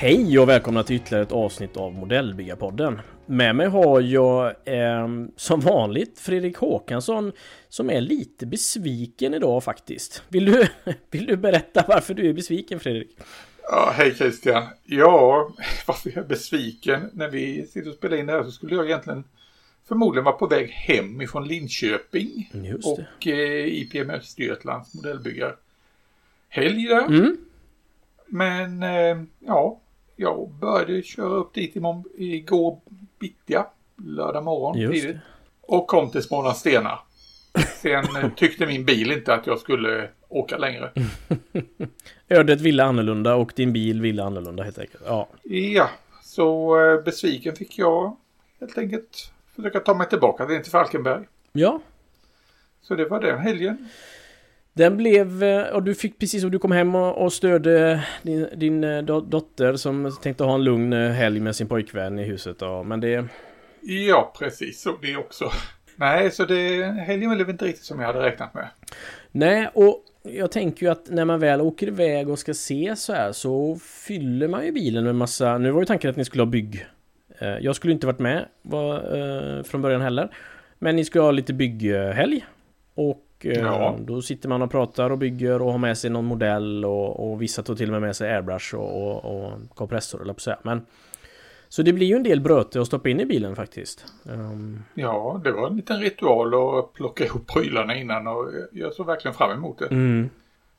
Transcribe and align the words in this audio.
Hej 0.00 0.38
och 0.38 0.48
välkomna 0.48 0.82
till 0.82 0.96
ytterligare 0.96 1.22
ett 1.22 1.32
avsnitt 1.32 1.76
av 1.76 1.92
Modellbyggarpodden. 1.92 3.00
Med 3.26 3.56
mig 3.56 3.66
har 3.66 4.00
jag 4.00 4.46
eh, 4.46 5.08
som 5.36 5.60
vanligt 5.60 6.18
Fredrik 6.18 6.56
Håkansson 6.56 7.32
som 7.68 7.90
är 7.90 8.00
lite 8.00 8.46
besviken 8.46 9.34
idag 9.34 9.64
faktiskt. 9.64 10.22
Vill 10.28 10.44
du, 10.44 10.66
vill 11.10 11.26
du 11.26 11.36
berätta 11.36 11.84
varför 11.88 12.14
du 12.14 12.28
är 12.28 12.32
besviken 12.32 12.80
Fredrik? 12.80 13.16
Ja, 13.72 13.92
hej 13.94 14.14
Christian. 14.14 14.64
Ja, 14.84 15.50
varför 15.86 16.10
jag 16.10 16.24
är 16.24 16.28
besviken. 16.28 17.10
När 17.12 17.28
vi 17.28 17.66
sitter 17.66 17.90
och 17.90 17.96
spelar 17.96 18.16
in 18.16 18.26
det 18.26 18.32
här 18.32 18.44
så 18.44 18.50
skulle 18.50 18.74
jag 18.74 18.86
egentligen 18.86 19.24
förmodligen 19.88 20.24
vara 20.24 20.36
på 20.36 20.46
väg 20.46 20.70
hem 20.70 21.20
ifrån 21.20 21.48
Linköping. 21.48 22.50
och 22.84 23.26
eh, 23.26 23.66
IPM 23.66 24.10
Östergötlands 24.10 24.94
modellbyggar 24.94 25.56
helg 26.48 26.88
där. 26.88 27.06
Mm. 27.06 27.36
Men 28.26 28.82
eh, 28.82 29.22
ja, 29.38 29.80
jag 30.16 30.50
började 30.60 31.02
köra 31.02 31.28
upp 31.28 31.54
dit 31.54 31.76
igår 32.16 32.80
bittja, 33.18 33.66
lördag 33.96 34.44
morgon 34.44 34.92
tidigt. 34.92 35.16
Och 35.60 35.86
kom 35.86 36.10
till 36.10 36.22
Smålandsstena. 36.22 36.98
Sen 37.82 38.16
eh, 38.16 38.30
tyckte 38.36 38.66
min 38.66 38.84
bil 38.84 39.12
inte 39.12 39.34
att 39.34 39.46
jag 39.46 39.58
skulle 39.58 40.08
åka 40.30 40.58
längre. 40.58 40.90
Ödet 42.28 42.60
ville 42.60 42.84
annorlunda 42.84 43.34
och 43.34 43.52
din 43.56 43.72
bil 43.72 44.00
ville 44.00 44.24
annorlunda 44.24 44.62
helt 44.62 44.78
enkelt. 44.78 45.02
Ja, 45.06 45.28
ja 45.44 45.90
så 46.22 46.78
eh, 46.80 47.02
besviken 47.04 47.56
fick 47.56 47.78
jag 47.78 48.16
helt 48.60 48.78
enkelt 48.78 49.32
försöka 49.56 49.80
ta 49.80 49.94
mig 49.94 50.08
tillbaka 50.08 50.46
till 50.46 50.70
Falkenberg. 50.70 51.24
Ja. 51.52 51.80
Så 52.80 52.94
det 52.94 53.04
var 53.04 53.20
den 53.20 53.38
helgen. 53.38 53.88
Den 54.72 54.96
blev, 54.96 55.42
eh, 55.42 55.62
och 55.62 55.82
du 55.82 55.94
fick 55.94 56.18
precis 56.18 56.42
som 56.42 56.50
du 56.50 56.58
kom 56.58 56.72
hem 56.72 56.94
och, 56.94 57.24
och 57.24 57.32
stödde 57.32 58.04
din, 58.22 58.48
din 58.54 58.84
eh, 58.84 59.02
dotter 59.02 59.76
som 59.76 60.16
tänkte 60.22 60.44
ha 60.44 60.54
en 60.54 60.64
lugn 60.64 60.92
helg 60.92 61.40
med 61.40 61.56
sin 61.56 61.68
pojkvän 61.68 62.18
i 62.18 62.24
huset. 62.24 62.56
Ja, 62.60 62.82
men 62.82 63.00
det... 63.00 63.24
Ja, 63.82 64.34
precis 64.38 64.80
så 64.80 64.96
det 65.02 65.16
också. 65.16 65.50
Nej, 65.96 66.30
så 66.30 66.44
det, 66.44 66.82
helgen 66.84 67.34
blev 67.34 67.50
inte 67.50 67.64
riktigt 67.64 67.84
som 67.84 68.00
jag 68.00 68.06
hade 68.06 68.22
räknat 68.22 68.54
med. 68.54 68.68
Nej, 69.32 69.70
och 69.74 70.04
jag 70.22 70.50
tänker 70.50 70.86
ju 70.86 70.92
att 70.92 71.10
när 71.10 71.24
man 71.24 71.40
väl 71.40 71.60
åker 71.60 71.86
iväg 71.86 72.28
och 72.28 72.38
ska 72.38 72.54
se 72.54 72.96
så 72.96 73.12
här 73.12 73.32
så 73.32 73.76
fyller 73.76 74.48
man 74.48 74.64
ju 74.64 74.72
bilen 74.72 75.04
med 75.04 75.14
massa... 75.14 75.58
Nu 75.58 75.70
var 75.70 75.80
ju 75.80 75.86
tanken 75.86 76.10
att 76.10 76.16
ni 76.16 76.24
skulle 76.24 76.42
ha 76.42 76.50
bygg. 76.50 76.86
Jag 77.60 77.76
skulle 77.76 77.92
inte 77.92 78.06
varit 78.06 78.18
med 78.18 78.44
var, 78.62 79.62
från 79.62 79.82
början 79.82 80.00
heller. 80.00 80.34
Men 80.78 80.96
ni 80.96 81.04
skulle 81.04 81.24
ha 81.24 81.30
lite 81.30 81.52
bygghelg. 81.52 82.46
Och 82.94 83.26
Eh, 83.44 83.58
ja. 83.58 83.96
Då 84.00 84.22
sitter 84.22 84.48
man 84.48 84.62
och 84.62 84.70
pratar 84.70 85.10
och 85.10 85.18
bygger 85.18 85.62
och 85.62 85.72
har 85.72 85.78
med 85.78 85.98
sig 85.98 86.10
någon 86.10 86.24
modell 86.24 86.84
och, 86.84 87.30
och 87.30 87.42
vissa 87.42 87.62
tar 87.62 87.74
till 87.74 87.86
och 87.86 87.92
med 87.92 88.02
med 88.02 88.16
sig 88.16 88.34
airbrush 88.34 88.74
och, 88.74 89.02
och, 89.02 89.44
och 89.44 89.52
kompressor 89.74 90.22
eller 90.22 90.32
på 90.32 90.40
säga. 90.40 90.58
Men 90.62 90.86
så 91.70 91.82
det 91.82 91.92
blir 91.92 92.06
ju 92.06 92.16
en 92.16 92.22
del 92.22 92.40
bröte 92.40 92.80
att 92.80 92.86
stoppa 92.86 93.08
in 93.08 93.20
i 93.20 93.26
bilen 93.26 93.56
faktiskt. 93.56 94.04
Um... 94.24 94.82
Ja, 94.94 95.40
det 95.44 95.52
var 95.52 95.66
en 95.66 95.76
liten 95.76 96.00
ritual 96.00 96.78
att 96.78 96.92
plocka 96.92 97.24
ihop 97.24 97.46
prylarna 97.46 97.96
innan 97.96 98.26
och 98.26 98.48
jag 98.72 98.94
såg 98.94 99.06
verkligen 99.06 99.34
fram 99.34 99.50
emot 99.50 99.78
det. 99.78 99.86
Mm. 99.86 100.30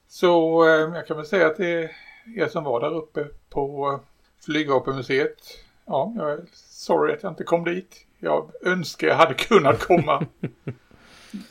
Så 0.07 0.63
eh, 0.63 0.95
jag 0.95 1.07
kan 1.07 1.17
väl 1.17 1.25
säga 1.25 1.47
att 1.47 1.57
det 1.57 1.67
är 1.67 1.91
er 2.35 2.47
som 2.47 2.63
var 2.63 2.79
där 2.79 2.95
uppe 2.95 3.27
på 3.49 3.99
Flygvapenmuseet. 4.45 5.37
Ja, 5.85 6.13
jag 6.17 6.31
är 6.31 6.39
sorry 6.53 7.13
att 7.13 7.23
jag 7.23 7.31
inte 7.31 7.43
kom 7.43 7.63
dit. 7.63 8.05
Jag 8.19 8.51
önskar 8.61 9.07
jag 9.07 9.15
hade 9.15 9.33
kunnat 9.49 9.79
komma. 9.79 10.25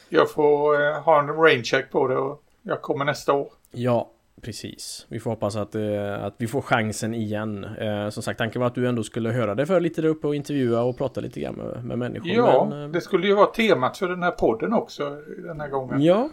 jag 0.09 0.31
får 0.31 0.87
eh, 0.87 1.03
ha 1.03 1.21
en 1.21 1.29
raincheck 1.29 1.91
på 1.91 2.09
det 2.09 2.17
och 2.17 2.43
jag 2.63 2.83
kommer 2.83 3.05
nästa 3.05 3.33
år. 3.33 3.53
Ja, 3.71 4.11
precis. 4.43 5.07
Vi 5.09 5.21
får 5.21 5.31
hoppas 5.31 5.57
att, 5.57 5.75
eh, 5.75 6.25
att 6.25 6.35
vi 6.39 6.47
får 6.47 6.61
chansen 6.63 7.15
igen. 7.15 7.65
Eh, 7.65 8.09
som 8.09 8.23
sagt, 8.23 8.39
tanken 8.39 8.61
var 8.61 8.67
att 8.67 8.75
du 8.75 8.89
ändå 8.89 9.03
skulle 9.03 9.31
höra 9.31 9.55
det 9.55 9.67
för 9.67 9.81
lite 9.81 10.03
där 10.03 10.09
uppe 10.09 10.27
och 10.27 10.35
intervjua 10.35 10.83
och 10.83 10.99
prata 10.99 11.21
lite 11.21 11.41
grann 11.41 11.55
med, 11.55 11.85
med 11.85 11.99
människor. 11.99 12.29
Ja, 12.29 12.67
Men, 12.71 12.83
eh, 12.83 12.89
det 12.89 13.01
skulle 13.01 13.27
ju 13.27 13.35
vara 13.35 13.47
temat 13.47 13.99
för 13.99 14.09
den 14.09 14.23
här 14.23 14.31
podden 14.31 14.73
också 14.73 15.17
den 15.47 15.61
här 15.61 15.69
gången. 15.69 16.03
Ja, 16.03 16.31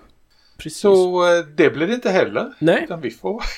precis. 0.58 0.80
Så 0.80 1.24
eh, 1.38 1.46
det 1.56 1.70
blir 1.70 1.88
det 1.88 1.94
inte 1.94 2.10
heller. 2.10 2.54
Nej. 2.60 2.84
Utan 2.84 3.02
vi 3.02 3.12
får... 3.12 3.44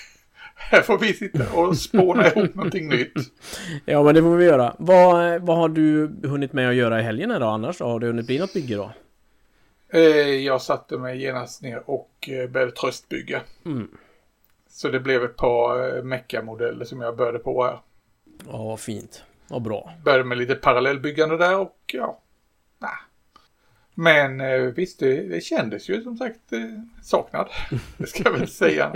Här 0.61 0.81
får 0.81 0.97
vi 0.97 1.13
sitta 1.13 1.53
och 1.53 1.77
spåna 1.77 2.27
ihop 2.27 2.55
någonting 2.55 2.89
nytt. 2.89 3.13
Ja, 3.85 4.03
men 4.03 4.15
det 4.15 4.21
får 4.21 4.35
vi 4.35 4.45
göra. 4.45 4.75
Vad, 4.79 5.41
vad 5.41 5.57
har 5.57 5.69
du 5.69 6.15
hunnit 6.23 6.53
med 6.53 6.69
att 6.69 6.75
göra 6.75 6.99
i 6.99 7.03
helgen 7.03 7.29
då 7.29 7.45
annars? 7.45 7.79
Har 7.79 7.99
det 7.99 8.07
hunnit 8.07 8.27
bli 8.27 8.39
något 8.39 8.53
bygge 8.53 8.75
då? 8.75 8.91
Eh, 9.93 10.01
jag 10.45 10.61
satte 10.61 10.97
mig 10.97 11.21
genast 11.21 11.61
ner 11.61 11.83
och 11.85 12.29
eh, 12.29 12.49
började 12.49 12.71
tröstbygga. 12.71 13.41
Mm. 13.65 13.87
Så 14.79 14.89
det 14.89 14.99
blev 14.99 15.23
ett 15.23 15.37
par 15.37 15.97
eh, 15.97 16.03
meckamodeller 16.03 16.85
som 16.85 17.01
jag 17.01 17.17
började 17.17 17.39
på 17.39 17.63
här. 17.63 17.79
Ja, 18.47 18.77
fint. 18.77 19.23
Vad 19.47 19.61
bra. 19.61 19.93
Började 20.03 20.23
med 20.23 20.37
lite 20.37 20.55
parallellbyggande 20.55 21.37
där 21.37 21.59
och 21.59 21.77
ja, 21.93 22.21
nah. 22.79 22.89
Men 23.93 24.41
visst, 24.73 24.99
det, 24.99 25.21
det 25.21 25.41
kändes 25.41 25.89
ju 25.89 26.03
som 26.03 26.17
sagt 26.17 26.39
saknad. 27.03 27.49
Det 27.97 28.07
ska 28.07 28.23
jag 28.23 28.31
väl 28.31 28.47
säga. 28.47 28.93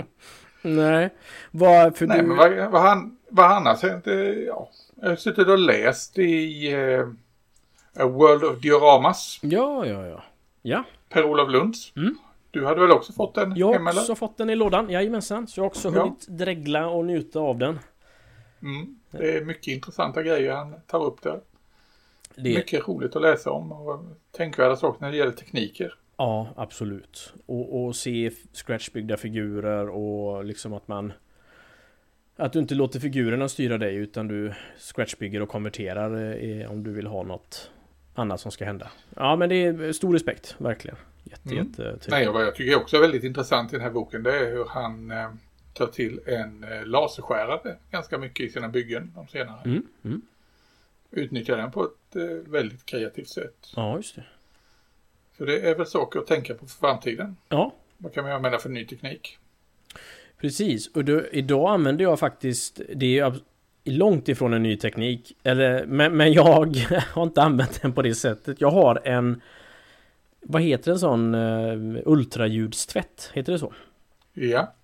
Nej, 0.62 1.10
vad 1.50 1.96
för 1.96 2.06
Nej, 2.06 2.20
du... 2.20 2.26
men 2.26 2.36
vad, 2.36 2.70
vad, 2.70 2.82
han, 2.82 3.18
vad 3.28 3.52
annars 3.52 3.82
hänt? 3.82 4.06
Ja, 4.06 4.70
jag 5.00 5.08
har 5.08 5.16
suttit 5.16 5.48
och 5.48 5.58
läst 5.58 6.18
i 6.18 6.74
uh, 6.74 8.06
World 8.06 8.44
of 8.44 8.60
Dioramas. 8.60 9.38
Ja, 9.42 9.86
ja, 9.86 10.06
ja. 10.06 10.24
Ja. 10.62 10.84
Per-Olof 11.08 11.50
Lunds. 11.50 11.92
Mm. 11.96 12.18
Du 12.54 12.66
hade 12.66 12.80
väl 12.80 12.90
också 12.90 13.12
fått 13.12 13.34
den 13.34 13.56
Jag 13.56 13.78
har 13.78 14.00
också 14.00 14.14
fått 14.14 14.38
den 14.38 14.50
i 14.50 14.54
lådan, 14.54 14.90
jajamensan. 14.90 15.46
Så 15.46 15.60
jag 15.60 15.64
har 15.64 15.66
också 15.66 15.90
hunnit 15.90 16.24
ja. 16.28 16.34
dregla 16.34 16.88
och 16.88 17.04
njuta 17.04 17.40
av 17.40 17.58
den. 17.58 17.78
Mm. 18.62 18.98
Det 19.10 19.36
är 19.36 19.44
mycket 19.44 19.66
intressanta 19.66 20.22
grejer 20.22 20.52
han 20.52 20.74
tar 20.86 21.04
upp 21.04 21.22
där. 21.22 21.40
Det... 22.34 22.54
Mycket 22.54 22.88
roligt 22.88 23.16
att 23.16 23.22
läsa 23.22 23.50
om 23.50 23.72
och 23.72 24.00
tänkvärda 24.30 24.76
saker 24.76 25.00
när 25.00 25.10
det 25.10 25.16
gäller 25.16 25.32
tekniker. 25.32 25.94
Ja, 26.16 26.48
absolut. 26.56 27.34
Och, 27.46 27.84
och 27.84 27.96
se 27.96 28.30
scratchbyggda 28.52 29.16
figurer 29.16 29.88
och 29.88 30.44
liksom 30.44 30.72
att 30.72 30.88
man 30.88 31.12
att 32.36 32.52
du 32.52 32.58
inte 32.58 32.74
låter 32.74 33.00
figurerna 33.00 33.48
styra 33.48 33.78
dig 33.78 33.94
utan 33.94 34.28
du 34.28 34.52
scratchbygger 34.78 35.42
och 35.42 35.48
konverterar 35.48 36.36
eh, 36.44 36.70
om 36.70 36.84
du 36.84 36.92
vill 36.92 37.06
ha 37.06 37.22
något 37.22 37.70
annat 38.14 38.40
som 38.40 38.52
ska 38.52 38.64
hända. 38.64 38.90
Ja, 39.16 39.36
men 39.36 39.48
det 39.48 39.64
är 39.64 39.92
stor 39.92 40.12
respekt, 40.12 40.54
verkligen. 40.58 40.96
Jätte, 41.24 41.50
mm. 41.50 41.66
jätte 41.76 42.10
Nej, 42.10 42.28
vad 42.28 42.44
jag 42.44 42.54
tycker 42.54 42.76
också 42.76 42.96
är 42.96 43.00
väldigt 43.00 43.24
intressant 43.24 43.72
i 43.72 43.76
den 43.76 43.84
här 43.84 43.90
boken 43.90 44.22
det 44.22 44.38
är 44.38 44.50
hur 44.52 44.64
han 44.64 45.10
eh, 45.10 45.30
tar 45.72 45.86
till 45.86 46.20
en 46.26 46.64
eh, 46.64 46.86
laserskärare 46.86 47.76
ganska 47.90 48.18
mycket 48.18 48.46
i 48.46 48.50
sina 48.50 48.68
byggen 48.68 49.12
de 49.14 49.28
senare. 49.28 49.60
Mm. 49.64 49.82
Mm. 50.04 50.22
Utnyttjar 51.10 51.56
den 51.56 51.70
på 51.70 51.84
ett 51.84 52.16
eh, 52.16 52.52
väldigt 52.52 52.86
kreativt 52.86 53.28
sätt. 53.28 53.72
Ja, 53.76 53.96
just 53.96 54.16
det. 54.16 54.24
Så 55.38 55.44
det 55.44 55.70
är 55.70 55.74
väl 55.74 55.86
saker 55.86 56.20
att 56.20 56.26
tänka 56.26 56.54
på 56.54 56.66
för 56.66 56.78
framtiden. 56.78 57.36
Ja. 57.48 57.74
Vad 57.98 58.14
kan 58.14 58.24
man 58.24 58.32
använda 58.32 58.58
för 58.58 58.68
ny 58.68 58.86
teknik? 58.86 59.38
Precis, 60.40 60.86
och 60.86 61.04
då, 61.04 61.22
idag 61.32 61.70
använder 61.70 62.04
jag 62.04 62.18
faktiskt, 62.18 62.80
det 62.94 63.18
är 63.18 63.34
långt 63.84 64.28
ifrån 64.28 64.52
en 64.52 64.62
ny 64.62 64.76
teknik. 64.76 65.36
Eller, 65.42 65.86
men, 65.86 66.16
men 66.16 66.32
jag 66.32 66.76
har 67.12 67.22
inte 67.22 67.42
använt 67.42 67.82
den 67.82 67.92
på 67.92 68.02
det 68.02 68.14
sättet. 68.14 68.60
Jag 68.60 68.70
har 68.70 69.00
en... 69.04 69.40
Vad 70.44 70.62
heter 70.62 70.92
en 70.92 70.98
sån 70.98 71.34
uh, 71.34 72.02
ultraljudstvätt? 72.04 73.30
Heter 73.32 73.52
det 73.52 73.58
så? 73.58 73.72
Ja. 74.32 74.74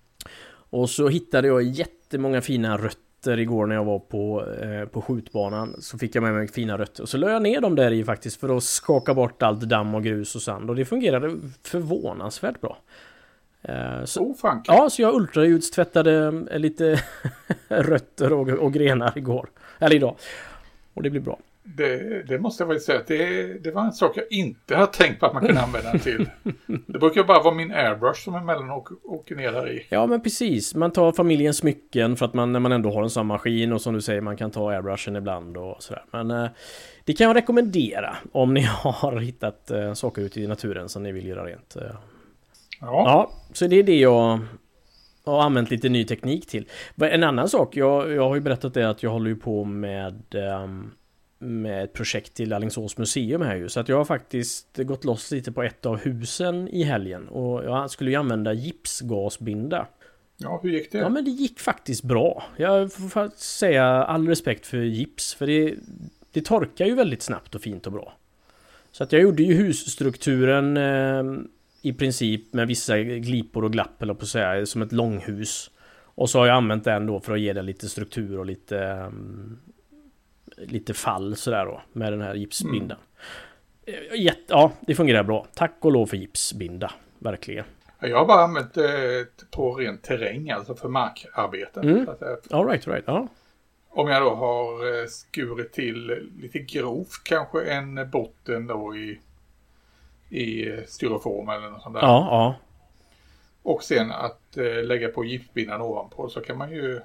Och 0.69 0.89
så 0.89 1.07
hittade 1.07 1.47
jag 1.47 1.63
jättemånga 1.63 2.41
fina 2.41 2.77
rötter 2.77 3.39
igår 3.39 3.65
när 3.65 3.75
jag 3.75 3.85
var 3.85 3.99
på, 3.99 4.45
eh, 4.61 4.85
på 4.85 5.01
skjutbanan. 5.01 5.75
Så 5.79 5.97
fick 5.97 6.15
jag 6.15 6.23
med 6.23 6.33
mig 6.33 6.47
fina 6.47 6.77
rötter. 6.77 7.03
Och 7.03 7.09
så 7.09 7.17
la 7.17 7.31
jag 7.31 7.41
ner 7.41 7.61
dem 7.61 7.75
där 7.75 7.91
i 7.91 8.03
faktiskt 8.03 8.39
för 8.39 8.57
att 8.57 8.63
skaka 8.63 9.13
bort 9.13 9.43
allt 9.43 9.61
damm 9.61 9.95
och 9.95 10.03
grus 10.03 10.35
och 10.35 10.41
sand. 10.41 10.69
Och 10.69 10.75
det 10.75 10.85
fungerade 10.85 11.37
förvånansvärt 11.63 12.61
bra. 12.61 12.77
Eh, 13.61 14.03
så, 14.05 14.21
oh, 14.21 14.61
ja, 14.67 14.89
så 14.89 15.01
jag 15.01 15.15
ultraljudstvättade 15.15 16.43
eh, 16.51 16.59
lite 16.59 17.03
rötter 17.67 18.33
och, 18.33 18.49
och, 18.49 18.73
grenar 18.73 19.17
igår. 19.17 19.49
Eller 19.79 19.95
idag. 19.95 20.15
Och 20.93 21.03
det 21.03 21.09
blir 21.09 21.21
bra. 21.21 21.39
Det, 21.63 22.23
det 22.27 22.39
måste 22.39 22.63
jag 22.63 22.67
väl 22.67 22.79
säga 22.79 22.99
att 22.99 23.07
det, 23.07 23.53
det, 23.63 23.71
var 23.71 23.81
en 23.81 23.91
sak 23.91 24.17
jag 24.17 24.25
inte 24.29 24.75
har 24.75 24.85
tänkt 24.85 25.19
på 25.19 25.25
att 25.25 25.33
man 25.33 25.45
kunde 25.45 25.61
använda 25.61 25.91
den 25.91 25.99
till. 25.99 26.29
Det 26.65 26.99
brukar 26.99 27.23
bara 27.23 27.43
vara 27.43 27.53
min 27.53 27.71
airbrush 27.71 28.23
som 28.23 28.35
emellanåt 28.35 28.89
åker 29.03 29.35
ner 29.35 29.51
där 29.51 29.71
i. 29.71 29.85
Ja 29.89 30.07
men 30.07 30.21
precis. 30.21 30.75
Man 30.75 30.91
tar 30.91 31.11
familjens 31.11 31.57
smycken 31.57 32.15
för 32.15 32.25
att 32.25 32.33
man 32.33 32.51
när 32.51 32.59
man 32.59 32.71
ändå 32.71 32.91
har 32.91 33.03
en 33.03 33.09
sån 33.09 33.27
maskin 33.27 33.73
och 33.73 33.81
som 33.81 33.93
du 33.93 34.01
säger 34.01 34.21
man 34.21 34.37
kan 34.37 34.51
ta 34.51 34.71
airbrushen 34.71 35.15
ibland 35.15 35.57
och 35.57 35.83
sådär. 35.83 36.03
Men 36.11 36.31
eh, 36.31 36.49
det 37.05 37.13
kan 37.13 37.27
jag 37.27 37.35
rekommendera 37.35 38.15
om 38.31 38.53
ni 38.53 38.61
har 38.83 39.19
hittat 39.19 39.71
eh, 39.71 39.93
saker 39.93 40.21
ute 40.21 40.41
i 40.41 40.47
naturen 40.47 40.89
som 40.89 41.03
ni 41.03 41.11
vill 41.11 41.27
göra 41.27 41.45
rent. 41.45 41.75
Eh, 41.75 41.81
Ja. 42.81 43.03
ja, 43.05 43.31
så 43.53 43.67
det 43.67 43.75
är 43.75 43.83
det 43.83 43.99
jag 43.99 44.39
har 45.25 45.41
använt 45.41 45.71
lite 45.71 45.89
ny 45.89 46.05
teknik 46.05 46.47
till. 46.47 46.65
En 47.01 47.23
annan 47.23 47.49
sak, 47.49 47.75
jag, 47.75 48.11
jag 48.11 48.27
har 48.27 48.35
ju 48.35 48.41
berättat 48.41 48.73
det 48.73 48.89
att 48.89 49.03
jag 49.03 49.09
håller 49.11 49.29
ju 49.29 49.35
på 49.35 49.63
med 49.63 50.35
um, 50.63 50.91
med 51.41 51.83
ett 51.83 51.93
projekt 51.93 52.33
till 52.33 52.53
Alingsås 52.53 52.97
museum 52.97 53.41
här 53.41 53.55
ju. 53.55 53.69
Så 53.69 53.79
att 53.79 53.89
jag 53.89 53.97
har 53.97 54.05
faktiskt 54.05 54.77
gått 54.77 55.03
loss 55.03 55.31
lite 55.31 55.51
på 55.51 55.63
ett 55.63 55.85
av 55.85 55.97
husen 55.97 56.67
i 56.67 56.83
helgen. 56.83 57.27
Och 57.27 57.63
jag 57.63 57.91
skulle 57.91 58.09
ju 58.11 58.15
använda 58.15 58.53
gipsgasbinda. 58.53 59.87
Ja, 60.37 60.59
hur 60.63 60.69
gick 60.69 60.91
det? 60.91 60.97
Ja, 60.97 61.09
men 61.09 61.25
det 61.25 61.31
gick 61.31 61.59
faktiskt 61.59 62.03
bra. 62.03 62.43
Jag 62.57 62.93
får 62.93 63.37
säga 63.37 63.85
all 63.85 64.27
respekt 64.27 64.65
för 64.65 64.77
gips. 64.77 65.33
För 65.33 65.47
det, 65.47 65.75
det 66.31 66.45
torkar 66.45 66.85
ju 66.85 66.95
väldigt 66.95 67.21
snabbt 67.21 67.55
och 67.55 67.61
fint 67.61 67.87
och 67.87 67.93
bra. 67.93 68.13
Så 68.91 69.03
att 69.03 69.11
jag 69.11 69.21
gjorde 69.21 69.43
ju 69.43 69.53
husstrukturen 69.53 70.77
eh, 70.77 71.23
i 71.81 71.93
princip 71.93 72.53
med 72.53 72.67
vissa 72.67 72.99
glipor 72.99 73.63
och 73.63 73.71
glapp 73.71 74.01
eller 74.01 74.13
på 74.13 74.23
att 74.23 74.29
säga, 74.29 74.65
som 74.65 74.81
ett 74.81 74.91
långhus. 74.91 75.71
Och 76.15 76.29
så 76.29 76.39
har 76.39 76.47
jag 76.47 76.55
använt 76.55 76.83
den 76.83 77.05
då 77.05 77.19
för 77.19 77.33
att 77.33 77.39
ge 77.39 77.53
det 77.53 77.61
lite 77.61 77.89
struktur 77.89 78.39
och 78.39 78.45
lite 78.45 78.77
um, 78.77 79.59
Lite 80.67 80.93
fall 80.93 81.35
sådär 81.35 81.65
då 81.65 81.81
med 81.93 82.13
den 82.13 82.21
här 82.21 82.35
gipsbindan. 82.35 82.97
Mm. 82.97 84.21
Jätte, 84.21 84.43
ja, 84.47 84.71
det 84.79 84.95
fungerar 84.95 85.23
bra. 85.23 85.45
Tack 85.53 85.75
och 85.79 85.91
lov 85.91 86.05
för 86.05 86.17
gipsbinda. 86.17 86.91
Verkligen. 87.19 87.65
Jag 87.99 88.17
har 88.17 88.25
bara 88.25 88.43
använt 88.43 88.73
det 88.73 89.25
på 89.51 89.73
ren 89.73 89.97
terräng, 89.97 90.51
alltså 90.51 90.75
för 90.75 90.89
markarbeten. 90.89 91.89
Mm. 91.89 92.07
All 92.49 92.67
right, 92.67 92.87
right. 92.87 93.03
Ja. 93.07 93.27
Om 93.89 94.07
jag 94.07 94.21
då 94.21 94.35
har 94.35 95.01
eh, 95.01 95.07
skurit 95.07 95.73
till 95.73 96.29
lite 96.41 96.59
grovt 96.59 97.23
kanske 97.23 97.63
en 97.63 98.09
botten 98.09 98.67
då 98.67 98.95
i, 98.95 99.19
i 100.29 100.71
styroform 100.87 101.49
eller 101.49 101.69
något 101.69 101.81
sånt 101.81 101.95
där. 101.95 102.01
Ja, 102.01 102.27
ja. 102.29 102.55
Och 103.63 103.83
sen 103.83 104.11
att 104.11 104.57
eh, 104.57 104.83
lägga 104.83 105.09
på 105.09 105.25
giftbindan 105.25 105.81
ovanpå 105.81 106.29
så 106.29 106.41
kan 106.41 106.57
man 106.57 106.71
ju 106.71 107.01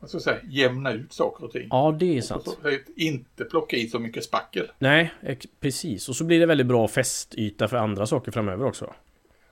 vad 0.00 0.10
ska 0.10 0.16
jag 0.16 0.22
säga, 0.22 0.38
jämna 0.44 0.92
ut 0.92 1.12
saker 1.12 1.44
och 1.44 1.52
ting. 1.52 1.68
Ja, 1.70 1.96
det 1.98 2.18
är 2.18 2.22
sant. 2.22 2.58
Inte 2.96 3.44
plocka 3.44 3.76
i 3.76 3.88
så 3.88 3.98
mycket 3.98 4.24
spackel. 4.24 4.70
Nej, 4.78 5.12
precis. 5.60 6.08
Och 6.08 6.16
så 6.16 6.24
blir 6.24 6.40
det 6.40 6.46
väldigt 6.46 6.66
bra 6.66 6.88
fästyta 6.88 7.68
för 7.68 7.76
andra 7.76 8.06
saker 8.06 8.32
framöver 8.32 8.66
också. 8.66 8.94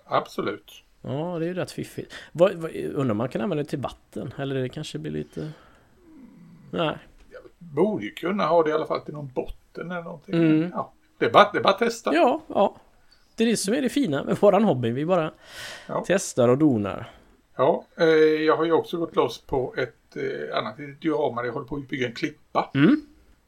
Absolut. 0.04 0.82
Ja, 1.02 1.38
det 1.38 1.44
är 1.44 1.48
ju 1.48 1.54
rätt 1.54 1.70
fiffigt. 1.70 2.12
Vad, 2.32 2.54
vad, 2.54 2.74
undrar 2.74 3.10
om 3.10 3.16
man 3.16 3.28
kan 3.28 3.40
använda 3.40 3.62
det 3.62 3.70
till 3.70 3.78
vatten? 3.78 4.34
Eller 4.38 4.54
det 4.54 4.68
kanske 4.68 4.98
blir 4.98 5.12
lite... 5.12 5.52
Nej. 6.70 6.98
Jag 7.32 7.42
borde 7.58 8.04
ju 8.04 8.10
kunna 8.10 8.46
ha 8.46 8.62
det 8.62 8.70
i 8.70 8.72
alla 8.72 8.86
fall 8.86 9.00
till 9.00 9.14
någon 9.14 9.30
botten 9.34 9.90
eller 9.90 10.02
någonting. 10.02 10.34
Mm. 10.34 10.70
Ja, 10.74 10.92
det 11.18 11.26
är, 11.26 11.30
bara, 11.30 11.50
det 11.52 11.58
är 11.58 11.62
bara 11.62 11.72
att 11.72 11.78
testa. 11.78 12.14
Ja, 12.14 12.42
ja. 12.48 12.76
Det 13.36 13.44
är 13.44 13.48
det 13.48 13.56
som 13.56 13.74
är 13.74 13.82
det 13.82 13.88
fina 13.88 14.24
med 14.24 14.36
våran 14.36 14.64
hobby. 14.64 14.90
Vi 14.90 15.06
bara 15.06 15.32
ja. 15.86 16.04
testar 16.06 16.48
och 16.48 16.58
donar. 16.58 17.10
Ja, 17.58 17.84
eh, 17.96 18.06
jag 18.44 18.56
har 18.56 18.64
ju 18.64 18.72
också 18.72 18.96
gått 18.96 19.16
loss 19.16 19.40
på 19.40 19.74
ett 19.76 20.16
eh, 20.16 20.58
annat 20.58 20.76
diorama 21.00 21.40
där 21.40 21.48
jag 21.48 21.54
håller 21.54 21.66
på 21.66 21.76
att 21.76 21.88
bygga 21.88 22.06
en 22.06 22.14
klippa. 22.14 22.70
Mm. 22.74 23.00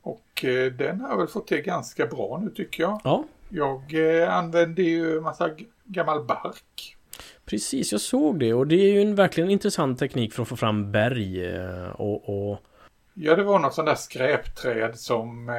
Och 0.02 0.44
eh, 0.44 0.72
den 0.72 1.00
har 1.00 1.08
jag 1.08 1.18
väl 1.18 1.26
fått 1.26 1.46
till 1.46 1.60
ganska 1.60 2.06
bra 2.06 2.40
nu 2.44 2.50
tycker 2.50 2.82
jag. 2.82 3.00
Ja. 3.04 3.24
Jag 3.48 3.94
använder 4.28 4.82
ju 4.82 5.20
massa 5.20 5.50
gammal 5.84 6.24
bark. 6.24 6.96
Precis, 7.44 7.92
jag 7.92 8.00
såg 8.00 8.38
det 8.38 8.54
och 8.54 8.66
det 8.66 8.76
är 8.76 8.92
ju 8.92 9.02
en 9.02 9.14
verkligen 9.14 9.50
intressant 9.50 9.98
teknik 9.98 10.32
för 10.32 10.42
att 10.42 10.48
få 10.48 10.56
fram 10.56 10.92
berg 10.92 11.58
och, 11.92 12.28
och... 12.28 12.58
Ja, 13.14 13.36
det 13.36 13.42
var 13.42 13.58
något 13.58 13.74
sånt 13.74 13.86
där 13.86 13.94
skräpträd 13.94 14.98
som, 14.98 15.50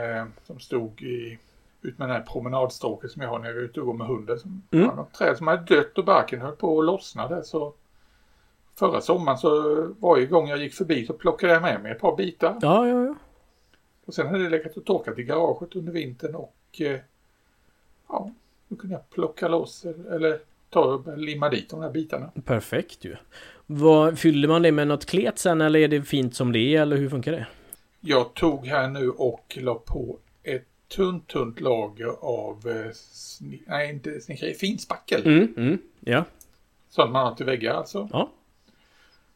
som 0.44 0.60
stod 0.60 1.02
i 1.02 1.40
ut 1.82 1.98
med 1.98 2.10
den 2.10 2.16
här 2.16 2.24
promenadstråket 2.24 3.12
som 3.12 3.22
jag 3.22 3.30
har 3.30 3.40
när 3.40 3.48
jag 3.48 3.58
är 3.58 3.62
ute 3.62 3.80
och 3.80 3.86
går 3.86 3.94
med 3.94 4.08
hunden. 4.08 4.40
Som, 4.40 4.62
mm. 4.72 4.86
ja, 4.86 4.96
något 4.96 5.14
träd 5.14 5.38
som 5.38 5.48
hade 5.48 5.76
dött 5.76 5.98
och 5.98 6.06
barken 6.06 6.42
höll 6.42 6.56
på 6.56 6.80
att 6.80 6.86
lossna 6.86 7.28
där 7.28 7.42
så 7.42 7.74
förra 8.82 9.02
sommaren 9.02 9.38
så 9.38 9.84
varje 10.00 10.26
gång 10.26 10.48
jag 10.48 10.60
gick 10.60 10.74
förbi 10.74 11.06
så 11.06 11.14
plockade 11.14 11.54
jag 11.54 11.62
med 11.62 11.84
mig 11.84 11.92
ett 11.92 12.00
par 12.00 12.16
bitar. 12.16 12.58
Ja, 12.62 12.88
ja, 12.88 13.06
ja. 13.06 13.16
Och 14.06 14.14
sen 14.14 14.28
hade 14.28 14.44
det 14.44 14.50
legat 14.50 14.78
och 14.78 14.86
torkat 14.86 15.20
i 15.20 15.24
garaget 15.24 15.76
under 15.76 15.92
vintern 15.92 16.36
och 16.36 16.56
eh, 16.80 17.00
ja, 18.10 18.32
då 18.68 18.76
kunde 18.76 18.96
jag 18.96 19.10
plocka 19.10 19.48
loss 19.48 19.86
eller 19.86 20.40
ta 20.70 20.80
och 20.80 21.18
limma 21.18 21.50
dit 21.50 21.70
de 21.70 21.82
här 21.82 21.90
bitarna. 21.90 22.32
Perfekt 22.46 23.06
ju. 23.06 23.16
Vad, 23.66 24.20
fyller 24.20 24.48
man 24.48 24.62
det 24.62 24.72
med 24.72 24.88
något 24.88 25.06
klet 25.06 25.40
sen 25.40 25.62
eller 25.62 25.80
är 25.80 25.88
det 25.88 26.02
fint 26.02 26.36
som 26.36 26.52
det 26.52 26.60
är 26.60 26.82
eller 26.82 26.98
hur 26.98 27.10
funkar 27.10 27.32
det? 27.32 27.48
Jag 28.00 28.34
tog 28.34 28.68
här 28.68 28.88
nu 28.88 29.10
och 29.10 29.58
la 29.62 29.76
på 29.76 30.18
ett 30.44 30.68
tunt, 30.88 31.28
tunt 31.28 31.60
lager 31.60 32.08
av, 32.22 32.68
eh, 32.68 32.92
nej 33.66 33.90
inte 33.90 34.22
snickeri, 34.22 34.54
finspackel. 34.54 35.26
Mm, 35.26 35.54
mm, 35.58 35.78
ja. 36.00 36.26
Sånt 36.90 37.12
man 37.12 37.26
har 37.26 37.36
till 37.36 37.46
väggar 37.46 37.74
alltså. 37.74 38.10
Ja. 38.12 38.30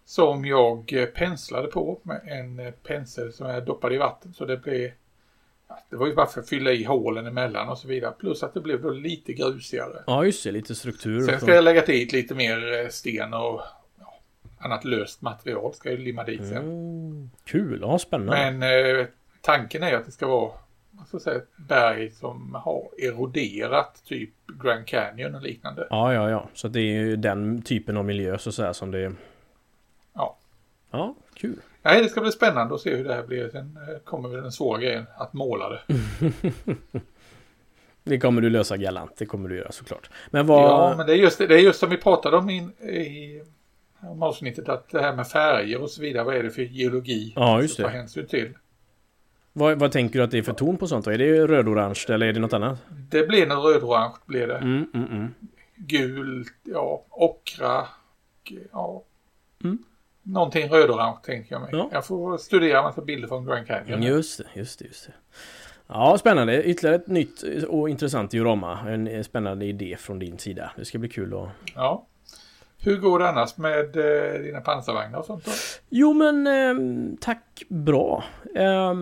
Som 0.06 0.46
jag 0.46 0.94
eh, 0.94 1.06
penslade 1.06 1.68
på 1.68 2.00
med 2.04 2.22
en 2.26 2.60
eh, 2.60 2.72
pensel 2.72 3.34
som 3.34 3.50
jag 3.50 3.66
doppade 3.66 3.96
i 3.96 3.98
vatten 3.98 4.34
så 4.34 4.46
det 4.46 4.58
blev 4.58 4.92
det 5.90 5.96
var 5.96 6.08
ju 6.08 6.16
bara 6.16 6.26
för 6.26 6.42
att 6.42 6.50
fylla 6.50 6.72
i 6.72 6.84
hålen 6.84 7.28
emellan 7.28 7.70
och 7.70 7.78
så 7.78 7.88
vidare. 7.88 8.14
Plus 8.20 8.44
att 8.44 8.54
det 8.54 8.62
blev 8.62 8.82
då 8.82 8.90
lite 8.90 9.34
grusigare. 9.34 10.04
Ja, 10.08 10.26
just 10.26 10.44
det. 10.44 10.52
Lite 10.52 10.76
struktur. 10.76 11.22
Sen 11.22 11.40
ska 11.40 11.56
jag 11.56 11.64
lägga 11.64 11.82
till 11.82 12.10
lite 12.12 12.36
mer 12.36 12.90
sten 12.90 13.34
och 13.34 13.62
ja, 14.00 14.20
annat 14.60 14.86
löst 14.86 15.22
material 15.22 15.74
ska 15.74 15.90
jag 15.90 16.00
limma 16.00 16.24
dit 16.24 16.48
sen. 16.48 16.58
Mm, 16.58 17.30
kul, 17.46 17.80
ja 17.82 18.00
spännande. 18.00 18.52
Men 18.52 19.00
eh, 19.00 19.06
tanken 19.42 19.84
är 19.84 19.94
att 19.94 20.06
det 20.06 20.12
ska 20.12 20.28
vara 20.28 20.52
vad 20.92 21.08
ska 21.08 21.20
säga, 21.20 21.38
ett 21.38 21.58
berg 21.58 22.12
som 22.12 22.56
har 22.64 22.90
eroderat, 22.98 24.04
typ 24.06 24.30
Grand 24.64 24.88
Canyon 24.88 25.36
och 25.36 25.42
liknande. 25.42 25.88
Ja, 25.90 26.14
ja, 26.14 26.30
ja. 26.30 26.50
Så 26.54 26.68
det 26.68 26.80
är 26.80 26.94
ju 26.94 27.16
den 27.16 27.62
typen 27.62 27.98
av 27.98 28.06
miljö 28.06 28.38
så 28.38 28.50
att 28.50 28.56
säga 28.56 28.74
som 28.74 28.92
det 28.92 29.00
Ja. 29.00 29.12
Ja, 30.98 31.16
kul. 31.34 31.60
Nej, 31.82 32.04
det 32.04 32.10
ska 32.10 32.22
bli 32.22 32.32
spännande 32.32 32.76
att 32.76 32.82
se 32.82 32.96
hur 32.96 33.04
det 33.04 33.14
här 33.14 33.24
blir. 33.24 33.50
Sen 33.50 33.78
eh, 33.90 34.00
kommer 34.04 34.30
väl 34.30 34.42
den 34.42 34.52
svåra 34.52 34.82
grejen 34.82 35.06
att 35.18 35.34
måla 35.34 35.70
det. 35.70 35.82
det 38.04 38.20
kommer 38.20 38.42
du 38.42 38.50
lösa 38.50 38.78
galant, 38.78 39.12
det 39.18 39.26
kommer 39.26 39.50
du 39.50 39.58
göra 39.58 39.72
såklart. 39.72 40.10
Men 40.32 40.48
vad... 40.48 40.64
Ja, 40.64 40.94
men 40.98 41.08
det 41.08 41.14
är 41.14 41.18
just, 41.18 41.38
det 41.38 41.56
är 41.56 41.60
just 41.60 41.80
som 41.80 41.90
vi 41.90 41.98
pratade 41.98 42.38
om 42.38 42.50
i, 42.50 42.58
i 42.90 43.42
om 44.02 44.24
avsnittet 44.24 44.70
att 44.70 44.90
det 44.90 45.02
här 45.02 45.16
med 45.16 45.28
färger 45.28 45.82
och 45.82 45.90
så 45.90 46.02
vidare, 46.02 46.24
vad 46.24 46.36
är 46.36 46.44
det 46.44 46.50
för 46.50 46.62
geologi? 46.62 47.34
Ja, 47.36 47.62
just 47.62 47.78
det. 47.78 47.84
Ta 47.84 47.90
hänsyn 47.90 48.28
till. 48.28 48.54
Vad, 49.54 49.80
vad, 49.80 49.92
tänker 49.92 50.20
du 50.20 50.26
att 50.26 50.32
det 50.32 50.38
är 50.38 50.44
för 50.44 50.54
ton 50.54 50.78
på 50.78 50.88
sånt? 50.88 51.08
Är 51.08 51.18
det 51.18 51.48
rödorange 51.48 52.06
eller 52.10 52.28
är 52.28 52.34
det 52.34 52.40
något 52.40 52.54
annat? 52.54 52.80
Det 53.10 53.28
blir 53.28 53.48
nog 53.48 53.66
rödorange 53.66 54.16
blir 54.26 54.48
det. 54.48 54.58
Mm, 54.58 54.88
mm, 54.94 55.12
mm. 55.12 55.34
Gult, 55.76 56.54
ja, 56.64 57.06
ockra, 57.10 57.88
ja. 58.72 59.04
Mm. 59.64 59.84
Någonting 60.28 60.70
rödorange 60.70 61.18
tänker 61.24 61.56
jag 61.56 61.62
mig. 61.62 61.70
Ja. 61.74 61.90
Jag 61.92 62.06
får 62.06 62.38
studera 62.38 62.82
massa 62.82 63.02
bilder 63.02 63.28
från 63.28 63.46
Grand 63.46 63.68
Canyon. 63.68 64.02
Just 64.02 64.38
det, 64.38 64.60
just 64.60 64.80
det, 64.80 64.86
just 64.86 65.06
det. 65.06 65.14
Ja, 65.88 66.18
spännande. 66.18 66.64
Ytterligare 66.64 66.96
ett 66.96 67.08
nytt 67.08 67.44
och 67.68 67.90
intressant 67.90 68.32
diorama. 68.32 68.80
En 68.88 69.24
spännande 69.24 69.66
idé 69.66 69.96
från 70.00 70.20
din 70.20 70.38
sida. 70.38 70.72
Det 70.76 70.86
ska 70.86 70.98
bli 70.98 71.10
kul 71.10 71.34
att... 71.34 71.50
Ja. 71.76 72.06
Hur 72.78 72.98
går 72.98 73.20
det 73.20 73.30
annars 73.30 73.58
med 73.58 73.98
eh, 73.98 74.42
dina 74.42 74.62
pansarvagnar 74.62 75.20
och 75.20 75.26
sånt 75.26 75.46
då? 75.46 75.52
Jo 75.90 76.14
men 76.14 76.48
eh, 76.48 76.76
tack 77.22 77.64
bra. 77.68 78.24
Eh, 78.56 78.94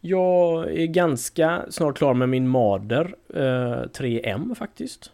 jag 0.00 0.72
är 0.72 0.86
ganska 0.86 1.62
snart 1.70 1.98
klar 1.98 2.14
med 2.14 2.28
min 2.28 2.48
Marder 2.48 3.14
3M 3.28 4.50
eh, 4.50 4.54
faktiskt. 4.54 5.12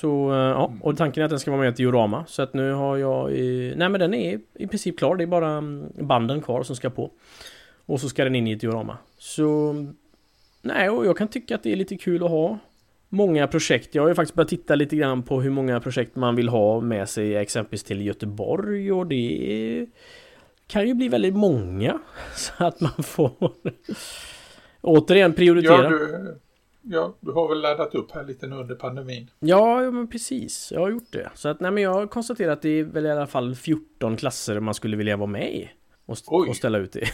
Så 0.00 0.30
eh, 0.30 0.36
ja, 0.36 0.72
och 0.80 0.96
tanken 0.96 1.20
är 1.20 1.24
att 1.24 1.30
den 1.30 1.40
ska 1.40 1.50
vara 1.50 1.60
med 1.60 1.68
i 1.68 1.70
ett 1.70 1.76
diorama. 1.76 2.24
Så 2.26 2.42
att 2.42 2.54
nu 2.54 2.72
har 2.72 2.96
jag... 2.96 3.32
I, 3.32 3.74
nej 3.76 3.88
men 3.88 4.00
den 4.00 4.14
är 4.14 4.40
i 4.54 4.66
princip 4.66 4.98
klar. 4.98 5.16
Det 5.16 5.24
är 5.24 5.26
bara 5.26 5.50
mm, 5.50 5.92
banden 6.00 6.40
kvar 6.40 6.62
som 6.62 6.76
ska 6.76 6.90
på. 6.90 7.10
Och 7.86 8.00
så 8.00 8.08
ska 8.08 8.24
den 8.24 8.34
in 8.34 8.46
i 8.46 8.52
ett 8.52 8.60
diorama. 8.60 8.98
Så... 9.18 9.74
Nej, 10.62 10.90
och 10.90 11.06
jag 11.06 11.16
kan 11.16 11.28
tycka 11.28 11.54
att 11.54 11.62
det 11.62 11.72
är 11.72 11.76
lite 11.76 11.96
kul 11.96 12.24
att 12.24 12.30
ha 12.30 12.58
många 13.08 13.46
projekt. 13.46 13.94
Jag 13.94 14.02
har 14.02 14.08
ju 14.08 14.14
faktiskt 14.14 14.34
börjat 14.34 14.48
titta 14.48 14.74
lite 14.74 14.96
grann 14.96 15.22
på 15.22 15.40
hur 15.40 15.50
många 15.50 15.80
projekt 15.80 16.16
man 16.16 16.36
vill 16.36 16.48
ha 16.48 16.80
med 16.80 17.08
sig 17.08 17.36
exempelvis 17.36 17.84
till 17.84 18.06
Göteborg 18.06 18.92
och 18.92 19.06
det 19.06 19.86
kan 20.66 20.88
ju 20.88 20.94
bli 20.94 21.08
väldigt 21.08 21.34
många. 21.34 21.98
Så 22.34 22.64
att 22.64 22.80
man 22.80 23.02
får 23.02 23.32
återigen 24.80 25.32
prioritera. 25.32 25.82
Ja, 25.82 25.88
du, 25.88 26.38
ja, 26.90 27.14
du 27.20 27.32
har 27.32 27.48
väl 27.48 27.60
laddat 27.60 27.94
upp 27.94 28.10
här 28.10 28.24
lite 28.24 28.46
nu 28.46 28.56
under 28.56 28.74
pandemin. 28.74 29.30
Ja, 29.38 29.90
men 29.90 30.08
precis. 30.08 30.72
Jag 30.72 30.80
har 30.80 30.90
gjort 30.90 31.12
det. 31.12 31.30
Så 31.34 31.48
att 31.48 31.60
nej, 31.60 31.70
men 31.70 31.82
jag 31.82 31.92
har 31.92 32.06
konstaterat 32.06 32.52
att 32.52 32.62
det 32.62 32.68
är 32.68 32.84
väl 32.84 33.06
i 33.06 33.10
alla 33.10 33.26
fall 33.26 33.54
14 33.54 34.16
klasser 34.16 34.60
man 34.60 34.74
skulle 34.74 34.96
vilja 34.96 35.16
vara 35.16 35.26
med 35.26 35.54
i. 35.54 35.70
Och, 36.06 36.48
och 36.48 36.56
ställa 36.56 36.78
ut 36.78 36.96
i. 36.96 37.04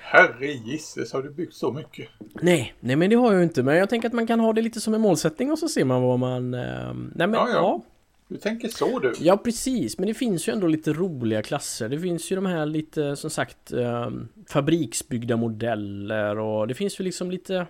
Herre 0.00 0.46
gisses, 0.46 1.12
har 1.12 1.22
du 1.22 1.30
byggt 1.30 1.54
så 1.54 1.72
mycket? 1.72 2.08
Nej, 2.40 2.74
nej 2.80 2.96
men 2.96 3.10
det 3.10 3.16
har 3.16 3.32
jag 3.32 3.42
inte. 3.42 3.62
Men 3.62 3.76
jag 3.76 3.90
tänker 3.90 4.08
att 4.08 4.14
man 4.14 4.26
kan 4.26 4.40
ha 4.40 4.52
det 4.52 4.62
lite 4.62 4.80
som 4.80 4.94
en 4.94 5.00
målsättning 5.00 5.52
och 5.52 5.58
så 5.58 5.68
ser 5.68 5.84
man 5.84 6.02
vad 6.02 6.18
man... 6.18 6.54
Eh, 6.54 6.94
nej 6.94 7.26
men, 7.26 7.32
ja, 7.32 7.48
ja. 7.48 7.54
ja. 7.54 7.82
Du 8.28 8.38
tänker 8.38 8.68
så 8.68 8.98
du? 8.98 9.12
Ja, 9.20 9.36
precis. 9.36 9.98
Men 9.98 10.08
det 10.08 10.14
finns 10.14 10.48
ju 10.48 10.52
ändå 10.52 10.66
lite 10.66 10.92
roliga 10.92 11.42
klasser. 11.42 11.88
Det 11.88 11.98
finns 11.98 12.32
ju 12.32 12.36
de 12.36 12.46
här 12.46 12.66
lite, 12.66 13.16
som 13.16 13.30
sagt, 13.30 13.72
eh, 13.72 14.10
fabriksbyggda 14.48 15.36
modeller 15.36 16.38
och 16.38 16.68
det 16.68 16.74
finns 16.74 17.00
ju 17.00 17.04
liksom 17.04 17.30
lite... 17.30 17.66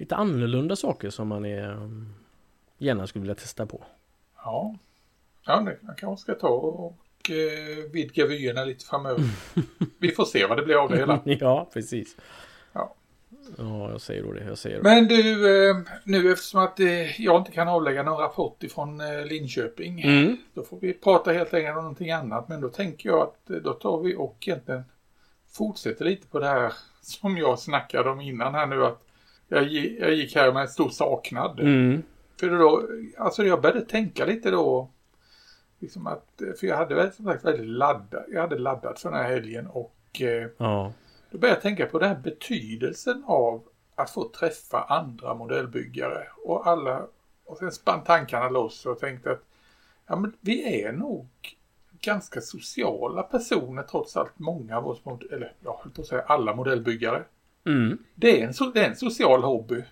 Lite 0.00 0.16
annorlunda 0.16 0.76
saker 0.76 1.10
som 1.10 1.28
man 1.28 1.44
är, 1.44 1.88
gärna 2.78 3.06
skulle 3.06 3.20
vilja 3.20 3.34
testa 3.34 3.66
på. 3.66 3.84
Ja. 4.36 4.74
Ja, 5.46 5.60
det, 5.60 5.78
man 5.80 5.94
kanske 5.96 6.22
ska 6.22 6.34
ta 6.34 6.48
och 6.48 6.96
och 7.20 7.30
eh, 7.30 7.90
vidga 7.92 8.26
vyerna 8.26 8.64
lite 8.64 8.84
framöver. 8.84 9.24
Vi 9.98 10.10
får 10.10 10.24
se 10.24 10.46
vad 10.46 10.58
det 10.58 10.62
blir 10.62 10.76
av 10.76 10.90
det 10.90 10.96
hela. 10.96 11.20
ja, 11.24 11.70
precis. 11.72 12.16
Ja. 12.72 12.94
Ja, 13.58 13.90
jag 13.90 14.00
säger 14.00 14.22
då 14.22 14.32
det. 14.32 14.44
Jag 14.44 14.58
säger 14.58 14.76
då. 14.76 14.82
Men 14.82 15.08
du, 15.08 15.68
eh, 15.70 15.76
nu 16.04 16.32
eftersom 16.32 16.60
att 16.60 16.80
eh, 16.80 17.20
jag 17.20 17.40
inte 17.40 17.52
kan 17.52 17.68
avlägga 17.68 18.02
någon 18.02 18.18
rapport 18.18 18.62
ifrån 18.62 19.00
eh, 19.00 19.26
Linköping. 19.26 20.00
Mm. 20.00 20.36
Då 20.54 20.62
får 20.62 20.78
vi 20.80 20.92
prata 20.92 21.32
helt 21.32 21.54
enkelt 21.54 21.76
om 21.76 21.82
någonting 21.82 22.10
annat. 22.10 22.48
Men 22.48 22.60
då 22.60 22.68
tänker 22.68 23.08
jag 23.08 23.22
att 23.22 23.50
eh, 23.50 23.56
då 23.56 23.72
tar 23.72 24.00
vi 24.00 24.14
och 24.16 24.36
egentligen 24.46 24.84
fortsätter 25.52 26.04
lite 26.04 26.26
på 26.26 26.38
det 26.38 26.46
här 26.46 26.72
som 27.00 27.36
jag 27.36 27.58
snackade 27.58 28.10
om 28.10 28.20
innan 28.20 28.54
här 28.54 28.66
nu. 28.66 28.84
att 28.84 29.06
Jag, 29.52 29.62
jag 29.98 30.14
gick 30.14 30.36
här 30.36 30.52
med 30.52 30.62
en 30.62 30.68
stor 30.68 30.88
saknad. 30.90 31.60
Mm. 31.60 32.02
För 32.40 32.50
då, 32.50 32.88
alltså 33.18 33.44
jag 33.44 33.60
började 33.62 33.80
tänka 33.80 34.24
lite 34.24 34.50
då. 34.50 34.90
Liksom 35.78 36.06
att, 36.06 36.42
för 36.60 36.66
jag 36.66 36.76
hade 36.76 36.94
väl 36.94 37.12
som 37.12 37.24
sagt 37.24 37.44
väldigt 37.44 37.66
laddat. 37.66 38.24
Jag 38.28 38.40
hade 38.40 38.58
laddat 38.58 39.00
för 39.00 39.10
den 39.10 39.18
här 39.18 39.28
helgen 39.28 39.66
och 39.66 39.96
eh, 40.20 40.48
Ja. 40.56 40.92
då 41.30 41.38
började 41.38 41.56
jag 41.56 41.62
tänka 41.62 41.86
på 41.86 41.98
den 41.98 42.08
här 42.08 42.16
betydelsen 42.16 43.24
av 43.26 43.62
att 43.94 44.10
få 44.10 44.28
träffa 44.28 44.82
andra 44.82 45.34
modellbyggare. 45.34 46.26
Och 46.44 46.66
alla, 46.66 47.06
och 47.44 47.58
sen 47.58 47.72
spann 47.72 48.04
tankarna 48.04 48.48
loss 48.48 48.86
och 48.86 48.98
tänkte 48.98 49.30
att 49.30 49.42
ja, 50.06 50.16
men 50.16 50.32
vi 50.40 50.82
är 50.82 50.92
nog 50.92 51.28
ganska 52.00 52.40
sociala 52.40 53.22
personer 53.22 53.82
trots 53.82 54.16
allt. 54.16 54.38
Många 54.38 54.76
av 54.76 54.88
oss, 54.88 55.02
eller 55.32 55.52
jag 55.64 55.78
höll 55.82 55.92
på 55.92 56.00
att 56.00 56.06
säga 56.06 56.22
alla 56.22 56.54
modellbyggare. 56.54 57.24
Mm. 57.66 57.98
Det 58.14 58.42
är 58.42 58.46
en, 58.46 58.72
det 58.74 58.80
är 58.80 58.88
en 58.88 58.96
social 58.96 59.42
hobby. 59.42 59.82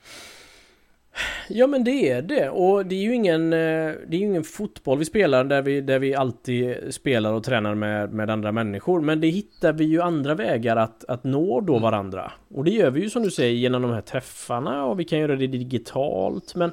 Ja 1.48 1.66
men 1.66 1.84
det 1.84 2.10
är 2.10 2.22
det. 2.22 2.50
Och 2.50 2.86
det 2.86 2.94
är 2.94 3.02
ju 3.02 3.14
ingen, 3.14 3.52
eh, 3.52 3.92
det 4.08 4.16
är 4.16 4.20
ingen 4.20 4.44
fotboll 4.44 4.98
vi 4.98 5.04
spelar 5.04 5.44
där 5.44 5.62
vi, 5.62 5.80
där 5.80 5.98
vi 5.98 6.14
alltid 6.14 6.94
spelar 6.94 7.32
och 7.32 7.44
tränar 7.44 7.74
med, 7.74 8.12
med 8.12 8.30
andra 8.30 8.52
människor. 8.52 9.00
Men 9.00 9.20
det 9.20 9.28
hittar 9.28 9.72
vi 9.72 9.84
ju 9.84 10.02
andra 10.02 10.34
vägar 10.34 10.76
att, 10.76 11.04
att 11.04 11.24
nå 11.24 11.60
då 11.60 11.78
varandra. 11.78 12.32
Och 12.54 12.64
det 12.64 12.70
gör 12.70 12.90
vi 12.90 13.00
ju 13.00 13.10
som 13.10 13.22
du 13.22 13.30
säger 13.30 13.54
genom 13.54 13.82
de 13.82 13.90
här 13.90 14.00
träffarna. 14.00 14.84
Och 14.84 15.00
vi 15.00 15.04
kan 15.04 15.18
göra 15.18 15.36
det 15.36 15.46
digitalt. 15.46 16.54
Men 16.54 16.70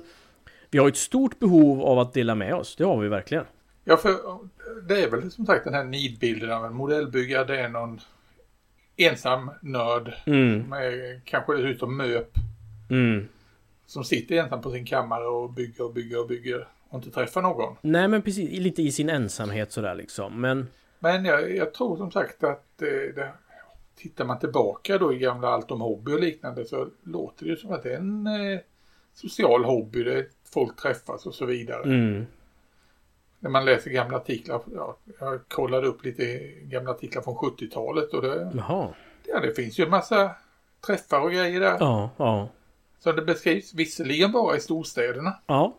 Vi 0.72 0.80
har 0.80 0.88
ett 0.88 0.98
stort 0.98 1.40
behov 1.40 1.82
av 1.82 2.00
att 2.00 2.14
dela 2.14 2.36
med 2.36 2.56
oss, 2.56 2.76
det 2.76 2.84
har 2.84 2.98
vi 2.98 3.08
verkligen. 3.08 3.44
Ja, 3.84 3.98
för 3.98 4.12
det 4.88 5.04
är 5.04 5.10
väl 5.12 5.32
som 5.32 5.46
sagt 5.46 5.64
den 5.64 5.74
här 5.74 5.84
nidbilden 5.84 6.52
av 6.52 6.66
en 6.66 6.74
modellbyggare. 6.74 7.46
Det 7.46 7.60
är 7.60 7.70
någon 7.70 8.00
ensam 8.98 9.52
nörd 9.62 10.14
mm, 10.26 10.70
med 10.70 11.22
kanske 11.26 11.54
dessutom 11.54 11.98
möp 11.98 12.32
mm. 12.90 13.28
som 13.86 14.04
sitter 14.04 14.36
ensam 14.36 14.62
på 14.62 14.72
sin 14.72 14.86
kammare 14.86 15.26
och 15.26 15.54
bygger 15.54 15.84
och 15.84 15.94
bygger 15.94 16.20
och 16.20 16.28
bygger 16.28 16.68
och 16.90 16.98
inte 16.98 17.12
träffar 17.12 17.42
någon. 17.42 17.76
Nej 17.82 18.08
men 18.08 18.22
precis, 18.22 18.60
lite 18.60 18.82
i 18.82 18.92
sin 18.92 19.10
ensamhet 19.10 19.72
sådär 19.72 19.96
liksom 19.96 20.42
men 20.42 20.68
Men 21.00 21.26
jag, 21.26 21.56
jag 21.56 21.74
tror 21.74 21.98
som 21.98 22.12
sagt 22.12 22.44
att 22.44 22.82
eh, 22.82 23.16
det, 23.16 23.32
tittar 23.96 24.26
man 24.26 24.40
tillbaka 24.40 24.98
då 24.98 25.14
i 25.14 25.18
gamla 25.18 25.48
Allt 25.48 25.72
om 25.72 25.82
hobby 25.82 26.12
och 26.14 26.20
liknande 26.20 26.66
så 26.66 26.88
låter 27.04 27.46
det 27.46 27.50
ju 27.50 27.58
som 27.58 27.72
att 27.72 27.84
det 27.84 27.94
är 27.94 27.98
en 27.98 28.28
eh, 28.28 28.60
social 29.14 29.64
hobby 29.64 30.04
där 30.04 30.28
folk 30.54 30.82
träffas 30.82 31.26
och 31.26 31.34
så 31.34 31.46
vidare. 31.46 31.84
mm. 31.84 32.26
När 33.46 33.50
man 33.52 33.66
läser 33.66 33.92
gamla 33.92 34.18
artiklar, 34.18 34.62
ja, 34.76 34.98
jag 35.20 35.40
kollade 35.48 35.88
upp 35.88 36.06
lite 36.06 36.38
gamla 36.62 36.92
artiklar 36.92 37.22
från 37.22 37.36
70-talet 37.36 38.14
och 38.14 38.22
det, 38.22 38.52
Jaha, 38.56 38.88
ja, 39.28 39.40
det 39.40 39.54
finns 39.54 39.80
ju 39.80 39.84
en 39.84 39.90
massa 39.90 40.32
träffar 40.88 41.20
och 41.20 41.32
grejer 41.32 41.60
där. 41.60 41.78
ja, 41.80 42.10
ja, 42.18 42.50
Som 43.00 43.16
det 43.16 43.22
beskrivs, 43.22 43.74
visserligen 43.74 44.32
bara 44.32 44.58
i 44.58 44.60
storstäderna. 44.60 45.40
ja 45.48 45.76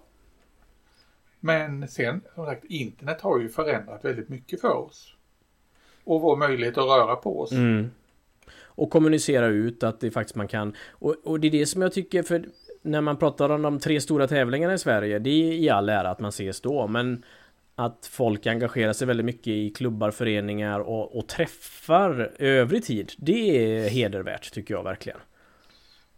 Men 1.41 1.89
sen, 1.89 2.21
som 2.35 2.47
sagt, 2.47 2.65
internet 2.65 3.21
har 3.21 3.41
ju 3.41 3.49
förändrat 3.49 4.05
väldigt 4.05 4.29
mycket 4.29 4.61
för 4.61 4.75
oss. 4.77 5.15
Och 6.05 6.21
vår 6.21 6.37
möjlighet 6.37 6.79
att 6.79 6.85
röra 6.85 7.17
på 7.17 7.41
oss. 7.41 7.53
Mm. 7.53 7.91
Och 8.65 8.91
kommunicera 8.91 9.47
ut 9.47 9.83
att 9.83 10.01
det 10.01 10.11
faktiskt 10.11 10.37
man 10.37 10.49
kan 10.49 10.75
och, 10.91 11.17
och 11.25 11.41
det 11.41 11.47
är 11.47 11.51
det 11.51 11.67
som 11.67 11.83
jag 11.83 11.93
tycker 11.93 12.23
för 12.23 12.45
När 12.83 13.01
man 13.01 13.17
pratar 13.17 13.51
om 13.51 13.63
de 13.63 13.79
tre 13.79 14.01
stora 14.01 14.27
tävlingarna 14.27 14.75
i 14.75 14.79
Sverige 14.79 15.19
Det 15.19 15.31
är 15.31 15.53
i 15.53 15.71
all 15.71 15.89
ära 15.89 16.11
att 16.11 16.21
man 16.21 16.29
ses 16.29 16.61
då 16.61 16.87
men 16.87 17.25
Att 17.79 18.07
folk 18.13 18.47
engagerar 18.47 18.93
sig 18.93 19.07
väldigt 19.07 19.27
mycket 19.27 19.47
i 19.47 19.71
klubbar, 19.71 20.11
föreningar 20.11 20.81
och, 20.81 21.19
och 21.19 21.29
träffar 21.29 22.33
övrig 22.39 22.85
tid 22.85 23.13
Det 23.17 23.67
är 23.67 23.89
hedervärt 23.89 24.53
tycker 24.53 24.75
jag 24.75 24.83
verkligen 24.83 25.19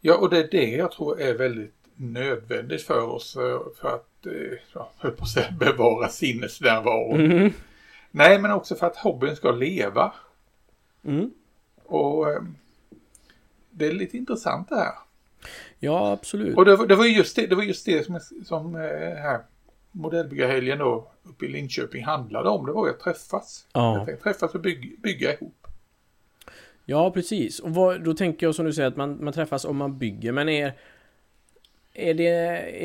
Ja, 0.00 0.16
och 0.16 0.30
det 0.30 0.38
är 0.38 0.48
det 0.50 0.70
jag 0.70 0.92
tror 0.92 1.20
är 1.20 1.34
väldigt 1.38 1.74
nödvändigt 1.94 2.82
för 2.82 3.00
oss 3.08 3.36
eh, 3.36 3.60
för 3.80 3.88
att, 3.88 4.26
eh, 4.26 4.58
ja, 4.74 4.90
höll 4.98 5.12
på 5.12 5.22
att 5.22 5.28
säga, 5.30 5.50
bevara 5.60 6.08
sinnesnärvaron. 6.08 7.20
mm. 7.20 7.52
Nej, 8.10 8.38
men 8.38 8.50
också 8.50 8.74
för 8.74 8.86
att 8.86 8.96
hobbyn 8.96 9.36
ska 9.36 9.50
leva. 9.50 10.12
Mm. 11.04 11.30
Och 11.84 12.30
eh, 12.30 12.42
det 13.70 13.86
är 13.86 13.92
lite 13.92 14.16
intressant 14.16 14.68
det 14.68 14.76
här. 14.76 14.94
Ja 15.78 16.12
absolut 16.12 16.56
Och 16.56 16.64
det, 16.64 16.76
var- 16.76 16.86
det 16.86 16.94
var 16.96 17.04
ju 17.04 17.16
just 17.16 17.36
det, 17.36 17.46
det, 17.46 17.54
var 17.54 17.62
just 17.62 17.86
det 17.86 18.06
som, 18.06 18.20
som 18.44 18.74
här 18.74 19.40
modellbyggarhelgen 19.92 20.78
då 20.78 21.10
uppe 21.28 21.46
i 21.46 21.48
Linköping 21.48 22.04
handlade 22.04 22.48
om. 22.48 22.66
Det 22.66 22.72
var 22.72 22.86
ju 22.86 22.92
att 22.92 23.00
träffas. 23.00 23.66
Ja. 23.72 24.04
Tänkte 24.06 24.24
träffas 24.24 24.54
och 24.54 24.60
bygg, 24.60 25.00
bygga 25.02 25.34
ihop. 25.34 25.66
Ja, 26.84 27.10
precis. 27.10 27.60
Och 27.60 27.70
vad, 27.70 28.04
då 28.04 28.14
tänker 28.14 28.46
jag 28.46 28.54
som 28.54 28.66
du 28.66 28.72
säger 28.72 28.88
att 28.88 28.96
man, 28.96 29.24
man 29.24 29.32
träffas 29.32 29.64
om 29.64 29.76
man 29.76 29.98
bygger, 29.98 30.32
men 30.32 30.48
är... 30.48 30.72
Är 32.00 32.14
det, 32.14 32.28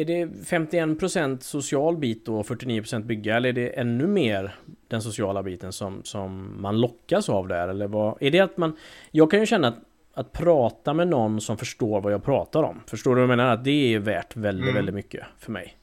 är 0.01 0.05
det 0.05 0.25
51% 0.25 1.39
social 1.39 1.97
bit 1.97 2.29
och 2.29 2.45
49% 2.45 3.03
bygga 3.03 3.37
eller 3.37 3.49
är 3.49 3.53
det 3.53 3.69
ännu 3.79 4.07
mer 4.07 4.55
den 4.87 5.01
sociala 5.01 5.43
biten 5.43 5.71
som, 5.73 6.03
som 6.03 6.61
man 6.61 6.81
lockas 6.81 7.29
av 7.29 7.47
där? 7.47 7.67
Eller 7.67 7.87
vad, 7.87 8.17
är 8.21 8.31
det 8.31 8.39
att 8.39 8.57
man... 8.57 8.77
Jag 9.11 9.31
kan 9.31 9.39
ju 9.39 9.45
känna 9.45 9.67
att, 9.67 9.77
att 10.13 10.31
prata 10.31 10.93
med 10.93 11.07
någon 11.07 11.41
som 11.41 11.57
förstår 11.57 12.01
vad 12.01 12.13
jag 12.13 12.23
pratar 12.23 12.63
om. 12.63 12.79
Förstår 12.87 13.15
du 13.15 13.21
vad 13.21 13.31
jag 13.31 13.37
menar? 13.37 13.53
Att 13.53 13.63
det 13.63 13.93
är 13.93 13.99
värt 13.99 14.35
väldigt, 14.35 14.63
Mm. 14.63 14.75
väldigt 14.75 14.95
mycket 14.95 15.23
för 15.39 15.51
mig. 15.51 15.77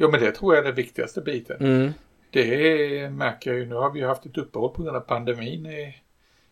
Ja, 0.00 0.08
men 0.08 0.20
det 0.20 0.32
tror 0.32 0.54
jag 0.54 0.62
är 0.62 0.66
den 0.66 0.74
viktigaste 0.74 1.20
biten. 1.20 1.56
Mm. 1.60 1.92
Det 2.30 3.10
märker 3.10 3.50
jag 3.50 3.60
ju. 3.60 3.66
Nu 3.66 3.74
har 3.74 3.90
vi 3.90 4.00
ju 4.00 4.06
haft 4.06 4.26
ett 4.26 4.38
uppehåll 4.38 4.74
på 4.74 4.82
grund 4.82 4.96
av 4.96 5.00
pandemin 5.00 5.66
i, 5.66 5.96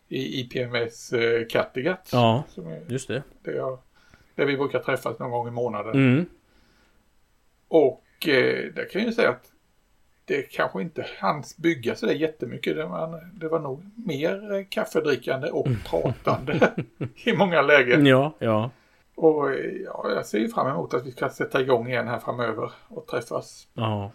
i 0.07 0.39
IPMS 0.39 1.13
eh, 1.13 1.47
Kattegatt. 1.47 2.09
Ja, 2.11 2.43
är, 2.57 2.91
just 2.91 3.07
det. 3.07 3.23
där, 3.43 3.51
jag, 3.51 3.79
där 4.35 4.45
vi 4.45 4.57
brukar 4.57 4.79
träffas 4.79 5.19
någon 5.19 5.31
gång 5.31 5.47
i 5.47 5.51
månaden. 5.51 5.93
Mm. 5.93 6.25
Och 7.67 8.27
eh, 8.27 8.73
där 8.73 8.89
kan 8.89 9.01
jag 9.01 9.09
ju 9.09 9.13
säga 9.13 9.29
att 9.29 9.51
det 10.25 10.41
kanske 10.41 10.81
inte 10.81 11.05
hanns 11.17 11.57
bygga 11.57 11.95
så 11.95 12.05
där 12.05 12.13
jättemycket. 12.13 12.75
Det 12.75 12.85
var, 12.85 13.29
det 13.33 13.47
var 13.47 13.59
nog 13.59 13.85
mer 13.95 14.53
eh, 14.53 14.65
kaffedrickande 14.69 15.49
och 15.49 15.67
pratande 15.85 16.73
i 17.23 17.33
många 17.33 17.61
lägen. 17.61 18.05
Ja, 18.05 18.35
ja. 18.39 18.71
Och 19.19 19.51
ja, 19.85 20.11
jag 20.15 20.25
ser 20.25 20.39
ju 20.39 20.49
fram 20.49 20.67
emot 20.67 20.93
att 20.93 21.05
vi 21.05 21.11
ska 21.11 21.29
sätta 21.29 21.61
igång 21.61 21.87
igen 21.87 22.07
här 22.07 22.19
framöver 22.19 22.71
och 22.87 23.07
träffas. 23.07 23.67
Ja. 23.73 24.11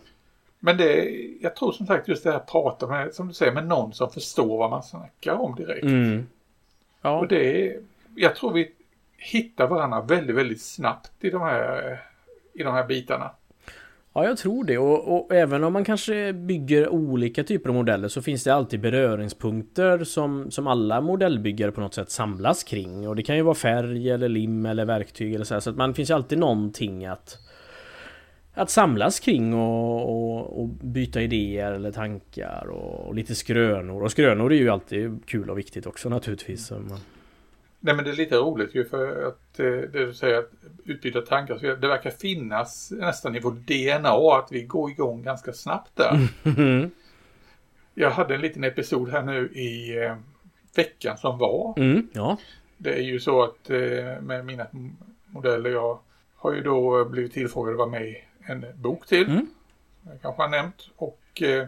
Men 0.59 0.77
det, 0.77 1.11
jag 1.41 1.57
tror 1.57 1.73
som 1.73 1.87
sagt 1.87 2.09
just 2.09 2.25
det 2.25 2.31
här 2.31 2.37
att 2.37 2.47
prata 2.47 2.87
med, 2.87 3.15
som 3.15 3.29
du 3.29 3.35
säger, 3.35 3.53
med 3.53 3.67
någon 3.67 3.93
som 3.93 4.11
förstår 4.11 4.59
vad 4.59 4.71
man 4.71 4.83
snackar 4.83 5.35
om 5.35 5.55
direkt. 5.55 5.85
Mm. 5.85 6.27
Ja. 7.03 7.19
Och 7.19 7.29
det 7.29 7.77
jag 8.15 8.37
tror 8.37 8.53
vi 8.53 8.73
hittar 9.17 9.67
varandra 9.67 10.01
väldigt, 10.01 10.37
väldigt 10.37 10.63
snabbt 10.63 11.25
i 11.25 11.31
de 11.31 11.43
här, 11.43 12.03
i 12.53 12.63
de 12.63 12.75
här 12.75 12.87
bitarna. 12.87 13.31
Ja, 14.15 14.25
jag 14.25 14.37
tror 14.39 14.65
det. 14.65 14.79
Och, 14.79 15.17
och 15.17 15.35
även 15.35 15.65
om 15.65 15.73
man 15.73 15.85
kanske 15.85 16.33
bygger 16.33 16.89
olika 16.89 17.45
typer 17.45 17.69
av 17.69 17.75
modeller 17.75 18.09
så 18.09 18.23
finns 18.23 18.45
det 18.45 18.55
alltid 18.55 18.81
beröringspunkter 18.81 20.05
som, 20.05 20.51
som 20.51 20.67
alla 20.67 21.01
modellbyggare 21.01 21.73
på 21.73 21.81
något 21.81 21.95
sätt 21.95 22.11
samlas 22.11 22.65
kring. 22.65 23.09
Och 23.09 23.17
det 23.17 23.23
kan 23.23 23.37
ju 23.37 23.43
vara 23.43 23.55
färg 23.55 24.11
eller 24.11 24.29
lim 24.29 24.67
eller 24.67 24.85
verktyg 24.85 25.35
eller 25.35 25.45
så 25.45 25.55
här. 25.55 25.61
Så 25.61 25.71
att 25.71 25.77
man 25.77 25.95
finns 25.95 26.11
ju 26.11 26.15
alltid 26.15 26.39
någonting 26.39 27.07
att 27.07 27.39
att 28.57 28.71
samlas 28.71 29.21
kring 29.21 29.55
och, 29.55 30.03
och, 30.03 30.61
och 30.61 30.69
byta 30.69 31.23
idéer 31.23 31.73
eller 31.73 31.93
tankar 31.93 32.67
och, 32.71 33.07
och 33.07 33.15
lite 33.15 33.35
skrönor. 33.35 34.03
Och 34.03 34.11
skrönor 34.11 34.53
är 34.53 34.57
ju 34.57 34.71
alltid 34.71 35.27
kul 35.27 35.51
och 35.51 35.59
viktigt 35.59 35.87
också 35.87 36.09
naturligtvis. 36.09 36.71
Man- 36.71 36.99
Nej 37.87 37.95
men 37.95 38.05
det 38.05 38.11
är 38.11 38.15
lite 38.15 38.37
roligt 38.37 38.75
ju 38.75 38.85
för 38.85 39.27
att 39.29 39.61
eh, 39.61 39.67
det 39.67 40.07
du 40.07 40.15
säger 40.15 40.39
att 40.39 40.51
utbyta 40.85 41.21
tankar, 41.21 41.59
så 41.59 41.67
det 41.67 41.89
verkar 41.89 42.11
finnas 42.11 42.91
nästan 42.91 43.37
i 43.37 43.41
vårt 43.41 43.55
DNA 43.55 44.39
att 44.39 44.49
vi 44.53 44.63
går 44.63 44.91
igång 44.91 45.23
ganska 45.23 45.53
snabbt 45.53 45.91
där. 45.97 46.19
Jag 47.95 48.11
hade 48.11 48.35
en 48.35 48.41
liten 48.41 48.65
episod 48.65 49.09
här 49.11 49.23
nu 49.23 49.49
i 49.49 49.99
eh, 50.05 50.17
veckan 50.77 51.19
som 51.19 51.39
var. 51.39 51.75
Mm, 51.77 52.09
ja. 52.13 52.37
Det 52.79 52.95
är 52.95 53.03
ju 53.03 53.21
så 53.21 53.43
att 53.43 53.71
eh, 53.71 54.21
med 54.21 54.45
mina 54.47 54.67
modeller, 55.27 55.71
jag 55.71 55.99
har 56.37 56.53
ju 56.53 56.61
då 56.63 57.05
blivit 57.05 57.33
tillfrågad 57.33 57.73
att 57.73 57.79
vara 57.79 57.89
med 57.89 58.09
i 58.09 58.17
en 58.47 58.67
bok 58.75 59.07
till. 59.07 59.27
Mm. 59.29 59.47
Som 60.03 60.13
jag 60.13 60.23
kanske 60.23 60.43
har 60.43 60.49
nämnt. 60.49 60.89
Och 60.97 61.43
eh, 61.43 61.67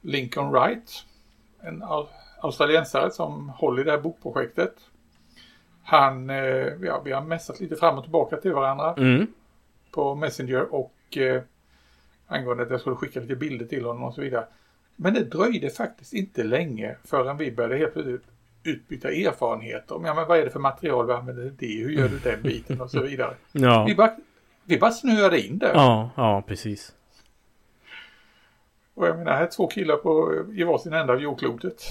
Lincoln 0.00 0.50
Wright, 0.52 0.90
en 1.60 1.82
au- 1.82 2.06
australiensare 2.40 3.10
som 3.10 3.48
håller 3.48 3.80
i 3.82 3.84
det 3.84 3.90
här 3.90 4.00
bokprojektet. 4.00 4.74
Han, 5.84 6.30
eh, 6.30 6.36
ja, 6.82 7.02
vi 7.04 7.12
har 7.12 7.20
messat 7.22 7.60
lite 7.60 7.76
fram 7.76 7.98
och 7.98 8.04
tillbaka 8.04 8.36
till 8.36 8.52
varandra 8.52 8.94
Mm. 8.98 9.26
på 9.90 10.14
Messenger 10.14 10.74
och 10.74 11.16
eh, 11.16 11.42
angående 12.26 12.62
att 12.62 12.70
jag 12.70 12.80
skulle 12.80 12.96
skicka 12.96 13.20
lite 13.20 13.36
bilder 13.36 13.66
till 13.66 13.84
honom 13.84 14.02
och 14.04 14.14
så 14.14 14.20
vidare. 14.20 14.46
Men 14.96 15.14
det 15.14 15.24
dröjde 15.24 15.70
faktiskt 15.70 16.12
inte 16.12 16.42
länge 16.44 16.96
förrän 17.04 17.36
vi 17.36 17.52
började 17.52 17.76
helt 17.76 17.92
plötsligt 17.92 18.22
utbyta 18.64 19.08
erfarenheter 19.10 19.94
om 19.96 20.04
ja, 20.04 20.14
men 20.14 20.28
vad 20.28 20.38
är 20.38 20.44
det 20.44 20.50
för 20.50 20.60
material 20.60 21.06
vi 21.06 21.12
använder 21.12 21.52
det, 21.58 21.82
hur 21.82 21.90
gör 21.90 22.08
du 22.08 22.18
den 22.18 22.42
biten 22.42 22.80
och 22.80 22.90
så 22.90 23.02
vidare. 23.10 23.34
Ja. 23.52 23.84
Vi, 23.88 23.94
bara, 23.94 24.16
vi 24.64 24.78
bara 24.78 24.90
snöade 24.90 25.40
in 25.40 25.58
där. 25.58 25.72
Ja, 25.74 26.10
ja, 26.16 26.42
precis. 26.46 26.92
Och 28.94 29.06
jag 29.06 29.18
menar, 29.18 29.32
här 29.32 29.42
är 29.42 29.50
två 29.50 29.66
killar 29.66 29.96
på 29.96 30.34
i 30.54 30.64
varsin 30.64 30.92
ända 30.92 31.12
av 31.12 31.20
jordklotet. 31.20 31.82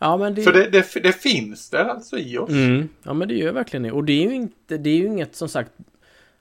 ja, 0.00 0.16
men 0.16 0.34
det... 0.34 0.42
Så 0.42 0.50
det, 0.50 0.70
det, 0.70 1.02
det, 1.02 1.12
finns 1.12 1.70
där 1.70 1.84
alltså 1.84 2.18
i 2.18 2.38
oss. 2.38 2.50
Mm. 2.50 2.88
Ja, 3.02 3.14
men 3.14 3.28
det 3.28 3.34
gör 3.34 3.52
verkligen 3.52 3.82
det. 3.82 3.92
Och 3.92 4.04
det 4.04 4.12
är 4.12 4.28
ju 4.28 4.34
inte, 4.34 4.78
det 4.78 4.90
är 4.90 4.96
ju 4.96 5.06
inget 5.06 5.34
som 5.34 5.48
sagt 5.48 5.72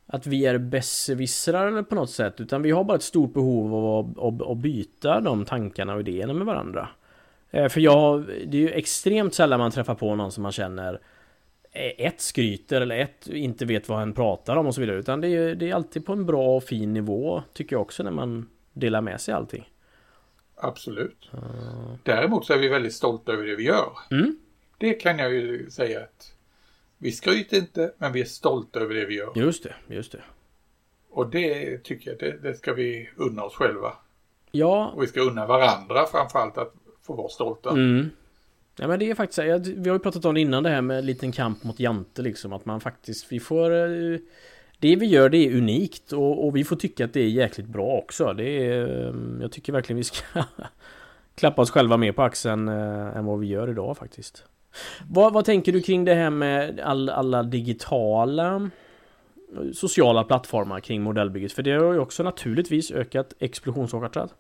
att 0.06 0.28
vi 0.28 0.46
är 0.46 0.58
besserwissrar 0.58 1.84
på 1.84 1.96
något 1.96 2.12
sätt. 2.12 2.42
Utan 2.42 2.62
vi 2.62 2.72
har 2.72 2.84
bara 2.84 2.98
ett 2.98 3.04
stort 3.04 3.34
behov 3.34 3.75
av 3.75 4.06
att, 4.06 4.24
att, 4.24 4.50
att 4.51 4.58
byta 4.58 5.22
de 5.22 5.46
tankarna 5.46 5.94
och 5.94 6.00
idéerna 6.00 6.34
med 6.34 6.46
varandra. 6.46 6.89
Eh, 7.51 7.68
för 7.70 7.82
jag, 7.82 8.25
det 8.48 8.58
är 8.58 8.62
ju 8.62 8.72
extremt 8.72 9.34
sällan 9.34 9.60
man 9.60 9.72
träffar 9.72 9.96
på 9.96 10.16
någon 10.16 10.32
som 10.32 10.44
man 10.44 10.51
känner 10.51 11.00
eh, 11.72 12.06
ett 12.06 12.22
skryter 12.22 12.82
eller 12.82 13.00
ett 13.00 13.28
inte 13.28 13.66
vet 13.66 13.89
vad 13.89 14.00
han 14.00 14.13
pratar 14.13 14.56
om 14.56 14.68
och 14.68 14.75
så 14.75 14.82
vidare. 14.82 14.98
Utan 14.98 15.22
det 15.22 15.28
är, 15.28 15.56
det 15.56 15.70
är 15.70 15.75
alltid 15.75 16.06
på 16.06 16.13
en 16.13 16.25
bra 16.25 16.56
och 16.56 16.63
fin 16.63 16.94
nivå 16.94 17.44
tycker 17.54 17.75
jag 17.75 17.82
också 17.82 18.04
när 18.04 18.12
man 18.12 18.50
delar 18.74 19.01
med 19.01 19.22
sig 19.22 19.34
allting. 19.34 19.70
Absolut. 20.62 21.30
Uh. 21.34 21.96
Däremot 22.04 22.46
så 22.46 22.54
är 22.54 22.58
vi 22.58 22.68
väldigt 22.68 22.94
stolta 22.94 23.32
över 23.32 23.46
det 23.46 23.56
vi 23.56 23.63
gör. 23.63 23.92
Mm. 24.12 24.38
Det 24.78 24.94
kan 24.94 25.20
jag 25.20 25.34
ju 25.34 25.70
säga 25.70 26.00
att 26.00 26.34
vi 26.98 27.12
skryter 27.12 27.58
inte, 27.58 27.94
men 27.98 28.13
vi 28.13 28.22
är 28.22 28.25
stolta 28.25 28.80
över 28.80 28.96
det 28.96 29.06
vi 29.06 29.16
gör. 29.16 29.32
Just 29.36 29.63
det, 29.63 29.75
just 29.88 30.12
det. 30.12 30.22
Och 31.10 31.30
det 31.30 31.78
tycker 31.84 32.10
jag, 32.12 32.20
det, 32.20 32.38
det 32.38 32.56
ska 32.56 32.74
vi 32.74 33.10
unna 33.16 33.44
oss 33.44 33.56
själva. 33.56 33.94
Ja. 34.51 34.92
Och 34.96 35.04
vi 35.04 35.08
ska 35.08 35.22
unna 35.22 35.48
varandra 35.48 36.06
framförallt 36.06 36.58
att 36.58 36.74
få 37.01 37.13
vara 37.13 37.30
stolta. 37.30 37.70
Mm. 37.70 38.10
Ja 38.75 38.88
men 38.88 39.00
det 39.00 39.10
är 39.10 39.16
faktiskt 39.16 39.39
Vi 39.66 39.89
har 39.89 39.96
ju 39.96 40.00
pratat 40.00 40.25
om 40.25 40.34
det 40.34 40.42
innan 40.42 40.63
det 40.63 40.70
här 40.70 40.82
med 40.82 40.98
en 40.98 41.06
liten 41.06 41.32
kamp 41.32 41.63
mot 41.63 41.80
Jante 41.80 42.22
liksom. 42.22 42.54
Att 42.54 42.66
man 42.66 42.82
faktiskt, 42.82 43.32
vi 43.32 43.39
får... 43.39 43.72
Eh, 44.79 44.89
det 44.89 44.95
vi 44.95 45.05
gör 45.05 45.29
det 45.29 45.38
är 45.38 45.57
unikt 45.57 46.13
och, 46.13 46.45
och 46.45 46.55
vi 46.55 46.63
får 46.63 46.75
tycka 46.75 47.05
att 47.05 47.13
det 47.13 47.21
är 47.21 47.29
jäkligt 47.29 47.67
bra 47.67 47.98
också. 47.98 48.33
Det 48.33 48.67
är... 48.67 49.07
Eh, 49.07 49.13
jag 49.41 49.51
tycker 49.51 49.74
verkligen 49.74 49.98
vi 49.98 50.03
ska 50.03 50.24
klappa 51.36 51.62
oss 51.62 51.71
själva 51.71 51.98
mer 51.98 52.12
på 52.12 52.21
axeln 52.21 52.67
äh, 52.67 53.17
än 53.17 53.25
vad 53.25 53.39
vi 53.39 53.48
gör 53.48 53.69
idag 53.69 53.98
faktiskt. 53.98 54.43
Vad, 55.09 55.33
vad 55.33 55.45
tänker 55.45 55.71
du 55.71 55.81
kring 55.81 56.05
det 56.05 56.13
här 56.13 56.29
med 56.29 56.79
all, 56.79 57.09
alla 57.09 57.43
digitala 57.43 58.69
sociala 59.74 60.24
plattformar 60.24 60.79
kring 60.79 61.01
modellbygget? 61.01 61.53
För 61.53 61.63
det 61.63 61.71
har 61.71 61.93
ju 61.93 62.00
också 62.00 62.24
naturligtvis 62.24 62.91
ökat 62.91 63.33
explosionsartat. 63.39 64.36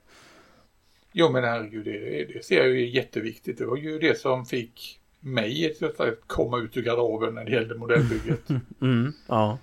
Jo 1.11 1.31
men 1.31 1.43
herregud, 1.43 1.85
det, 1.85 2.25
det 2.33 2.45
ser 2.45 2.57
jag 2.57 2.67
ju 2.67 2.81
är 2.81 2.87
jätteviktigt. 2.87 3.57
Det 3.57 3.65
var 3.65 3.77
ju 3.77 3.99
det 3.99 4.19
som 4.19 4.45
fick 4.45 4.99
mig 5.19 5.75
att 5.81 6.27
komma 6.27 6.57
ut 6.57 6.77
ur 6.77 6.81
garderoben 6.81 7.35
när 7.35 7.45
det 7.45 7.51
gällde 7.51 7.75
modellbygget. 7.75 8.49
Mm, 8.81 9.13
ja. 9.27 9.57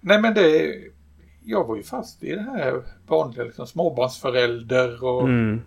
Nej 0.00 0.20
men 0.20 0.34
det, 0.34 0.74
jag 1.44 1.64
var 1.64 1.76
ju 1.76 1.82
fast 1.82 2.22
i 2.22 2.34
det 2.34 2.40
här 2.40 2.82
vanliga 3.06 3.44
liksom, 3.44 3.66
småbarnsförälder 3.66 5.04
och 5.04 5.22
mm. 5.22 5.60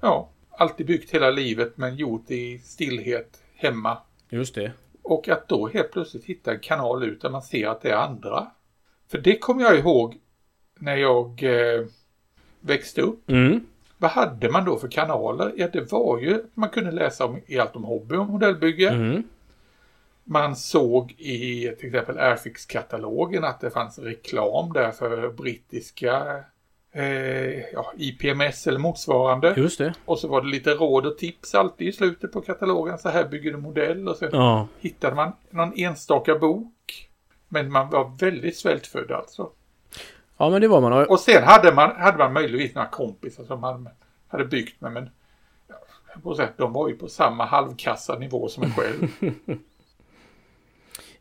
ja, 0.00 0.30
alltid 0.50 0.86
byggt 0.86 1.10
hela 1.10 1.30
livet 1.30 1.72
men 1.76 1.96
gjort 1.96 2.30
i 2.30 2.58
stillhet 2.58 3.42
hemma. 3.54 3.98
Just 4.30 4.54
det. 4.54 4.72
Och 5.02 5.28
att 5.28 5.48
då 5.48 5.68
helt 5.68 5.92
plötsligt 5.92 6.24
hitta 6.24 6.52
en 6.52 6.60
kanal 6.60 7.04
ut 7.04 7.20
där 7.20 7.30
man 7.30 7.42
ser 7.42 7.66
att 7.68 7.82
det 7.82 7.90
är 7.90 7.96
andra. 7.96 8.46
För 9.10 9.18
det 9.18 9.38
kommer 9.38 9.62
jag 9.62 9.78
ihåg 9.78 10.16
när 10.78 10.96
jag 10.96 11.42
eh, 11.42 11.86
växte 12.60 13.02
upp. 13.02 13.30
Mm. 13.30 13.66
Vad 13.98 14.10
hade 14.10 14.50
man 14.50 14.64
då 14.64 14.76
för 14.76 14.88
kanaler? 14.88 15.52
Ja, 15.56 15.68
det 15.72 15.92
var 15.92 16.18
ju 16.18 16.34
att 16.34 16.56
man 16.56 16.68
kunde 16.68 16.90
läsa 16.90 17.24
om, 17.24 17.38
i 17.46 17.58
allt 17.58 17.76
om 17.76 17.84
hobby 17.84 18.16
och 18.16 18.26
modellbygge. 18.26 18.88
Mm. 18.88 19.22
Man 20.24 20.56
såg 20.56 21.12
i 21.18 21.74
till 21.78 21.86
exempel 21.86 22.18
Airfix-katalogen 22.18 23.44
att 23.44 23.60
det 23.60 23.70
fanns 23.70 23.98
reklam 23.98 24.72
där 24.72 24.90
för 24.90 25.28
brittiska 25.28 26.44
eh, 26.92 27.60
ja, 27.72 27.92
IPMS 27.96 28.66
eller 28.66 28.78
motsvarande. 28.78 29.54
Just 29.56 29.78
det. 29.78 29.94
Och 30.04 30.18
så 30.18 30.28
var 30.28 30.40
det 30.40 30.48
lite 30.48 30.70
råd 30.70 31.06
och 31.06 31.18
tips 31.18 31.54
alltid 31.54 31.88
i 31.88 31.92
slutet 31.92 32.32
på 32.32 32.40
katalogen. 32.40 32.98
Så 32.98 33.08
här 33.08 33.24
bygger 33.24 33.52
du 33.52 33.56
modell 33.56 34.08
och 34.08 34.16
sen 34.16 34.28
ja. 34.32 34.68
hittade 34.80 35.16
man 35.16 35.32
någon 35.50 35.72
enstaka 35.76 36.38
bok. 36.38 37.08
Men 37.48 37.72
man 37.72 37.90
var 37.90 38.12
väldigt 38.18 38.56
svältfödd 38.56 39.12
alltså. 39.12 39.50
Ja 40.36 40.50
men 40.50 40.60
det 40.60 40.68
var 40.68 40.80
man. 40.80 41.06
Och 41.06 41.20
sen 41.20 41.42
hade 41.42 41.74
man, 41.74 41.96
hade 41.96 42.18
man 42.18 42.32
möjligtvis 42.32 42.74
några 42.74 42.88
kompisar 42.88 43.44
som 43.44 43.60
man 43.60 43.88
hade 44.28 44.44
byggt 44.44 44.80
med. 44.80 44.92
Men 44.92 45.10
på 46.22 46.34
sätt, 46.34 46.52
de 46.56 46.72
var 46.72 46.88
ju 46.88 46.96
på 46.96 47.08
samma 47.08 47.44
halvkassa 47.44 48.18
nivå 48.18 48.48
som 48.48 48.62
en 48.62 48.70
själv. 48.70 49.08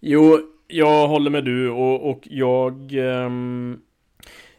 jo, 0.04 0.40
jag 0.68 1.08
håller 1.08 1.32
med 1.32 1.46
du 1.46 1.70
och, 1.70 2.10
och 2.10 2.22
jag... 2.24 2.94
Um... 2.94 3.82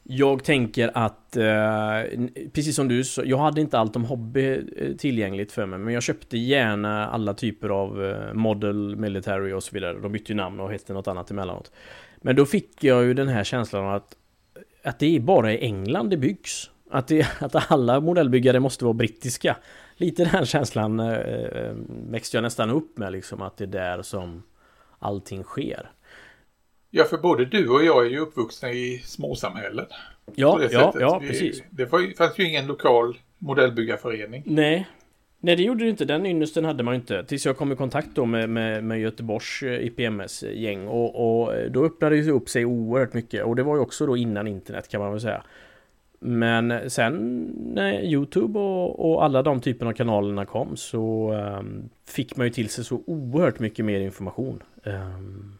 Jag 0.07 0.44
tänker 0.44 0.90
att, 0.94 1.37
eh, 1.37 2.28
precis 2.52 2.76
som 2.76 2.88
du 2.88 3.04
så 3.04 3.22
jag 3.24 3.38
hade 3.38 3.61
inte 3.61 3.78
allt 3.78 3.96
om 3.96 4.04
hobby 4.04 4.62
eh, 4.76 4.96
tillgängligt 4.96 5.52
för 5.52 5.66
mig, 5.66 5.78
men 5.78 5.94
jag 5.94 6.02
köpte 6.02 6.38
gärna 6.38 7.09
alla 7.09 7.35
typer 7.35 7.68
av 7.68 8.04
eh, 8.04 8.35
Model, 8.35 8.96
Military 8.96 9.52
och 9.52 9.62
så 9.62 9.74
vidare. 9.74 9.98
De 9.98 10.12
bytte 10.12 10.33
ju 10.33 10.37
namn 10.37 10.61
och 10.61 10.72
hette 10.72 10.92
något 10.92 11.09
annat 11.09 11.30
emellanåt. 11.30 11.72
Men 12.16 12.37
då 12.37 12.46
fick 12.46 12.85
jag 12.85 13.04
ju 13.04 13.14
den 13.14 13.28
här 13.28 13.44
känslan 13.44 13.94
att, 13.94 14.16
att 14.83 14.98
det 14.98 15.16
är 15.16 15.20
bara 15.20 15.52
i 15.52 15.64
England 15.64 16.11
det 16.11 16.16
byggs. 16.16 16.70
Att, 16.90 17.09
det, 17.09 17.26
att 17.40 17.72
alla 17.72 18.00
modellbyggare 18.00 18.61
måste 18.61 18.85
vara 18.85 18.94
brittiska. 18.94 19.57
Lite 19.96 20.24
den 20.24 20.46
känslan 20.46 21.00
eh, 21.00 21.12
eh, 21.12 21.64
eh, 21.64 21.74
växte 21.88 22.37
jag 22.37 22.42
nästan 22.42 22.70
upp 22.70 22.98
med 22.98 23.12
liksom, 23.12 23.42
att 23.42 23.57
det 23.57 23.64
är 23.64 23.68
där 23.68 24.02
som 24.02 24.42
allting 25.05 25.43
sker. 25.43 25.90
Ja, 26.90 27.05
för 27.05 27.19
både 27.19 27.45
du 27.45 27.69
och 27.69 27.85
jag 27.85 28.07
är 28.07 28.11
ju 28.11 28.19
uppvuxna 28.19 28.71
i 28.71 28.99
småsamhällen. 28.99 29.87
Ja, 30.35 30.61
ja, 30.71 30.95
ja, 31.01 31.19
Vi, 31.19 31.29
precis. 31.29 31.62
Det 31.71 31.87
fanns 32.17 32.38
ju 32.38 32.49
ingen 32.49 32.67
lokal 32.67 33.17
modellbyggarförening. 33.38 34.43
Nej. 34.47 34.88
Nej, 35.40 35.57
det 35.57 35.62
gjorde 35.62 35.85
det 35.85 35.90
inte. 35.90 36.05
Den 36.05 36.27
ynnesten 36.27 36.64
hade 36.64 36.83
man 36.83 36.95
ju 36.95 37.01
inte. 37.01 37.25
Tills 37.25 37.47
jag 37.47 37.57
kom 37.57 37.73
i 37.73 37.77
kontakt 37.77 38.09
då 38.14 38.25
med, 38.25 38.49
med, 38.49 38.85
med 38.85 39.01
Göteborgs 39.01 39.62
eh, 39.62 39.87
IPMS-gäng. 39.87 40.88
Och, 40.88 41.43
och 41.45 41.71
då 41.71 41.85
öppnade 41.85 42.23
det 42.23 42.31
upp 42.31 42.49
sig 42.49 42.64
oerhört 42.64 43.14
mycket. 43.14 43.45
Och 43.45 43.57
det 43.57 43.62
var 43.62 43.77
ju 43.77 43.81
också 43.81 44.07
då 44.07 44.17
innan 44.17 44.47
internet 44.47 44.88
kan 44.88 45.01
man 45.01 45.11
väl 45.11 45.21
säga. 45.21 45.43
Men 46.21 46.90
sen 46.90 47.14
när 47.75 48.03
Youtube 48.03 48.59
och, 48.59 49.11
och 49.11 49.25
alla 49.25 49.43
de 49.43 49.61
typerna 49.61 49.90
av 49.90 49.95
kanalerna 49.95 50.45
kom 50.45 50.77
så 50.77 51.33
um, 51.33 51.90
fick 52.09 52.37
man 52.37 52.47
ju 52.47 52.53
till 52.53 52.69
sig 52.69 52.85
så 52.85 53.03
oerhört 53.07 53.59
mycket 53.59 53.85
mer 53.85 54.01
information. 54.01 54.62
Um, 54.85 55.59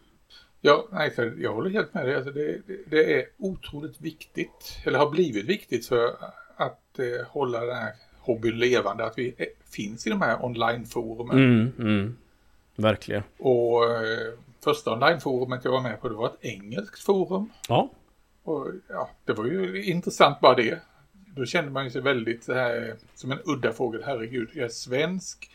Ja, 0.66 0.88
nej, 0.92 1.10
för 1.10 1.34
jag 1.38 1.54
håller 1.54 1.70
helt 1.70 1.94
med 1.94 2.06
dig. 2.06 2.14
Alltså 2.14 2.30
det, 2.30 2.60
det, 2.87 3.20
är 3.20 3.26
otroligt 3.38 4.00
viktigt, 4.00 4.78
eller 4.84 4.98
har 4.98 5.10
blivit 5.10 5.44
viktigt 5.44 5.87
för 5.87 6.16
att 6.56 6.98
eh, 6.98 7.26
hålla 7.28 7.60
den 7.60 7.76
här 7.76 7.92
hobbyn 8.20 8.58
levande, 8.58 9.04
att 9.04 9.18
vi 9.18 9.34
är, 9.38 9.46
finns 9.70 10.06
i 10.06 10.10
de 10.10 10.22
här 10.22 10.44
onlineforumen. 10.44 11.38
Mm, 11.38 11.72
mm. 11.78 12.16
Verkligen. 12.76 13.22
Och 13.38 13.84
eh, 13.84 14.32
första 14.64 14.92
onlineforumet 14.92 15.64
jag 15.64 15.72
var 15.72 15.80
med 15.80 16.00
på, 16.00 16.08
det 16.08 16.14
var 16.14 16.26
ett 16.26 16.44
engelskt 16.44 17.00
forum. 17.00 17.50
Ja. 17.68 17.90
Och 18.42 18.66
ja, 18.88 19.10
det 19.24 19.32
var 19.32 19.44
ju 19.44 19.84
intressant 19.84 20.40
bara 20.40 20.54
det. 20.54 20.78
Då 21.12 21.46
kände 21.46 21.70
man 21.70 21.84
ju 21.84 21.90
sig 21.90 22.02
väldigt 22.02 22.44
så 22.44 22.54
här, 22.54 22.96
som 23.14 23.32
en 23.32 23.38
udda 23.44 23.72
fågel. 23.72 24.02
Herregud, 24.04 24.50
jag 24.52 24.64
är 24.64 24.68
svensk. 24.68 25.50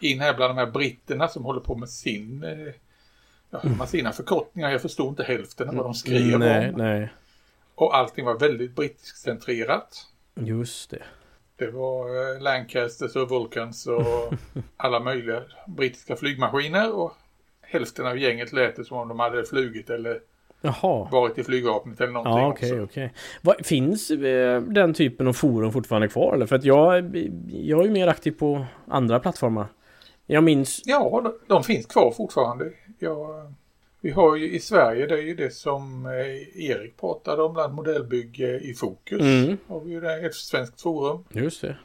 In 0.00 0.20
här 0.20 0.34
bland 0.34 0.50
de 0.50 0.58
här 0.58 0.70
britterna 0.70 1.28
som 1.28 1.44
håller 1.44 1.60
på 1.60 1.74
med 1.74 1.88
sin 1.88 2.44
eh, 2.44 2.74
De 3.62 3.80
har 3.80 3.86
sina 3.86 4.12
förkortningar, 4.12 4.70
jag 4.70 4.82
förstod 4.82 5.08
inte 5.08 5.22
hälften 5.22 5.68
av 5.68 5.74
vad 5.74 5.84
de 5.84 5.94
skrev 5.94 6.38
nej, 6.38 6.70
om. 6.70 6.74
Nej. 6.76 7.12
Och 7.74 7.96
allting 7.96 8.24
var 8.24 8.38
väldigt 8.38 8.76
brittiskcentrerat. 8.76 10.06
Just 10.34 10.90
det. 10.90 11.02
Det 11.56 11.70
var 11.70 12.06
eh, 12.06 12.42
Lancasters 12.42 13.16
och 13.16 13.28
Vulcans 13.28 13.86
och 13.86 14.32
alla 14.76 15.00
möjliga 15.00 15.42
brittiska 15.66 16.16
flygmaskiner. 16.16 16.94
Och 16.94 17.12
hälften 17.60 18.06
av 18.06 18.18
gänget 18.18 18.52
lät 18.52 18.76
det 18.76 18.84
som 18.84 18.96
om 18.96 19.08
de 19.08 19.20
hade 19.20 19.44
flugit 19.44 19.90
eller 19.90 20.20
Jaha. 20.60 21.08
varit 21.12 21.38
i 21.38 21.44
flygvapnet 21.44 22.00
eller 22.00 22.12
någonting 22.12 22.38
ja, 22.38 22.52
okay. 22.52 22.80
Okay. 22.80 23.08
Vad, 23.42 23.66
finns 23.66 24.10
eh, 24.10 24.62
den 24.62 24.94
typen 24.94 25.28
av 25.28 25.32
forum 25.32 25.72
fortfarande 25.72 26.08
kvar? 26.08 26.34
Eller? 26.34 26.46
För 26.46 26.56
att 26.56 26.64
jag, 26.64 27.16
jag 27.48 27.80
är 27.80 27.84
ju 27.84 27.90
mer 27.90 28.06
aktiv 28.06 28.32
på 28.32 28.66
andra 28.88 29.20
plattformar. 29.20 29.66
Jag 30.26 30.44
minns... 30.44 30.82
Ja, 30.84 31.20
de, 31.24 31.54
de 31.54 31.64
finns 31.64 31.86
kvar 31.86 32.10
fortfarande. 32.10 32.72
Jag, 33.02 33.52
vi 34.00 34.10
har 34.10 34.36
ju 34.36 34.50
i 34.50 34.60
Sverige, 34.60 35.06
det 35.06 35.14
är 35.14 35.22
ju 35.22 35.34
det 35.34 35.50
som 35.50 36.06
eh, 36.06 36.64
Erik 36.70 36.96
pratade 36.96 37.42
om, 37.42 37.52
bland 37.52 37.74
modellbygge 37.74 38.58
i 38.58 38.74
fokus. 38.74 39.20
Mm. 39.20 39.56
Har 39.66 39.80
vi 39.80 39.90
ju 39.90 40.00
det, 40.00 40.26
ett 40.26 40.34
svenskt 40.34 40.82
forum. 40.82 41.24
Just 41.30 41.60
det. 41.60 41.76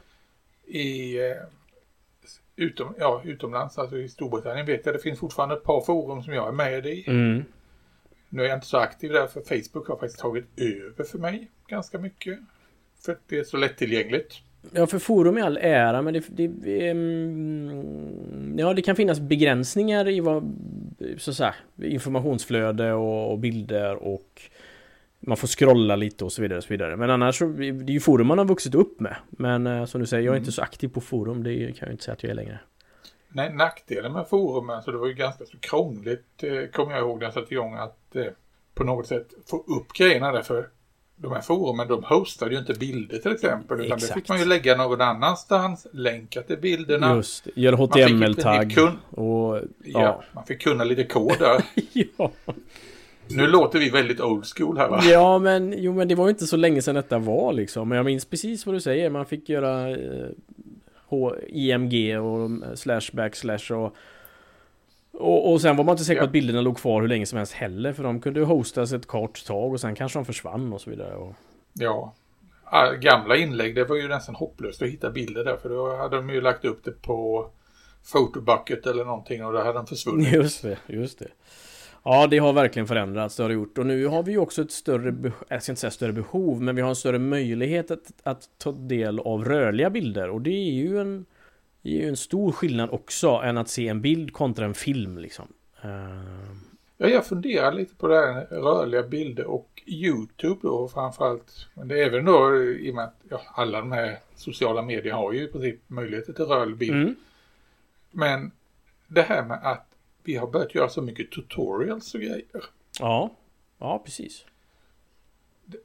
I, 0.66 1.18
eh, 1.18 1.36
utom, 2.56 2.94
ja, 2.98 3.22
utomlands, 3.24 3.78
alltså 3.78 3.98
i 3.98 4.08
Storbritannien 4.08 4.66
vet 4.66 4.86
jag 4.86 4.94
det 4.94 4.98
finns 4.98 5.18
fortfarande 5.18 5.54
ett 5.54 5.64
par 5.64 5.80
forum 5.80 6.22
som 6.22 6.32
jag 6.32 6.48
är 6.48 6.52
med 6.52 6.86
i. 6.86 7.04
Mm. 7.06 7.44
Nu 8.28 8.42
är 8.42 8.48
jag 8.48 8.56
inte 8.56 8.66
så 8.66 8.78
aktiv 8.78 9.12
där 9.12 9.26
för 9.26 9.40
Facebook 9.40 9.88
har 9.88 9.96
faktiskt 9.96 10.18
tagit 10.18 10.46
över 10.56 11.04
för 11.04 11.18
mig 11.18 11.50
ganska 11.66 11.98
mycket. 11.98 12.38
För 13.04 13.12
att 13.12 13.20
det 13.28 13.38
är 13.38 13.44
så 13.44 13.56
lättillgängligt. 13.56 14.34
Ja, 14.72 14.86
för 14.86 14.98
forum 14.98 15.38
i 15.38 15.42
all 15.42 15.56
ära, 15.56 16.02
men 16.02 16.14
det, 16.14 16.24
det, 16.28 16.90
um, 16.90 18.58
ja, 18.58 18.74
det 18.74 18.82
kan 18.82 18.96
finnas 18.96 19.20
begränsningar 19.20 20.08
i 20.08 20.20
vad, 20.20 20.54
så 21.18 21.30
att 21.30 21.36
säga, 21.36 21.54
informationsflöde 21.82 22.92
och, 22.92 23.32
och, 23.32 23.38
bilder 23.38 23.94
och 23.94 24.42
man 25.20 25.36
får 25.36 25.48
scrolla 25.48 25.96
lite 25.96 26.24
och 26.24 26.32
så 26.32 26.42
vidare. 26.42 26.56
Och 26.56 26.64
så 26.64 26.68
vidare. 26.68 26.96
Men 26.96 27.10
annars 27.10 27.38
så, 27.38 27.46
det 27.46 27.66
är 27.66 27.90
ju 27.90 28.00
forum 28.00 28.26
man 28.26 28.38
har 28.38 28.44
vuxit 28.44 28.74
upp 28.74 29.00
med. 29.00 29.16
Men 29.30 29.66
uh, 29.66 29.84
som 29.84 30.00
du 30.00 30.06
säger, 30.06 30.22
jag 30.22 30.32
är 30.32 30.36
mm. 30.36 30.42
inte 30.42 30.52
så 30.52 30.62
aktiv 30.62 30.88
på 30.88 31.00
forum, 31.00 31.42
det 31.42 31.72
kan 31.72 31.88
jag 31.88 31.94
inte 31.94 32.04
säga 32.04 32.12
att 32.12 32.22
jag 32.22 32.30
är 32.30 32.34
längre. 32.34 32.60
Nej, 33.28 33.54
nackdelen 33.54 34.12
med 34.12 34.28
forumen, 34.28 34.76
alltså 34.76 34.90
det 34.90 34.98
var 34.98 35.06
ju 35.06 35.14
ganska 35.14 35.44
så 35.44 35.58
krångligt, 35.58 36.42
eh, 36.42 36.66
kommer 36.72 36.92
jag 36.92 37.00
ihåg 37.00 37.18
när 37.18 37.26
jag 37.26 37.34
satte 37.34 37.54
igång, 37.54 37.74
att 37.74 38.16
eh, 38.16 38.24
på 38.74 38.84
något 38.84 39.06
sätt 39.06 39.26
få 39.46 39.56
upp 39.56 39.92
grejerna 39.98 40.32
där 40.32 40.42
för 40.42 40.68
de 41.20 41.32
här 41.32 41.40
forumen, 41.40 41.88
de 41.88 42.04
hostade 42.04 42.52
ju 42.52 42.58
inte 42.58 42.74
bilder 42.74 43.18
till 43.18 43.32
exempel, 43.32 43.80
utan 43.80 43.96
Exakt. 43.96 44.14
det 44.14 44.20
fick 44.20 44.28
man 44.28 44.38
ju 44.38 44.44
lägga 44.44 44.76
någon 44.76 45.00
annanstans, 45.00 45.86
länka 45.92 46.42
till 46.42 46.58
bilderna. 46.58 47.16
Just 47.16 47.48
göra 47.54 47.76
HTML-tagg. 47.76 48.78
Och, 49.10 49.56
ja. 49.56 49.62
ja. 49.84 50.22
man 50.32 50.44
fick 50.44 50.62
kunna 50.62 50.84
lite 50.84 51.04
kod 51.04 51.38
där. 51.38 51.64
ja. 52.16 52.30
Nu 53.30 53.46
låter 53.46 53.78
vi 53.78 53.90
väldigt 53.90 54.20
old 54.20 54.44
school 54.46 54.78
här 54.78 54.88
va? 54.88 55.00
Ja, 55.04 55.38
men, 55.38 55.74
jo, 55.76 55.92
men 55.92 56.08
det 56.08 56.14
var 56.14 56.24
ju 56.24 56.30
inte 56.30 56.46
så 56.46 56.56
länge 56.56 56.82
sedan 56.82 56.94
detta 56.94 57.18
var 57.18 57.52
liksom. 57.52 57.88
Men 57.88 57.96
jag 57.96 58.04
minns 58.04 58.24
precis 58.24 58.66
vad 58.66 58.74
du 58.74 58.80
säger. 58.80 59.10
Man 59.10 59.26
fick 59.26 59.48
göra 59.48 59.90
eh, 59.90 60.28
IMG 61.48 62.18
och 62.18 62.50
slash 62.78 63.10
backslash 63.12 63.72
och 63.72 63.94
och, 65.18 65.52
och 65.52 65.60
sen 65.60 65.76
var 65.76 65.84
man 65.84 65.92
inte 65.92 66.04
säker 66.04 66.20
på 66.20 66.24
att 66.24 66.32
bilderna 66.32 66.60
låg 66.60 66.76
kvar 66.76 67.00
hur 67.00 67.08
länge 67.08 67.26
som 67.26 67.38
helst 67.38 67.52
heller. 67.52 67.92
För 67.92 68.02
de 68.02 68.20
kunde 68.20 68.40
hostas 68.40 68.92
ett 68.92 69.06
kort 69.06 69.44
tag 69.46 69.72
och 69.72 69.80
sen 69.80 69.94
kanske 69.94 70.18
de 70.18 70.24
försvann 70.24 70.72
och 70.72 70.80
så 70.80 70.90
vidare. 70.90 71.14
Och... 71.14 71.34
Ja. 71.72 72.14
Gamla 73.00 73.36
inlägg, 73.36 73.74
det 73.74 73.84
var 73.84 73.96
ju 73.96 74.08
nästan 74.08 74.34
hopplöst 74.34 74.82
att 74.82 74.88
hitta 74.88 75.10
bilder 75.10 75.44
där. 75.44 75.56
För 75.56 75.68
då 75.68 75.96
hade 75.96 76.16
de 76.16 76.30
ju 76.30 76.40
lagt 76.40 76.64
upp 76.64 76.84
det 76.84 77.02
på 77.02 77.50
Photobucket 78.12 78.86
eller 78.86 79.04
någonting 79.04 79.44
och 79.44 79.52
då 79.52 79.58
hade 79.58 79.72
de 79.72 79.86
försvunnit. 79.86 80.32
Just 80.32 80.62
det, 80.62 80.78
just 80.86 81.18
det. 81.18 81.28
Ja, 82.02 82.26
det 82.26 82.38
har 82.38 82.52
verkligen 82.52 82.86
förändrats, 82.86 83.36
det 83.36 83.42
har 83.42 83.48
det 83.48 83.54
gjort. 83.54 83.78
Och 83.78 83.86
nu 83.86 84.06
har 84.06 84.22
vi 84.22 84.32
ju 84.32 84.38
också 84.38 84.62
ett 84.62 84.72
större, 84.72 85.32
jag 85.48 85.62
ska 85.62 85.72
inte 85.72 85.80
säga 85.80 85.90
större 85.90 86.12
behov, 86.12 86.62
men 86.62 86.76
vi 86.76 86.82
har 86.82 86.88
en 86.88 86.96
större 86.96 87.18
möjlighet 87.18 87.90
att, 87.90 88.12
att 88.22 88.42
ta 88.58 88.72
del 88.72 89.20
av 89.20 89.44
rörliga 89.44 89.90
bilder. 89.90 90.30
Och 90.30 90.40
det 90.40 90.50
är 90.50 90.72
ju 90.72 91.00
en, 91.00 91.26
det 91.82 91.88
är 91.88 92.02
ju 92.02 92.08
en 92.08 92.16
stor 92.16 92.52
skillnad 92.52 92.90
också 92.90 93.28
än 93.28 93.58
att 93.58 93.68
se 93.68 93.88
en 93.88 94.00
bild 94.00 94.32
kontra 94.32 94.64
en 94.64 94.74
film 94.74 95.18
liksom. 95.18 95.48
Uh... 95.84 96.68
Ja, 97.00 97.08
jag 97.08 97.26
funderar 97.26 97.72
lite 97.72 97.94
på 97.94 98.08
det 98.08 98.16
här 98.16 98.46
rörliga 98.50 99.02
bilder 99.02 99.46
och 99.46 99.82
YouTube 99.86 100.60
då 100.62 100.88
framförallt. 100.88 101.66
Men 101.74 101.88
det 101.88 102.02
är 102.02 102.06
även 102.06 102.24
då 102.24 102.62
i 102.62 102.90
och 102.90 102.94
med 102.94 103.04
att 103.04 103.16
ja, 103.28 103.42
alla 103.54 103.80
de 103.80 103.92
här 103.92 104.18
sociala 104.34 104.82
medier 104.82 105.12
har 105.12 105.32
ju 105.32 105.42
i 105.42 105.46
princip 105.46 105.80
möjligheter 105.86 106.32
till 106.32 106.44
rörlig 106.44 106.76
bild. 106.76 107.02
Mm. 107.02 107.14
Men 108.10 108.50
det 109.06 109.22
här 109.22 109.44
med 109.44 109.58
att 109.62 109.86
vi 110.22 110.36
har 110.36 110.46
börjat 110.46 110.74
göra 110.74 110.88
så 110.88 111.02
mycket 111.02 111.30
tutorials 111.30 112.14
och 112.14 112.20
grejer. 112.20 112.64
Ja, 113.00 113.30
ja 113.78 114.02
precis. 114.04 114.44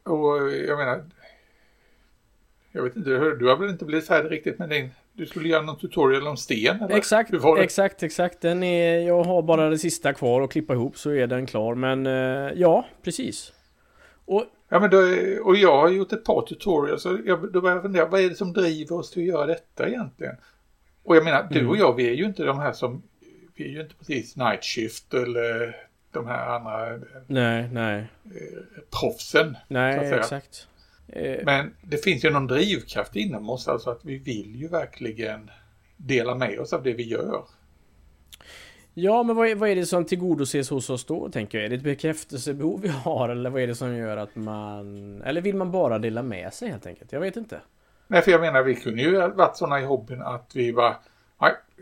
Och 0.03 0.51
jag 0.51 0.77
menar, 0.77 1.05
jag 2.71 2.83
vet 2.83 2.95
inte, 2.95 3.09
du 3.09 3.47
har 3.47 3.57
väl 3.57 3.69
inte 3.69 3.85
blivit 3.85 4.07
färdig 4.07 4.31
riktigt 4.31 4.59
med 4.59 4.69
din 4.69 4.89
du 5.13 5.25
skulle 5.25 5.49
göra 5.49 5.61
någon 5.61 5.77
tutorial 5.77 6.27
om 6.27 6.37
sten 6.37 6.81
eller? 6.81 6.95
Exakt, 6.95 7.31
exakt, 7.59 8.03
exakt. 8.03 8.41
Den 8.41 8.63
är, 8.63 8.99
jag 8.99 9.23
har 9.23 9.41
bara 9.41 9.69
det 9.69 9.77
sista 9.77 10.13
kvar 10.13 10.41
att 10.41 10.51
klippa 10.51 10.73
ihop 10.73 10.97
så 10.97 11.09
är 11.09 11.27
den 11.27 11.45
klar. 11.45 11.75
Men 11.75 12.05
eh, 12.05 12.53
ja, 12.55 12.85
precis. 13.03 13.53
Och, 14.25 14.45
ja, 14.69 14.79
men 14.79 14.89
då, 14.89 14.97
och 15.43 15.55
jag 15.55 15.79
har 15.79 15.89
gjort 15.89 16.13
ett 16.13 16.23
par 16.23 16.41
tutorials. 16.41 17.05
Och 17.05 17.19
jag, 17.25 17.53
då 17.53 17.61
börjar 17.61 17.75
jag 17.75 17.83
fundera, 17.83 18.05
vad 18.05 18.21
är 18.21 18.29
det 18.29 18.35
som 18.35 18.53
driver 18.53 18.95
oss 18.95 19.11
till 19.11 19.21
att 19.21 19.27
göra 19.27 19.45
detta 19.45 19.87
egentligen? 19.87 20.35
Och 21.03 21.15
jag 21.15 21.23
menar, 21.23 21.47
du 21.51 21.59
och 21.59 21.75
mm. 21.75 21.79
jag, 21.79 21.95
vi 21.95 22.09
är 22.09 22.13
ju 22.13 22.25
inte 22.25 22.43
de 22.43 22.59
här 22.59 22.73
som 22.73 23.03
vi 23.55 23.65
är 23.65 23.69
ju 23.69 23.81
inte 23.81 23.95
precis 23.95 24.35
night 24.35 24.63
shift 24.63 25.13
eller 25.13 25.75
de 26.11 26.27
här 26.27 26.55
andra 26.55 26.99
nej, 27.27 27.69
nej. 27.71 28.07
Eh, 28.25 28.81
proffsen. 28.99 29.57
Nej, 29.67 30.13
exakt. 30.13 30.67
Eh. 31.07 31.39
Men 31.45 31.75
det 31.81 31.97
finns 31.97 32.25
ju 32.25 32.29
någon 32.29 32.47
drivkraft 32.47 33.15
inom 33.15 33.49
oss, 33.49 33.67
alltså 33.67 33.89
att 33.89 34.05
vi 34.05 34.17
vill 34.17 34.55
ju 34.55 34.67
verkligen 34.67 35.51
dela 35.97 36.35
med 36.35 36.59
oss 36.59 36.73
av 36.73 36.83
det 36.83 36.93
vi 36.93 37.03
gör. 37.03 37.43
Ja, 38.93 39.23
men 39.23 39.35
vad 39.35 39.47
är, 39.47 39.55
vad 39.55 39.69
är 39.69 39.75
det 39.75 39.85
som 39.85 40.05
tillgodoses 40.05 40.69
hos 40.69 40.89
oss 40.89 41.05
då, 41.05 41.29
tänker 41.29 41.57
jag? 41.57 41.65
Är 41.65 41.69
det 41.69 41.75
ett 41.75 41.83
bekräftelsebehov 41.83 42.81
vi 42.81 42.87
har, 42.87 43.29
eller 43.29 43.49
vad 43.49 43.61
är 43.61 43.67
det 43.67 43.75
som 43.75 43.95
gör 43.95 44.17
att 44.17 44.35
man... 44.35 45.21
Eller 45.21 45.41
vill 45.41 45.55
man 45.55 45.71
bara 45.71 45.99
dela 45.99 46.23
med 46.23 46.53
sig 46.53 46.69
helt 46.69 46.85
enkelt? 46.85 47.11
Jag 47.11 47.19
vet 47.19 47.35
inte. 47.35 47.61
Nej, 48.07 48.21
för 48.21 48.31
jag 48.31 48.41
menar, 48.41 48.63
vi 48.63 48.75
kunde 48.75 49.01
ju 49.01 49.11
varit 49.11 49.57
sådana 49.57 49.81
i 49.81 49.85
hobbyn 49.85 50.21
att 50.21 50.51
vi 50.53 50.73
bara 50.73 50.95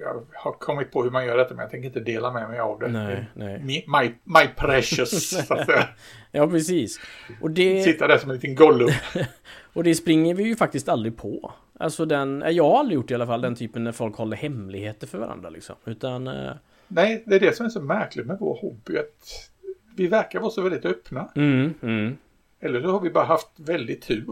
jag 0.02 0.26
har 0.34 0.52
kommit 0.52 0.92
på 0.92 1.04
hur 1.04 1.12
man 1.12 1.26
gör 1.26 1.38
detta 1.38 1.54
men 1.54 1.62
jag 1.62 1.72
tänker 1.72 1.88
inte 1.88 2.00
dela 2.00 2.32
med 2.32 2.50
mig 2.50 2.60
av 2.60 2.80
det. 2.80 2.88
Nej, 2.88 3.26
nej. 3.34 3.86
My, 3.88 4.14
my 4.24 4.48
precious, 4.58 5.30
så 5.48 5.54
att 5.54 5.66
säga. 5.66 5.88
Ja, 6.32 6.48
precis. 6.48 7.00
Och 7.42 7.52
det... 7.52 7.84
Sitta 7.84 8.08
där 8.08 8.18
som 8.18 8.30
en 8.30 8.36
liten 8.36 8.56
gollum. 8.56 8.90
och 9.74 9.84
det 9.84 9.96
springer 9.96 10.36
vi 10.36 10.44
ju 10.44 10.56
faktiskt 10.56 10.90
aldrig 10.90 11.18
på. 11.18 11.54
Alltså 11.80 12.06
den, 12.06 12.44
jag 12.48 12.64
har 12.64 12.80
aldrig 12.80 12.96
gjort 12.96 13.12
i 13.12 13.14
alla 13.14 13.28
fall 13.28 13.42
den 13.42 13.56
typen 13.56 13.84
när 13.84 13.92
folk 13.92 14.16
håller 14.16 14.38
hemligheter 14.38 15.08
för 15.08 15.18
varandra 15.18 15.50
liksom. 15.50 15.76
Utan... 15.86 16.28
Eh, 16.28 16.52
nej, 16.88 17.24
det 17.26 17.36
är 17.36 17.40
det 17.40 17.56
som 17.56 17.66
är 17.66 17.70
så 17.70 17.82
märkligt 17.82 18.26
med 18.26 18.38
vår 18.40 18.58
hobby. 18.62 18.98
Att 18.98 19.52
vi 19.96 20.08
verkar 20.08 20.40
vara 20.40 20.52
så 20.52 20.62
väldigt 20.62 20.86
öppna. 20.86 21.32
Mm, 21.36 21.74
mm. 21.82 22.18
Eller 22.60 22.82
så 22.82 22.88
har 22.88 23.02
vi 23.02 23.10
bara 23.10 23.26
haft 23.26 23.52
väldigt 23.58 24.02
tur. 24.02 24.26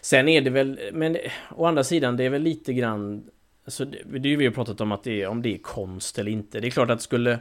Sen 0.00 0.28
är 0.28 0.40
det 0.40 0.50
väl, 0.50 0.80
men 0.92 1.16
å 1.50 1.64
andra 1.64 1.84
sidan, 1.84 2.16
det 2.16 2.24
är 2.24 2.30
väl 2.30 2.42
lite 2.42 2.72
grann... 2.72 3.30
Alltså, 3.66 3.84
det, 3.84 3.98
det 4.18 4.28
är 4.28 4.30
ju 4.30 4.36
vi 4.36 4.46
har 4.46 4.52
pratat 4.52 4.80
om 4.80 4.92
att 4.92 5.04
det 5.04 5.22
är, 5.22 5.28
om 5.28 5.42
det 5.42 5.54
är 5.54 5.58
konst 5.58 6.18
eller 6.18 6.30
inte. 6.30 6.60
Det 6.60 6.66
är 6.66 6.70
klart 6.70 6.90
att 6.90 7.02
skulle 7.02 7.38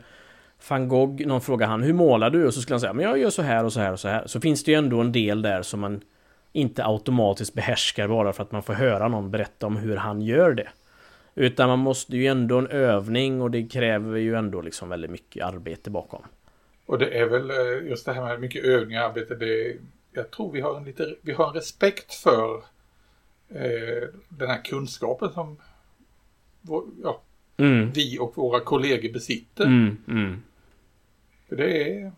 van 0.70 0.88
Gogh, 0.88 1.28
någon 1.28 1.42
frågar 1.42 1.68
han, 1.68 1.84
hur 1.84 1.94
målar 1.94 2.30
du? 2.30 2.48
Och 2.48 2.54
så 2.54 2.62
skulle 2.62 2.74
han 2.74 2.82
säga, 2.82 2.94
men 2.94 3.06
jag 3.06 3.18
gör 3.18 3.30
så 3.30 3.42
här 3.42 3.64
och 3.66 3.74
så 3.74 3.80
här 3.80 3.92
och 3.92 4.00
så 4.00 4.08
här. 4.08 4.28
Så 4.28 4.42
finns 4.42 4.64
det 4.64 4.72
ju 4.72 4.78
ändå 4.78 5.02
en 5.02 5.12
del 5.12 5.42
där 5.42 5.62
som 5.62 5.80
man 5.80 6.02
inte 6.52 6.86
automatiskt 6.86 7.54
behärskar 7.54 8.08
bara 8.08 8.34
för 8.34 8.44
att 8.44 8.52
man 8.52 8.64
får 8.64 8.74
höra 8.74 9.08
någon 9.08 9.32
berätta 9.32 9.68
om 9.68 9.78
hur 9.78 9.96
han 9.96 10.22
gör 10.22 10.54
det. 10.54 10.70
Utan 11.36 11.70
man 11.70 11.80
måste 11.80 12.18
ju 12.18 12.28
ändå 12.28 12.58
en 12.58 12.68
övning 12.68 13.42
och 13.42 13.52
det 13.52 13.68
kräver 13.68 14.18
ju 14.18 14.36
ändå 14.36 14.62
liksom 14.62 14.90
väldigt 14.90 15.12
mycket 15.12 15.46
arbete 15.46 15.90
bakom. 15.90 16.22
Och 16.86 17.00
det 17.00 17.20
är 17.20 17.26
väl 17.26 17.50
eh, 17.50 17.90
just 17.90 18.06
det 18.06 18.14
här 18.14 18.24
med 18.24 18.40
mycket 18.40 18.66
övning 18.66 18.98
och 18.98 19.04
arbete, 19.04 19.36
det 19.36 19.78
jag 20.14 20.32
tror 20.32 20.52
vi 20.52 20.62
har 20.62 20.78
en, 20.78 20.84
lite, 20.84 21.16
vi 21.22 21.34
har 21.34 21.48
en 21.48 21.54
respekt 21.54 22.14
för 22.14 22.56
eh, 23.50 24.10
den 24.30 24.50
här 24.50 24.64
kunskapen 24.64 25.32
som 25.34 25.58
ja, 27.04 27.22
mm. 27.58 27.92
vi 27.92 28.20
och 28.20 28.38
våra 28.38 28.60
kollegor 28.60 29.14
besitter. 29.14 29.66
Mm, 29.66 29.98
mm. 30.08 30.44
För 31.50 31.56
det 31.56 32.00
är, 32.00 32.12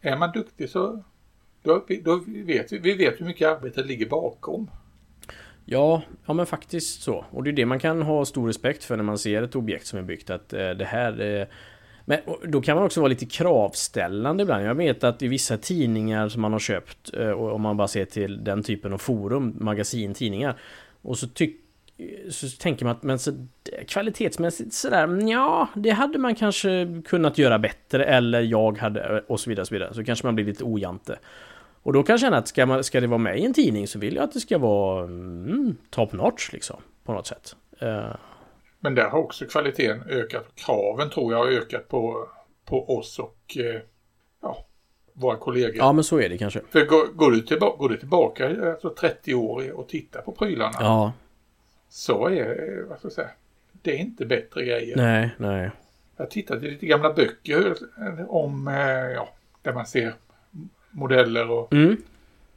är 0.00 0.16
man 0.16 0.32
duktig 0.32 0.70
så 0.70 1.02
då, 1.62 1.84
då 2.02 2.24
vet 2.26 2.72
vi, 2.72 2.78
vi 2.78 2.94
vet 2.94 3.20
hur 3.20 3.26
mycket 3.26 3.48
arbete 3.48 3.82
ligger 3.82 4.06
bakom. 4.06 4.70
Ja, 5.64 6.02
ja 6.26 6.32
men 6.34 6.46
faktiskt 6.46 7.02
så. 7.02 7.24
Och 7.30 7.44
det 7.44 7.50
är 7.50 7.52
det 7.52 7.66
man 7.66 7.78
kan 7.78 8.02
ha 8.02 8.24
stor 8.24 8.46
respekt 8.46 8.84
för 8.84 8.96
när 8.96 9.04
man 9.04 9.18
ser 9.18 9.42
ett 9.42 9.56
objekt 9.56 9.86
som 9.86 9.98
är 9.98 10.02
byggt. 10.02 10.30
Att 10.30 10.52
eh, 10.52 10.70
det 10.70 10.84
här 10.84 11.20
eh, 11.20 11.46
men 12.04 12.20
då 12.44 12.60
kan 12.60 12.76
man 12.76 12.84
också 12.84 13.00
vara 13.00 13.08
lite 13.08 13.26
kravställande 13.26 14.42
ibland. 14.42 14.64
Jag 14.64 14.74
vet 14.74 15.04
att 15.04 15.22
i 15.22 15.28
vissa 15.28 15.58
tidningar 15.58 16.28
som 16.28 16.42
man 16.42 16.52
har 16.52 16.58
köpt, 16.58 17.14
eh, 17.14 17.30
om 17.30 17.62
man 17.62 17.76
bara 17.76 17.88
ser 17.88 18.04
till 18.04 18.44
den 18.44 18.62
typen 18.62 18.92
av 18.92 18.98
forum, 18.98 19.56
magasin, 19.60 20.14
tidningar. 20.14 20.58
Och 21.02 21.18
så, 21.18 21.28
tyck, 21.28 21.56
så 22.30 22.48
tänker 22.48 22.84
man 22.84 22.96
att 22.96 23.02
men 23.02 23.18
så, 23.18 23.46
kvalitetsmässigt 23.88 24.72
sådär, 24.72 25.30
ja, 25.30 25.68
det 25.74 25.90
hade 25.90 26.18
man 26.18 26.34
kanske 26.34 27.02
kunnat 27.06 27.38
göra 27.38 27.58
bättre. 27.58 28.04
Eller 28.04 28.40
jag 28.40 28.78
hade, 28.78 29.24
och 29.28 29.40
så 29.40 29.50
vidare, 29.50 29.66
så 29.66 29.74
vidare. 29.74 29.94
Så 29.94 30.04
kanske 30.04 30.26
man 30.26 30.34
blir 30.34 30.44
lite 30.44 30.64
ojante. 30.64 31.18
Och 31.82 31.92
då 31.92 32.02
kan 32.02 32.12
jag 32.12 32.20
känna 32.20 32.36
att 32.36 32.48
ska, 32.48 32.66
man, 32.66 32.84
ska 32.84 33.00
det 33.00 33.06
vara 33.06 33.18
med 33.18 33.38
i 33.38 33.44
en 33.44 33.54
tidning 33.54 33.88
så 33.88 33.98
vill 33.98 34.14
jag 34.14 34.24
att 34.24 34.32
det 34.32 34.40
ska 34.40 34.58
vara 34.58 35.04
mm, 35.04 35.76
top 35.90 36.12
notch 36.12 36.52
liksom. 36.52 36.76
På 37.04 37.12
något 37.12 37.26
sätt. 37.26 37.56
Uh, 37.82 38.14
men 38.80 38.94
där 38.94 39.08
har 39.08 39.18
också 39.18 39.44
kvaliteten 39.46 40.02
ökat. 40.08 40.46
Kraven 40.54 41.10
tror 41.10 41.32
jag 41.32 41.38
har 41.38 41.46
ökat 41.46 41.88
på, 41.88 42.28
på 42.64 42.98
oss 42.98 43.18
och 43.18 43.56
eh, 43.56 43.80
ja, 44.42 44.66
våra 45.12 45.36
kollegor. 45.36 45.76
Ja, 45.76 45.92
men 45.92 46.04
så 46.04 46.20
är 46.20 46.28
det 46.28 46.38
kanske. 46.38 46.60
För 46.70 46.84
går, 46.86 47.06
går, 47.06 47.30
du, 47.30 47.40
tillbaka, 47.40 47.76
går 47.76 47.88
du 47.88 47.96
tillbaka 47.96 48.70
alltså 48.72 48.94
30 48.94 49.34
år 49.34 49.72
och 49.72 49.88
tittar 49.88 50.22
på 50.22 50.32
prylarna. 50.32 50.76
Ja. 50.80 51.12
Så 51.94 52.28
är 52.28 52.82
vad 52.88 52.98
ska 52.98 53.06
jag 53.06 53.12
säga, 53.12 53.30
det 53.72 53.92
är 53.92 53.96
inte 53.96 54.26
bättre 54.26 54.64
grejer. 54.64 54.96
Nej, 54.96 55.30
nej. 55.38 55.70
Jag 56.16 56.24
har 56.24 56.30
tittat 56.30 56.62
i 56.62 56.70
lite 56.70 56.86
gamla 56.86 57.12
böcker 57.12 57.76
om, 58.28 58.68
eh, 58.68 59.12
ja, 59.14 59.28
där 59.62 59.72
man 59.72 59.86
ser 59.86 60.14
modeller 60.90 61.50
och 61.50 61.72
mm. 61.72 61.96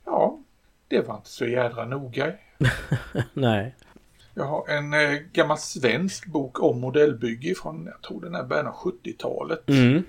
ja, 0.05 0.39
det 0.87 1.01
var 1.01 1.15
inte 1.15 1.29
så 1.29 1.45
jädra 1.45 1.85
noga. 1.85 2.33
nej. 3.33 3.75
Jag 4.33 4.45
har 4.45 4.69
en 4.69 4.93
eh, 4.93 5.19
gammal 5.31 5.57
svensk 5.57 6.25
bok 6.25 6.63
om 6.63 6.79
modellbygge 6.79 7.55
från, 7.55 7.85
jag 7.85 8.01
tror 8.01 8.21
den 8.21 8.35
är 8.35 8.43
början 8.43 8.67
av 8.67 8.75
70-talet. 8.75 9.69
Mm. 9.69 10.03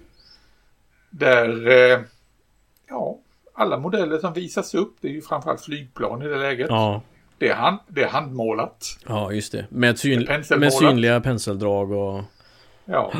Där, 1.11 1.69
eh, 1.69 2.01
ja, 2.89 3.19
alla 3.53 3.79
modeller 3.79 4.19
som 4.19 4.33
visas 4.33 4.75
upp, 4.75 4.97
det 5.01 5.09
är 5.09 5.12
ju 5.12 5.23
framförallt 5.23 5.65
flygplan 5.65 6.23
i 6.23 6.29
det 6.29 6.39
läget. 6.39 6.67
Ja. 6.71 7.03
Det 7.38 7.49
är, 7.49 7.55
hand, 7.55 7.79
det 7.88 8.03
är 8.03 8.09
handmålat. 8.09 8.85
Ja, 9.07 9.33
just 9.33 9.53
det. 9.53 9.66
Med, 9.70 9.99
syn, 9.99 10.27
Penselmålat. 10.27 10.61
med 10.61 10.72
synliga 10.88 11.20
penseldrag 11.20 11.92
och... 11.92 12.22
Ja. 12.85 13.12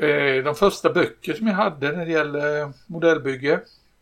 Eh, 0.00 0.44
de 0.44 0.54
första 0.54 0.92
böcker 0.92 1.34
som 1.34 1.46
jag 1.46 1.54
hade 1.54 1.92
när 1.96 2.06
det 2.06 2.12
gäller 2.12 2.72
modellbygge, 2.86 3.60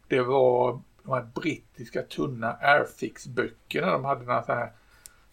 det 0.08 0.20
var 0.20 0.80
de 1.02 1.12
här 1.12 1.26
brittiska 1.34 2.02
tunna 2.02 2.56
Airfix-böckerna. 2.62 3.92
De 3.92 4.04
hade 4.04 4.24
några 4.24 4.42
så 4.42 4.52
här 4.52 4.70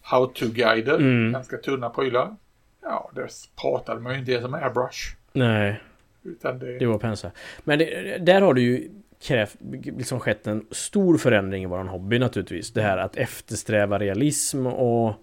how-to-guider, 0.02 0.94
Mm. 0.96 1.32
ganska 1.32 1.56
tunna 1.56 1.90
prylar. 1.90 2.36
Ja, 2.82 3.10
där 3.14 3.28
pratade 3.60 4.00
man 4.00 4.12
ju 4.12 4.18
inte 4.18 4.32
ens 4.32 4.44
om 4.44 4.54
airbrush. 4.54 5.16
Nej, 5.32 5.80
Utan 6.22 6.58
det, 6.58 6.78
det 6.78 6.86
var 6.86 6.98
pensel. 6.98 7.30
Men 7.64 7.78
det, 7.78 8.18
där 8.18 8.40
har 8.40 8.54
det 8.54 8.60
ju 8.60 8.90
krävt, 9.22 9.56
liksom 9.98 10.20
skett 10.20 10.46
en 10.46 10.66
stor 10.70 11.18
förändring 11.18 11.62
i 11.62 11.66
våran 11.66 11.88
hobby 11.88 12.18
naturligtvis. 12.18 12.72
Det 12.72 12.82
här 12.82 12.98
att 12.98 13.16
eftersträva 13.16 13.98
realism 13.98 14.66
och... 14.66 15.14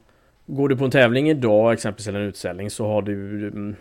Går 0.45 0.69
du 0.69 0.77
på 0.77 0.85
en 0.85 0.91
tävling 0.91 1.29
idag, 1.29 1.73
exempelvis 1.73 2.07
eller 2.07 2.19
en 2.19 2.25
utställning, 2.25 2.69
så 2.69 2.87
har 2.87 3.01
du... 3.01 3.47
Mm, 3.47 3.75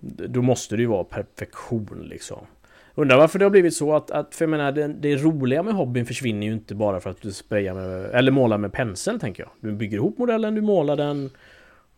då 0.00 0.42
måste 0.42 0.76
det 0.76 0.82
ju 0.82 0.88
vara 0.88 1.04
perfektion 1.04 2.06
liksom. 2.08 2.46
Undrar 2.94 3.16
varför 3.16 3.38
det 3.38 3.44
har 3.44 3.50
blivit 3.50 3.74
så 3.74 3.96
att, 3.96 4.10
att 4.10 4.34
för 4.34 4.44
jag 4.44 4.50
menar, 4.50 4.72
det, 4.72 4.88
det 4.88 5.16
roliga 5.16 5.62
med 5.62 5.74
hobbyn 5.74 6.06
försvinner 6.06 6.46
ju 6.46 6.52
inte 6.52 6.74
bara 6.74 7.00
för 7.00 7.10
att 7.10 7.20
du 7.20 7.32
sprayar 7.32 7.74
med, 7.74 8.04
eller 8.04 8.32
målar 8.32 8.58
med 8.58 8.72
pensel 8.72 9.20
tänker 9.20 9.42
jag. 9.42 9.50
Du 9.60 9.76
bygger 9.76 9.96
ihop 9.96 10.18
modellen, 10.18 10.54
du 10.54 10.60
målar 10.60 10.96
den 10.96 11.30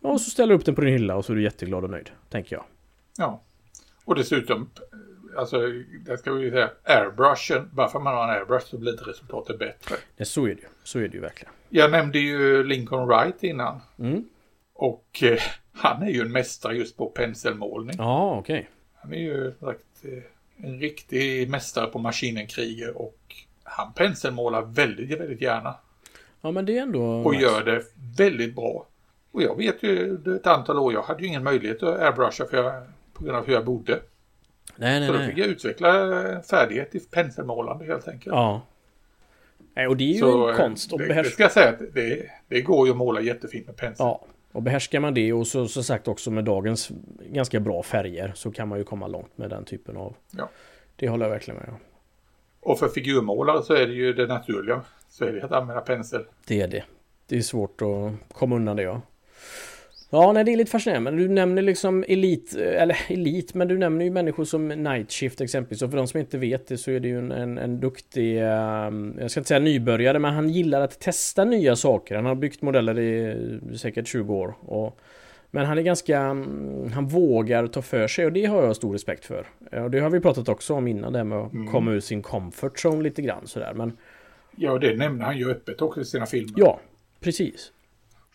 och 0.01 0.21
så 0.21 0.29
ställer 0.29 0.53
du 0.53 0.59
upp 0.59 0.65
den 0.65 0.75
på 0.75 0.81
din 0.81 0.93
hylla 0.93 1.15
och 1.15 1.25
så 1.25 1.31
är 1.31 1.35
du 1.35 1.43
jätteglad 1.43 1.83
och 1.83 1.89
nöjd, 1.89 2.09
tänker 2.29 2.55
jag. 2.55 2.65
ja. 3.17 3.43
Och 4.05 4.15
dessutom, 4.15 4.69
alltså, 5.37 5.61
det 6.05 6.17
ska 6.17 6.31
vi 6.31 6.43
ju 6.43 6.51
säga, 6.51 6.69
airbrushen, 6.83 7.69
bara 7.73 7.89
för 7.89 7.97
att 7.99 8.03
man 8.03 8.15
har 8.15 8.23
en 8.23 8.29
airbrush 8.29 8.65
så 8.65 8.77
blir 8.77 8.91
inte 8.91 9.03
resultatet 9.03 9.59
bättre. 9.59 9.95
Nej, 10.17 10.25
så 10.25 10.43
är 10.43 10.55
det 10.55 10.61
ju. 10.61 10.67
Så 10.83 10.99
är 10.99 11.07
det 11.07 11.13
ju 11.13 11.21
verkligen. 11.21 11.53
Jag 11.69 11.91
nämnde 11.91 12.19
ju 12.19 12.63
Lincoln 12.63 13.07
Wright 13.07 13.43
innan. 13.43 13.81
Mm. 13.99 14.29
Och 14.73 15.23
eh, 15.23 15.39
han 15.73 16.03
är 16.03 16.09
ju 16.09 16.21
en 16.21 16.31
mästare 16.31 16.75
just 16.75 16.97
på 16.97 17.05
penselmålning. 17.05 17.95
Ja, 17.97 18.37
okej. 18.39 18.69
Han 18.95 19.13
är 19.13 19.17
ju 19.17 19.53
sagt 19.59 20.03
eh, 20.03 20.65
en 20.67 20.79
riktig 20.79 21.49
mästare 21.49 21.87
på 21.87 21.99
maskinenkriger 21.99 22.97
och 22.97 23.19
han 23.63 23.93
penselmålar 23.93 24.61
väldigt, 24.61 25.19
väldigt 25.19 25.41
gärna. 25.41 25.75
Ja, 26.41 26.51
men 26.51 26.65
det 26.65 26.77
är 26.77 26.81
ändå... 26.81 27.03
Och 27.03 27.35
gör 27.35 27.63
det 27.63 27.83
väldigt 28.17 28.55
bra. 28.55 28.85
Och 29.31 29.41
jag 29.41 29.57
vet 29.57 29.83
ju 29.83 30.17
ett 30.35 30.47
antal 30.47 30.79
år, 30.79 30.93
jag 30.93 31.01
hade 31.01 31.21
ju 31.21 31.27
ingen 31.27 31.43
möjlighet 31.43 31.83
att 31.83 31.99
airbrusha 31.99 32.45
för 32.45 32.57
jag, 32.57 32.83
på 33.13 33.23
grund 33.23 33.37
av 33.37 33.45
hur 33.45 33.53
jag 33.53 33.65
bodde. 33.65 33.99
Nej, 34.77 34.99
nej, 34.99 35.07
Så 35.07 35.13
då 35.13 35.19
fick 35.19 35.37
jag 35.37 35.47
utveckla 35.47 36.17
en 36.35 36.43
färdighet 36.43 36.95
i 36.95 36.99
penselmålande 36.99 37.85
helt 37.85 38.07
enkelt. 38.07 38.35
Ja. 38.35 38.61
Nej, 39.75 39.87
och 39.87 39.97
det 39.97 40.03
är 40.03 40.13
ju 40.13 40.19
Så 40.19 40.47
en 40.47 40.53
eh, 40.53 40.61
konst. 40.61 40.93
Och 40.93 40.99
det, 40.99 41.05
det 41.05 41.07
behärs... 41.07 41.33
ska 41.33 41.43
jag 41.43 41.51
säga 41.51 41.69
att 41.69 41.79
det, 41.93 42.29
det 42.47 42.61
går 42.61 42.87
ju 42.87 42.91
att 42.91 42.97
måla 42.97 43.21
jättefint 43.21 43.67
med 43.67 43.75
pensel. 43.75 44.05
Ja. 44.05 44.25
Och 44.51 44.63
behärskar 44.63 44.99
man 44.99 45.13
det 45.13 45.33
och 45.33 45.47
så, 45.47 45.67
så 45.67 45.83
sagt 45.83 46.07
också 46.07 46.31
med 46.31 46.43
dagens 46.43 46.91
ganska 47.25 47.59
bra 47.59 47.83
färger 47.83 48.31
så 48.35 48.51
kan 48.51 48.67
man 48.67 48.77
ju 48.77 48.83
komma 48.83 49.07
långt 49.07 49.37
med 49.37 49.49
den 49.49 49.65
typen 49.65 49.97
av... 49.97 50.15
Ja. 50.31 50.49
Det 50.95 51.09
håller 51.09 51.25
jag 51.25 51.31
verkligen 51.31 51.59
med 51.59 51.69
om. 51.69 51.79
Och 52.59 52.79
för 52.79 52.87
figurmålare 52.87 53.63
så 53.63 53.73
är 53.73 53.87
det 53.87 53.93
ju 53.93 54.13
det 54.13 54.27
naturliga. 54.27 54.81
Så 55.09 55.25
är 55.25 55.31
det 55.31 55.43
att 55.43 55.51
använda 55.51 55.81
pensel. 55.81 56.25
Det 56.47 56.61
är 56.61 56.67
det. 56.67 56.83
Det 57.27 57.37
är 57.37 57.41
svårt 57.41 57.81
att 57.81 58.33
komma 58.33 58.55
undan 58.55 58.75
det 58.75 58.83
ja. 58.83 59.01
Ja, 60.09 60.31
nej, 60.31 60.43
det 60.43 60.53
är 60.53 60.57
lite 60.57 60.71
fascinerande. 60.71 61.11
Men 61.11 61.19
du 61.19 61.27
nämner 61.29 61.61
liksom 61.61 62.03
elit, 62.07 62.55
eller 62.55 62.97
elit, 63.09 63.53
men 63.53 63.67
du 63.67 63.77
nämner 63.77 64.05
ju 64.05 64.11
människor 64.11 64.45
som 64.45 64.67
Night 64.67 65.11
Shift 65.11 65.41
exempelvis. 65.41 65.81
Och 65.81 65.89
för 65.89 65.97
de 65.97 66.07
som 66.07 66.19
inte 66.19 66.37
vet 66.37 66.67
det 66.67 66.77
så 66.77 66.91
är 66.91 66.99
det 66.99 67.07
ju 67.07 67.17
en, 67.19 67.31
en, 67.31 67.57
en 67.57 67.79
duktig, 67.79 68.37
eh, 68.37 68.43
jag 69.19 69.31
ska 69.31 69.39
inte 69.39 69.47
säga 69.47 69.59
nybörjare, 69.59 70.19
men 70.19 70.33
han 70.33 70.49
gillar 70.49 70.81
att 70.81 70.99
testa 70.99 71.45
nya 71.45 71.75
saker. 71.75 72.15
Han 72.15 72.25
har 72.25 72.35
byggt 72.35 72.61
modeller 72.61 72.99
i 72.99 73.35
säkert 73.77 74.07
20 74.07 74.33
år. 74.35 74.53
Och, 74.61 74.99
men 75.51 75.65
han 75.65 75.77
är 75.77 75.81
ganska, 75.81 76.19
mm, 76.19 76.91
han 76.91 77.07
vågar 77.07 77.67
ta 77.67 77.81
för 77.81 78.07
sig 78.07 78.25
och 78.25 78.31
det 78.31 78.45
har 78.45 78.63
jag 78.63 78.75
stor 78.75 78.93
respekt 78.93 79.25
för. 79.25 79.47
Eh, 79.71 79.83
Och 79.83 79.91
det 79.91 79.99
har 79.99 80.09
vi 80.09 80.19
pratat 80.19 80.49
också 80.49 80.73
om 80.73 80.87
innan, 80.87 81.13
det 81.13 81.19
här 81.19 81.23
med 81.23 81.37
att 81.37 81.53
Mm. 81.53 81.67
komma 81.67 81.91
ur 81.91 81.99
sin 81.99 82.21
comfort 82.21 82.77
zone 82.85 83.03
lite 83.03 83.21
grann 83.21 83.47
sådär. 83.47 83.73
Men 83.73 83.97
Ja, 84.55 84.77
det 84.77 84.95
nämner 84.95 85.25
han 85.25 85.37
ju 85.37 85.51
öppet 85.51 85.81
också 85.81 86.01
i 86.01 86.05
sina 86.05 86.25
filmer. 86.25 86.53
Ja, 86.55 86.79
precis. 87.19 87.71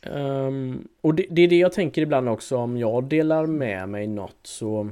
Um, 0.07 0.89
och 1.01 1.15
det, 1.15 1.27
det 1.31 1.43
är 1.43 1.49
det 1.49 1.59
jag 1.59 1.73
tänker 1.73 2.03
ibland 2.03 2.29
också 2.29 2.57
om 2.57 2.77
jag 2.77 3.05
delar 3.05 3.47
med 3.47 3.89
mig 3.89 4.07
något 4.07 4.39
så 4.43 4.83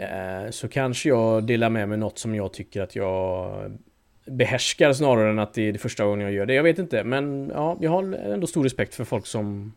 uh, 0.00 0.50
så 0.50 0.68
kanske 0.68 1.08
jag 1.08 1.44
delar 1.44 1.70
med 1.70 1.88
mig 1.88 1.98
något 1.98 2.18
som 2.18 2.34
jag 2.34 2.52
tycker 2.52 2.82
att 2.82 2.96
jag 2.96 3.72
behärskar 4.24 4.92
snarare 4.92 5.30
än 5.30 5.38
att 5.38 5.54
det 5.54 5.68
är 5.68 5.72
det 5.72 5.78
första 5.78 6.04
gången 6.04 6.20
jag 6.20 6.32
gör 6.32 6.46
det. 6.46 6.54
Jag 6.54 6.62
vet 6.62 6.78
inte, 6.78 7.04
men 7.04 7.50
ja, 7.54 7.76
jag 7.80 7.90
har 7.90 8.02
ändå 8.14 8.46
stor 8.46 8.64
respekt 8.64 8.94
för 8.94 9.04
folk 9.04 9.26
som 9.26 9.72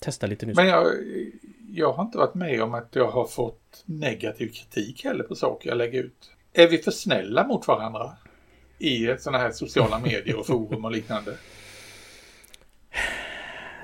testar 0.00 0.28
lite 0.28 0.46
nytt. 0.46 0.56
Men 0.56 0.68
jag, 0.68 0.86
jag 1.70 1.92
har 1.92 2.04
inte 2.04 2.18
varit 2.18 2.34
med 2.34 2.62
om 2.62 2.74
att 2.74 2.88
jag 2.92 3.10
har 3.10 3.26
fått 3.26 3.82
negativ 3.84 4.48
kritik 4.48 5.04
heller 5.04 5.24
på 5.24 5.34
saker 5.34 5.68
jag 5.68 5.78
lägger 5.78 6.02
ut. 6.02 6.30
Är 6.52 6.68
vi 6.68 6.78
för 6.78 6.90
snälla 6.90 7.46
mot 7.46 7.68
varandra? 7.68 8.12
I 8.78 9.16
sådana 9.18 9.38
här 9.38 9.50
sociala 9.50 9.98
medier 9.98 10.38
och 10.38 10.46
forum 10.46 10.84
och 10.84 10.90
liknande. 10.90 11.34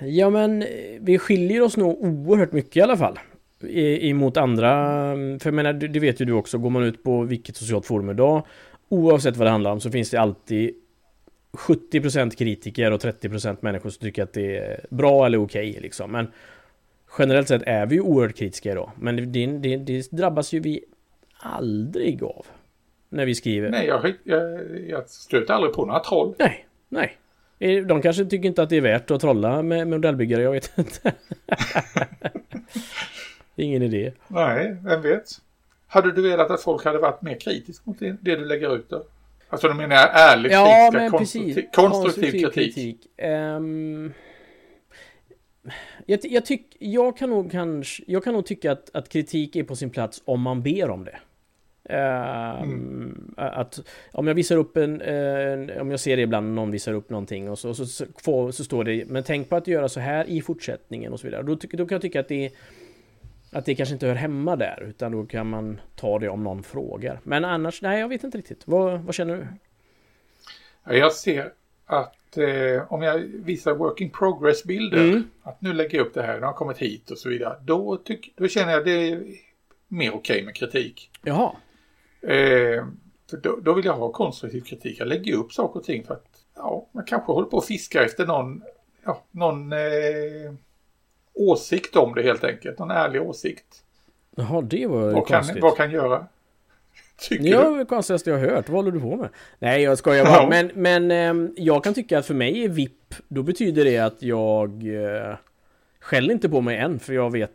Ja 0.02 0.30
men 0.30 0.62
eh, 0.62 0.68
vi 1.00 1.18
skiljer 1.18 1.62
oss 1.62 1.76
nog 1.76 2.02
oerhört 2.04 2.52
mycket 2.52 2.76
i 2.76 2.80
alla 2.80 2.96
fall. 2.96 3.18
I- 3.62 4.10
Emot 4.10 4.36
andra, 4.36 4.70
för 5.14 5.40
jag 5.44 5.54
menar 5.54 5.72
det 5.72 6.00
vet 6.00 6.20
ju 6.20 6.24
du 6.24 6.32
också, 6.32 6.58
går 6.58 6.70
man 6.70 6.82
ut 6.82 7.02
på 7.02 7.22
vilket 7.22 7.56
socialt 7.56 7.86
forum 7.86 8.10
idag 8.10 8.46
Oavsett 8.88 9.36
vad 9.36 9.46
det 9.46 9.50
handlar 9.50 9.70
om 9.72 9.80
så 9.80 9.90
finns 9.90 10.10
det 10.10 10.20
alltid 10.20 10.74
70% 11.52 12.30
kritiker 12.36 12.90
och 12.92 13.00
30% 13.00 13.56
människor 13.60 13.90
som 13.90 14.00
tycker 14.00 14.22
att 14.22 14.32
det 14.32 14.56
är 14.58 14.80
bra 14.90 15.26
eller 15.26 15.38
okej 15.38 15.78
liksom. 15.82 16.12
Men 16.12 16.26
generellt 17.18 17.48
sett 17.48 17.62
är 17.62 17.86
vi 17.86 17.94
ju 17.94 18.00
oerhört 18.00 18.36
kritiska 18.36 18.70
idag. 18.72 18.90
Men 19.00 19.32
det, 19.32 19.46
det, 19.46 19.76
det 19.76 20.10
drabbas 20.10 20.52
ju 20.52 20.60
vi 20.60 20.80
aldrig 21.40 22.22
av. 22.22 22.46
När 23.08 23.26
vi 23.26 23.34
skriver. 23.34 23.70
Nej, 23.70 23.86
jag, 23.86 24.12
jag, 24.24 24.60
jag 24.88 25.08
stöter 25.08 25.54
aldrig 25.54 25.72
på 25.74 25.84
några 25.86 26.00
troll. 26.00 26.34
Nej, 26.38 26.66
nej. 26.88 27.16
Eh, 27.58 27.84
De 27.86 28.02
kanske 28.02 28.24
tycker 28.24 28.48
inte 28.48 28.62
att 28.62 28.70
det 28.70 28.76
är 28.76 28.80
värt 28.80 29.10
att 29.10 29.20
trolla 29.20 29.62
med 29.62 29.88
modellbyggare, 29.88 30.42
jag 30.42 30.52
vet 30.52 30.78
inte. 30.78 31.12
ingen 33.56 33.82
idé. 33.82 34.12
Nej, 34.28 34.76
vem 34.84 35.02
vet? 35.02 35.24
Hade 35.86 36.12
du 36.12 36.22
velat 36.22 36.50
att 36.50 36.62
folk 36.62 36.84
hade 36.84 36.98
varit 36.98 37.22
mer 37.22 37.34
kritiska 37.40 37.82
mot 37.86 37.98
det 37.98 38.16
du 38.20 38.44
lägger 38.44 38.76
ut 38.76 38.90
då? 38.90 39.04
Alltså 39.48 39.68
då 39.68 39.74
menar 39.74 39.96
jag 39.96 40.20
ärligt 40.32 40.52
Ja, 40.52 40.64
kritiska, 40.90 40.98
men 41.02 41.10
konstruktiv, 41.10 41.54
precis. 41.54 41.70
konstruktiv 41.74 42.50
kritik. 42.50 43.06
Ehm, 43.16 44.12
jag, 46.06 46.22
ty- 46.22 46.28
jag, 46.28 46.46
tyck, 46.46 46.76
jag, 46.78 47.16
kan 47.16 47.30
nog 47.30 47.50
kanske, 47.50 48.02
jag 48.06 48.24
kan 48.24 48.34
nog 48.34 48.46
tycka 48.46 48.72
att, 48.72 48.90
att 48.96 49.08
kritik 49.08 49.56
är 49.56 49.62
på 49.64 49.76
sin 49.76 49.90
plats 49.90 50.22
om 50.24 50.40
man 50.40 50.62
ber 50.62 50.90
om 50.90 51.04
det. 51.04 51.18
Ehm, 51.88 53.34
Att 53.36 53.80
om 54.12 54.26
jag 54.26 54.34
visar 54.34 54.56
upp 54.56 54.76
en, 54.76 55.00
en, 55.00 55.80
om 55.80 55.90
jag 55.90 56.00
ser 56.00 56.16
det 56.16 56.22
ibland 56.22 56.54
någon 56.54 56.70
visar 56.70 56.92
upp 56.92 57.10
någonting 57.10 57.50
och 57.50 57.58
så, 57.58 57.74
så, 57.74 57.86
så, 57.86 58.04
får, 58.24 58.50
så 58.50 58.64
står 58.64 58.84
det 58.84 59.04
men 59.08 59.22
tänk 59.22 59.48
på 59.48 59.56
att 59.56 59.66
göra 59.66 59.88
så 59.88 60.00
här 60.00 60.24
i 60.24 60.42
fortsättningen 60.42 61.12
och 61.12 61.20
så 61.20 61.26
vidare. 61.26 61.42
Då, 61.42 61.54
då 61.54 61.86
kan 61.86 61.94
jag 61.94 62.02
tycka 62.02 62.20
att 62.20 62.28
det 62.28 62.50
att 63.52 63.64
det 63.64 63.74
kanske 63.74 63.92
inte 63.92 64.06
hör 64.06 64.14
hemma 64.14 64.56
där 64.56 64.82
utan 64.88 65.12
då 65.12 65.26
kan 65.26 65.46
man 65.50 65.80
ta 65.96 66.18
det 66.18 66.28
om 66.28 66.44
någon 66.44 66.62
frågar. 66.62 67.20
Men 67.22 67.44
annars, 67.44 67.82
nej 67.82 68.00
jag 68.00 68.08
vet 68.08 68.24
inte 68.24 68.38
riktigt. 68.38 68.62
Vad, 68.64 69.00
vad 69.00 69.14
känner 69.14 69.36
du? 69.36 69.46
Ja, 70.84 70.92
Jag 70.92 71.12
ser 71.12 71.52
att 71.86 72.36
eh, 72.38 72.92
om 72.92 73.02
jag 73.02 73.18
visar 73.18 73.74
work 73.74 74.00
in 74.00 74.10
progress-bilder, 74.10 74.98
Mm. 75.08 75.30
att 75.42 75.60
nu 75.60 75.72
lägger 75.72 75.98
jag 75.98 76.06
upp 76.06 76.14
det 76.14 76.22
här, 76.22 76.40
nu 76.40 76.46
har 76.46 76.52
kommit 76.52 76.78
hit 76.78 77.10
och 77.10 77.18
så 77.18 77.28
vidare, 77.28 77.56
då, 77.64 77.96
tyck, 77.96 78.32
då 78.36 78.48
känner 78.48 78.72
jag 78.72 78.84
det 78.84 78.90
är 79.10 79.22
mer 79.88 80.14
okej 80.14 80.44
med 80.44 80.54
kritik. 80.54 81.10
Jaha. 81.24 81.52
Eh, 82.22 82.84
för 83.30 83.36
då, 83.36 83.56
då 83.62 83.72
vill 83.74 83.84
jag 83.84 83.92
ha 83.92 84.12
konstruktiv 84.12 84.60
kritik. 84.60 85.00
Jag 85.00 85.08
lägger 85.08 85.34
upp 85.34 85.52
saker 85.52 85.80
och 85.80 85.84
ting 85.86 86.04
för 86.04 86.14
att 86.14 86.26
ja, 86.56 86.86
man 86.92 87.04
kanske 87.04 87.32
håller 87.32 87.48
på 87.48 87.58
att 87.58 87.66
fiska 87.66 88.04
efter 88.04 88.26
någon, 88.26 88.62
ja, 89.04 89.22
någon 89.30 89.72
eh, 89.72 89.78
åsikt 91.34 91.96
om 91.96 92.14
det 92.14 92.22
helt 92.22 92.44
enkelt. 92.44 92.78
Någon 92.78 92.90
ärlig 92.90 93.22
åsikt. 93.22 93.82
Jaha, 94.36 94.62
det 94.62 94.86
var 94.86 95.12
Vad 95.12 95.26
kan, 95.26 95.38
konstigt. 95.40 95.62
vad 95.62 95.76
kan 95.76 95.90
göra? 95.90 96.26
Tycker 97.28 97.44
Ja, 97.44 97.70
du? 97.70 97.78
det 97.78 97.84
konstigaste 97.84 98.30
jag 98.30 98.38
har 98.38 98.46
hört. 98.46 98.68
Vad 98.68 98.76
håller 98.76 98.90
du 98.90 99.00
på 99.00 99.16
med? 99.16 99.28
Nej, 99.58 99.82
jag 99.82 99.98
skojar 99.98 100.24
bara. 100.24 100.42
Ja. 100.42 100.48
Men, 100.48 100.70
men 100.74 101.10
ehm, 101.10 101.54
jag 101.56 101.84
kan 101.84 101.94
tycka 101.94 102.18
att 102.18 102.26
för 102.26 102.34
mig 102.34 102.64
är 102.64 102.68
VIP, 102.68 103.14
då 103.28 103.42
betyder 103.42 103.84
det 103.84 103.98
att 103.98 104.22
jag 104.22 104.70
eh, 104.70 105.36
skäller 106.00 106.32
inte 106.34 106.48
på 106.48 106.60
mig 106.60 106.76
än, 106.76 106.98
för 106.98 107.12
jag 107.14 107.32
vet 107.32 107.50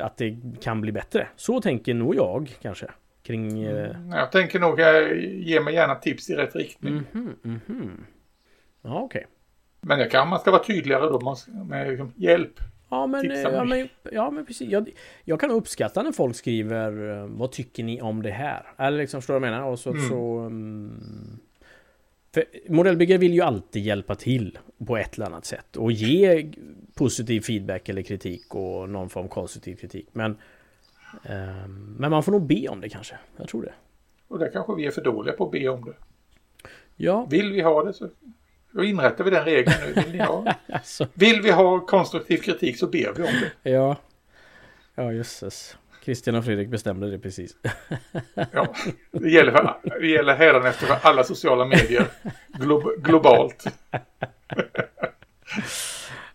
att 0.00 0.16
det 0.16 0.36
kan 0.60 0.80
bli 0.80 0.92
bättre. 0.92 1.28
Så 1.36 1.60
tänker 1.60 1.94
nog 1.94 2.14
jag, 2.16 2.56
kanske. 2.62 2.90
Kring... 3.22 3.62
Eh, 3.62 3.96
Jag 4.10 4.32
tänker 4.32 4.60
nog, 4.60 4.80
ge 5.44 5.60
mig 5.60 5.74
gärna 5.74 5.94
tips 5.94 6.30
i 6.30 6.34
rätt 6.34 6.56
riktning. 6.56 7.02
mhm, 7.12 7.34
mhm. 7.42 8.04
Ja, 8.82 9.00
okej. 9.00 9.26
Men 9.80 9.98
det 9.98 10.06
kan 10.06 10.28
man 10.28 10.40
ska 10.40 10.50
vara 10.50 10.64
tydligare 10.64 11.06
då 11.06 11.20
måste- 11.20 11.50
med 11.50 11.88
liksom, 11.88 12.12
hjälp. 12.16 12.52
Ja 12.90 13.06
men, 13.06 13.30
eh, 13.30 13.40
ja, 13.40 13.64
men, 13.64 13.88
ja 14.12 14.30
men 14.30 14.46
precis. 14.46 14.70
Jag, 14.70 14.90
jag 15.24 15.40
kan 15.40 15.50
uppskatta 15.50 16.02
när 16.02 16.12
folk 16.12 16.36
skriver 16.36 17.18
eh, 17.18 17.26
Vad 17.26 17.52
tycker 17.52 17.84
ni 17.84 18.00
om 18.00 18.22
det 18.22 18.30
här? 18.30 18.66
Eller 18.78 18.98
liksom, 18.98 19.20
förstår 19.20 19.34
du 19.34 19.40
vad 19.40 19.48
jag 19.48 19.54
menar? 19.54 19.66
Och 19.70 19.78
så, 19.78 19.90
Mm. 19.90 20.08
så 20.08 20.38
mm, 20.38 21.38
För 22.34 22.44
modellbyggare 22.68 23.18
vill 23.18 23.34
ju 23.34 23.40
alltid 23.40 23.82
hjälpa 23.82 24.14
till 24.14 24.58
på 24.86 24.96
ett 24.96 25.14
eller 25.16 25.26
annat 25.26 25.44
sätt 25.44 25.76
och 25.76 25.92
ge 25.92 26.52
positiv 26.94 27.40
feedback 27.40 27.88
eller 27.88 28.02
kritik 28.02 28.54
och 28.54 28.88
någon 28.88 29.10
form 29.10 29.24
av 29.24 29.28
konstruktiv 29.28 29.74
kritik. 29.76 30.08
Men, 30.12 30.36
men 31.98 32.10
man 32.10 32.22
får 32.22 32.32
nog 32.32 32.46
be 32.46 32.68
om 32.68 32.80
det 32.80 32.88
kanske. 32.88 33.18
Jag 33.36 33.48
tror 33.48 33.62
det. 33.62 33.72
Och 34.28 34.38
där 34.38 34.50
kanske 34.52 34.74
vi 34.74 34.86
är 34.86 34.90
för 34.90 35.02
dåliga 35.02 35.34
på 35.34 35.44
att 35.44 35.50
be 35.50 35.68
om 35.68 35.84
det. 35.84 35.94
Ja. 36.96 37.26
Vill 37.30 37.52
vi 37.52 37.60
ha 37.60 37.84
det 37.84 37.92
så 37.92 38.08
då 38.72 38.84
inrättar 38.84 39.24
vi 39.24 39.30
den 39.30 39.44
regeln 39.44 39.76
nu. 39.86 40.02
Vill, 40.02 40.20
ha, 40.20 40.54
alltså. 40.72 41.06
vill 41.14 41.42
vi 41.42 41.50
ha 41.50 41.86
konstruktiv 41.86 42.38
kritik 42.38 42.78
så 42.78 42.86
ber 42.86 43.12
vi 43.16 43.22
om 43.22 43.28
det. 43.62 43.70
Ja, 43.70 43.96
ja 44.94 45.12
jösses. 45.12 45.76
Christian 46.04 46.34
och 46.34 46.44
Fredrik 46.44 46.68
bestämde 46.68 47.10
det 47.10 47.18
precis. 47.18 47.56
ja, 48.52 48.74
det 49.10 49.30
gäller, 49.30 49.52
för, 49.52 50.00
det 50.00 50.06
gäller 50.06 50.34
hädanefter 50.34 50.86
för 50.86 50.98
alla 51.08 51.24
sociala 51.24 51.64
medier 51.64 52.06
glo 52.48 52.92
globalt. 52.98 53.64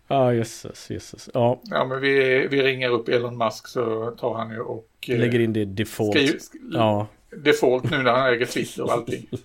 Ja, 0.07 0.33
jösses, 0.33 0.89
jösses. 0.89 1.29
Ja. 1.33 1.61
ja, 1.63 1.85
men 1.85 2.01
vi, 2.01 2.47
vi 2.47 2.63
ringer 2.63 2.89
upp 2.89 3.09
Elon 3.09 3.37
Musk 3.37 3.67
så 3.67 4.11
tar 4.11 4.33
han 4.33 4.51
ju 4.51 4.59
och... 4.59 4.89
Eh, 5.07 5.19
Lägger 5.19 5.39
in 5.39 5.53
det 5.53 5.65
default. 5.65 6.17
Skriv, 6.17 6.39
ja. 6.71 7.07
Default 7.43 7.91
nu 7.91 7.97
när 8.03 8.11
han 8.11 8.33
äger 8.33 8.45
Twitter 8.45 8.83
och 8.83 8.91
allting. 8.91 9.27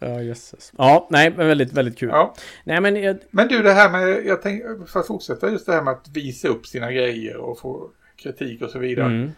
Ja, 0.00 0.22
jösses. 0.22 0.72
Ja, 0.78 1.08
nej, 1.10 1.34
men 1.36 1.46
väldigt, 1.46 1.72
väldigt 1.72 1.98
kul. 1.98 2.08
Ja. 2.08 2.34
Nej, 2.64 2.80
men, 2.80 2.96
jag... 2.96 3.18
men 3.30 3.48
du, 3.48 3.62
det 3.62 3.72
här 3.72 3.90
med, 3.90 4.26
jag 4.26 4.42
tänkte, 4.42 4.86
för 4.86 5.00
att 5.00 5.06
fortsätta 5.06 5.50
just 5.50 5.66
det 5.66 5.72
här 5.72 5.82
med 5.82 5.92
att 5.92 6.08
visa 6.08 6.48
upp 6.48 6.66
sina 6.66 6.92
grejer 6.92 7.36
och 7.36 7.58
få 7.58 7.90
kritik 8.16 8.62
och 8.62 8.70
så 8.70 8.78
vidare. 8.78 9.06
Mm. 9.06 9.30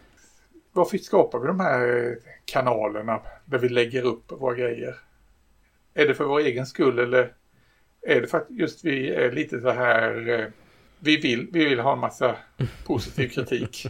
Varför 0.73 0.99
skapar 0.99 1.39
vi 1.39 1.47
de 1.47 1.61
här 1.61 2.17
kanalerna 2.45 3.21
där 3.45 3.59
vi 3.59 3.69
lägger 3.69 4.03
upp 4.03 4.33
våra 4.33 4.55
grejer? 4.55 4.95
Är 5.95 6.07
det 6.07 6.15
för 6.15 6.25
vår 6.25 6.41
egen 6.41 6.67
skull 6.67 6.99
eller 6.99 7.33
är 8.03 8.21
det 8.21 8.27
för 8.27 8.39
att 8.39 8.47
just 8.51 8.85
vi 8.85 9.11
är 9.11 9.33
lite 9.33 9.61
så 9.61 9.71
här, 9.71 10.29
eh, 10.29 10.47
vi 10.99 11.17
vill, 11.17 11.49
vi 11.53 11.65
vill 11.65 11.81
ha 11.81 11.93
en 11.93 11.99
massa 11.99 12.37
positiv 12.87 13.29
kritik? 13.29 13.87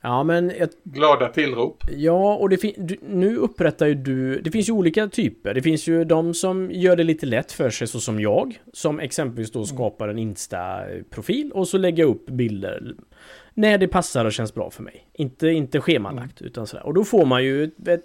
Ja, 0.00 0.22
men... 0.22 0.52
Jag... 0.58 0.68
Glada 0.84 1.28
tillrop. 1.28 1.84
Ja, 1.90 2.34
och 2.34 2.48
det 2.48 2.74
du, 2.76 2.96
nu 3.02 3.36
upprättar 3.36 3.86
ju 3.86 3.94
du... 3.94 4.40
Det 4.40 4.50
finns 4.50 4.68
ju 4.68 4.72
olika 4.72 5.08
typer. 5.08 5.54
Det 5.54 5.62
finns 5.62 5.86
ju 5.86 6.04
de 6.04 6.34
som 6.34 6.70
gör 6.70 6.96
det 6.96 7.04
lite 7.04 7.26
lätt 7.26 7.52
för 7.52 7.70
sig, 7.70 7.86
så 7.86 8.00
som 8.00 8.20
jag. 8.20 8.60
Som 8.72 9.00
exempelvis 9.00 9.52
då 9.52 9.64
skapar 9.64 10.08
en 10.08 10.18
Insta-profil 10.18 11.52
och 11.52 11.68
så 11.68 11.78
lägger 11.78 12.02
jag 12.02 12.10
upp 12.10 12.26
bilder 12.26 12.94
när 13.54 13.78
det 13.78 13.88
passar 13.88 14.24
och 14.24 14.32
känns 14.32 14.54
bra 14.54 14.70
för 14.70 14.82
mig. 14.82 15.08
Inte, 15.12 15.48
inte 15.48 15.80
schemalagt, 15.80 16.40
mm. 16.40 16.50
utan 16.50 16.66
sådär. 16.66 16.86
Och 16.86 16.94
då 16.94 17.04
får 17.04 17.26
man 17.26 17.44
ju 17.44 17.64
ett, 17.64 17.88
ett, 17.88 18.04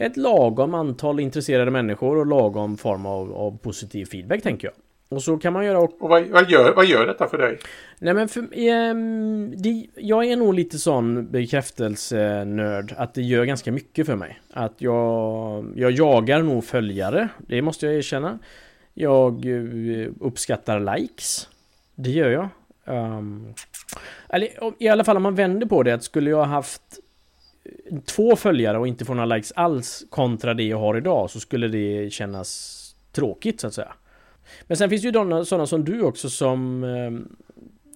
ett 0.00 0.16
lagom 0.16 0.74
antal 0.74 1.20
intresserade 1.20 1.70
människor 1.70 2.16
och 2.16 2.26
lagom 2.26 2.76
form 2.76 3.06
av, 3.06 3.32
av 3.32 3.58
positiv 3.58 4.04
feedback, 4.04 4.42
tänker 4.42 4.68
jag. 4.68 4.74
Och 5.08 5.22
så 5.22 5.38
kan 5.38 5.52
man 5.52 5.64
göra... 5.64 5.78
Och, 5.78 6.02
och 6.02 6.08
vad, 6.08 6.26
vad, 6.26 6.50
gör, 6.50 6.74
vad 6.74 6.86
gör 6.86 7.06
detta 7.06 7.28
för 7.28 7.38
dig? 7.38 7.58
Nej 7.98 8.14
men 8.14 8.28
för, 8.28 8.40
eh, 8.40 8.94
det, 9.56 9.86
jag 9.96 10.24
är 10.24 10.36
nog 10.36 10.54
lite 10.54 10.78
sån 10.78 11.30
bekräftelsenörd 11.30 12.94
att 12.96 13.14
det 13.14 13.22
gör 13.22 13.44
ganska 13.44 13.72
mycket 13.72 14.06
för 14.06 14.16
mig. 14.16 14.40
Att 14.52 14.74
jag, 14.78 15.72
jag 15.76 15.90
jagar 15.90 16.42
nog 16.42 16.64
följare, 16.64 17.28
det 17.38 17.62
måste 17.62 17.86
jag 17.86 17.94
erkänna. 17.94 18.38
Jag 18.94 19.46
eh, 19.46 20.08
uppskattar 20.20 20.96
likes. 20.96 21.48
Det 21.94 22.10
gör 22.10 22.30
jag. 22.30 22.48
Um, 22.84 23.54
eller 24.28 24.48
i 24.78 24.88
alla 24.88 25.04
fall 25.04 25.16
om 25.16 25.22
man 25.22 25.34
vänder 25.34 25.66
på 25.66 25.82
det, 25.82 25.94
att 25.94 26.04
skulle 26.04 26.30
jag 26.30 26.44
haft 26.44 26.99
två 28.04 28.36
följare 28.36 28.78
och 28.78 28.88
inte 28.88 29.04
få 29.04 29.14
några 29.14 29.36
likes 29.36 29.52
alls 29.52 30.06
kontra 30.10 30.54
det 30.54 30.62
jag 30.62 30.78
har 30.78 30.96
idag 30.96 31.30
så 31.30 31.40
skulle 31.40 31.68
det 31.68 32.12
kännas 32.12 32.76
tråkigt 33.12 33.60
så 33.60 33.66
att 33.66 33.74
säga. 33.74 33.92
Men 34.62 34.76
sen 34.76 34.90
finns 34.90 35.02
det 35.02 35.08
ju 35.08 35.44
sådana 35.44 35.66
som 35.66 35.84
du 35.84 36.02
också 36.02 36.30
som 36.30 36.84
ehm, 36.84 37.36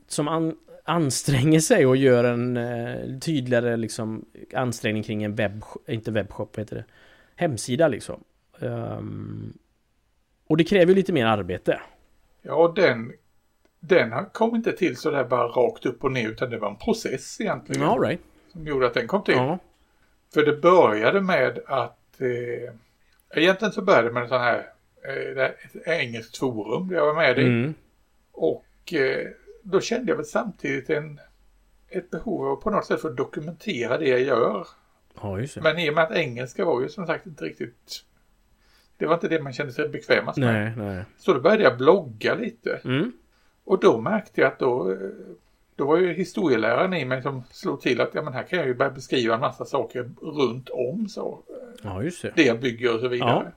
som 0.09 0.29
an, 0.29 0.57
anstränger 0.85 1.61
sig 1.61 1.87
och 1.87 1.97
gör 1.97 2.25
en 2.25 2.57
eh, 2.57 3.19
tydligare 3.19 3.77
liksom 3.77 4.25
ansträngning 4.55 5.03
kring 5.03 5.25
en 5.25 5.35
webb, 5.35 5.65
inte 5.89 6.11
webbshop, 6.11 6.59
heter 6.59 6.77
det? 6.77 6.85
Hemsida 7.37 7.89
liksom. 7.89 8.25
Um, 8.59 9.59
och 10.47 10.57
det 10.57 10.65
kräver 10.65 10.87
ju 10.87 10.95
lite 10.95 11.13
mer 11.13 11.27
arbete. 11.27 11.81
Ja, 12.43 12.73
den, 12.77 13.13
den 13.81 14.13
kom 14.33 14.57
inte 14.57 14.73
till 14.73 14.97
så 14.97 15.11
där 15.11 15.25
bara 15.25 15.47
rakt 15.47 15.87
upp 15.87 16.05
och 16.05 16.13
ner 16.13 16.29
utan 16.29 16.51
det 16.51 16.59
var 16.59 16.71
en 16.71 16.77
process 16.77 17.41
egentligen. 17.41 17.83
All 17.83 18.01
right. 18.01 18.21
Som 18.55 18.67
gjorde 18.67 18.87
att 18.87 18.95
den 18.95 19.07
kom 19.07 19.25
till. 19.25 19.35
Ja. 19.35 19.59
För 20.35 20.43
det 20.43 20.57
började 20.57 21.21
med 21.21 21.59
att 21.67 22.21
eh, 22.21 22.75
egentligen 23.43 23.73
så 23.73 23.83
började 23.83 24.09
det 24.09 24.15
med 24.15 24.23
en 24.23 24.29
sån 24.29 24.41
här 24.41 24.67
eh, 25.09 25.45
ett 25.45 25.87
engelskt 25.87 26.37
forum 26.37 26.89
där 26.89 26.97
jag 26.97 27.07
var 27.07 27.15
med 27.15 27.39
i. 27.39 27.43
Mm. 27.43 27.75
Och 28.33 28.93
eh, 28.93 29.29
då 29.63 29.81
kände 29.81 30.13
jag 30.13 30.17
väl 30.17 30.27
samtidigt 30.27 30.91
en, 30.91 31.21
ett 31.89 32.11
behov 32.11 32.47
av 32.47 32.57
på 32.57 32.71
något 32.71 32.87
sätt 32.87 33.01
för 33.01 33.11
att 33.11 33.17
dokumentera 33.17 33.99
det 33.99 34.09
jag 34.09 34.21
gör. 34.21 34.67
Ja, 35.21 35.41
just 35.41 35.55
det. 35.55 35.61
Men 35.61 35.79
i 35.79 35.91
och 35.91 35.95
med 35.95 36.05
att 36.05 36.13
engelska 36.13 36.65
var 36.65 36.81
ju 36.81 36.89
som 36.89 37.07
sagt 37.07 37.27
inte 37.27 37.45
riktigt 37.45 38.05
det 38.97 39.07
var 39.07 39.15
inte 39.15 39.29
det 39.29 39.43
man 39.43 39.53
kände 39.53 39.73
sig 39.73 39.89
bekvämast 39.89 40.39
med. 40.39 40.77
Nej, 40.77 40.87
nej. 40.95 41.05
Så 41.19 41.33
då 41.33 41.41
började 41.41 41.63
jag 41.63 41.77
blogga 41.77 42.35
lite. 42.35 42.81
Mm. 42.85 43.13
Och 43.65 43.81
då 43.81 44.01
märkte 44.01 44.41
jag 44.41 44.53
att 44.53 44.59
då, 44.59 44.97
då 45.77 45.87
var 45.87 45.97
ju 45.97 46.13
historieläraren 46.13 46.95
i 46.95 47.05
mig 47.05 47.23
som 47.23 47.43
slog 47.51 47.81
till 47.81 48.01
att 48.01 48.11
ja, 48.15 48.23
men 48.23 48.33
här 48.33 48.43
kan 48.43 48.59
jag 48.59 48.69
ju 48.69 48.75
börja 48.75 48.91
beskriva 48.91 49.35
en 49.35 49.41
massa 49.41 49.65
saker 49.65 50.11
runt 50.23 50.69
om 50.69 51.09
så. 51.09 51.43
Ja, 51.83 52.03
just 52.03 52.23
det. 52.23 52.33
Det 52.37 52.43
jag 52.43 52.61
bygger 52.61 52.95
och 52.95 53.01
så 53.01 53.09
vidare. 53.09 53.31
Ja. 53.45 53.53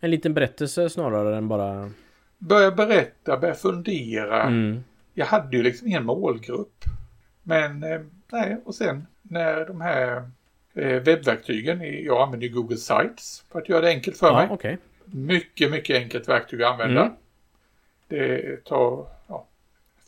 En 0.00 0.10
liten 0.10 0.34
berättelse 0.34 0.90
snarare 0.90 1.36
än 1.36 1.48
bara... 1.48 1.90
Börja 2.38 2.70
berätta, 2.70 3.36
börja 3.36 3.54
fundera. 3.54 4.42
Mm 4.42 4.82
jag 5.14 5.26
hade 5.26 5.56
ju 5.56 5.62
liksom 5.62 5.86
ingen 5.86 6.04
målgrupp. 6.04 6.84
Men 7.42 7.82
eh, 7.82 8.00
nej, 8.32 8.60
och 8.64 8.74
sen 8.74 9.06
när 9.22 9.66
de 9.66 9.80
här 9.80 10.30
eh, 10.74 11.02
webbverktygen, 11.02 12.04
jag 12.04 12.22
använder 12.22 12.46
ju 12.46 12.52
Google 12.52 12.76
Sites 12.76 13.44
för 13.52 13.58
att 13.58 13.68
göra 13.68 13.80
det 13.80 13.88
enkelt 13.88 14.16
för 14.16 14.26
ja, 14.26 14.34
mig. 14.34 14.48
Okay. 14.50 14.76
Mycket, 15.04 15.70
mycket 15.70 15.96
enkelt 15.96 16.28
verktyg 16.28 16.62
att 16.62 16.72
använda. 16.72 17.02
Mm. 17.02 17.14
Det 18.08 18.64
tar 18.64 19.06
ja, 19.26 19.46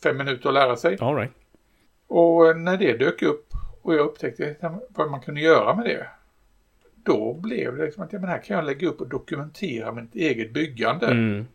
fem 0.03 0.17
minuter 0.17 0.49
att 0.49 0.53
lära 0.53 0.75
sig. 0.75 0.97
All 0.99 1.15
right. 1.15 1.31
Och 2.07 2.57
när 2.57 2.77
det 2.77 2.97
dök 2.97 3.21
upp 3.21 3.53
och 3.81 3.93
jag 3.93 4.05
upptäckte 4.05 4.55
vad 4.89 5.11
man 5.11 5.21
kunde 5.21 5.41
göra 5.41 5.75
med 5.75 5.85
det. 5.85 6.07
Då 6.95 7.33
blev 7.33 7.77
det 7.77 7.85
liksom 7.85 8.03
att 8.03 8.13
ja, 8.13 8.19
men 8.19 8.29
här 8.29 8.43
kan 8.43 8.55
jag 8.55 8.65
lägga 8.65 8.87
upp 8.87 9.01
och 9.01 9.07
dokumentera 9.07 9.91
mitt 9.91 10.15
eget 10.15 10.53
byggande. 10.53 11.05
Mm. 11.05 11.45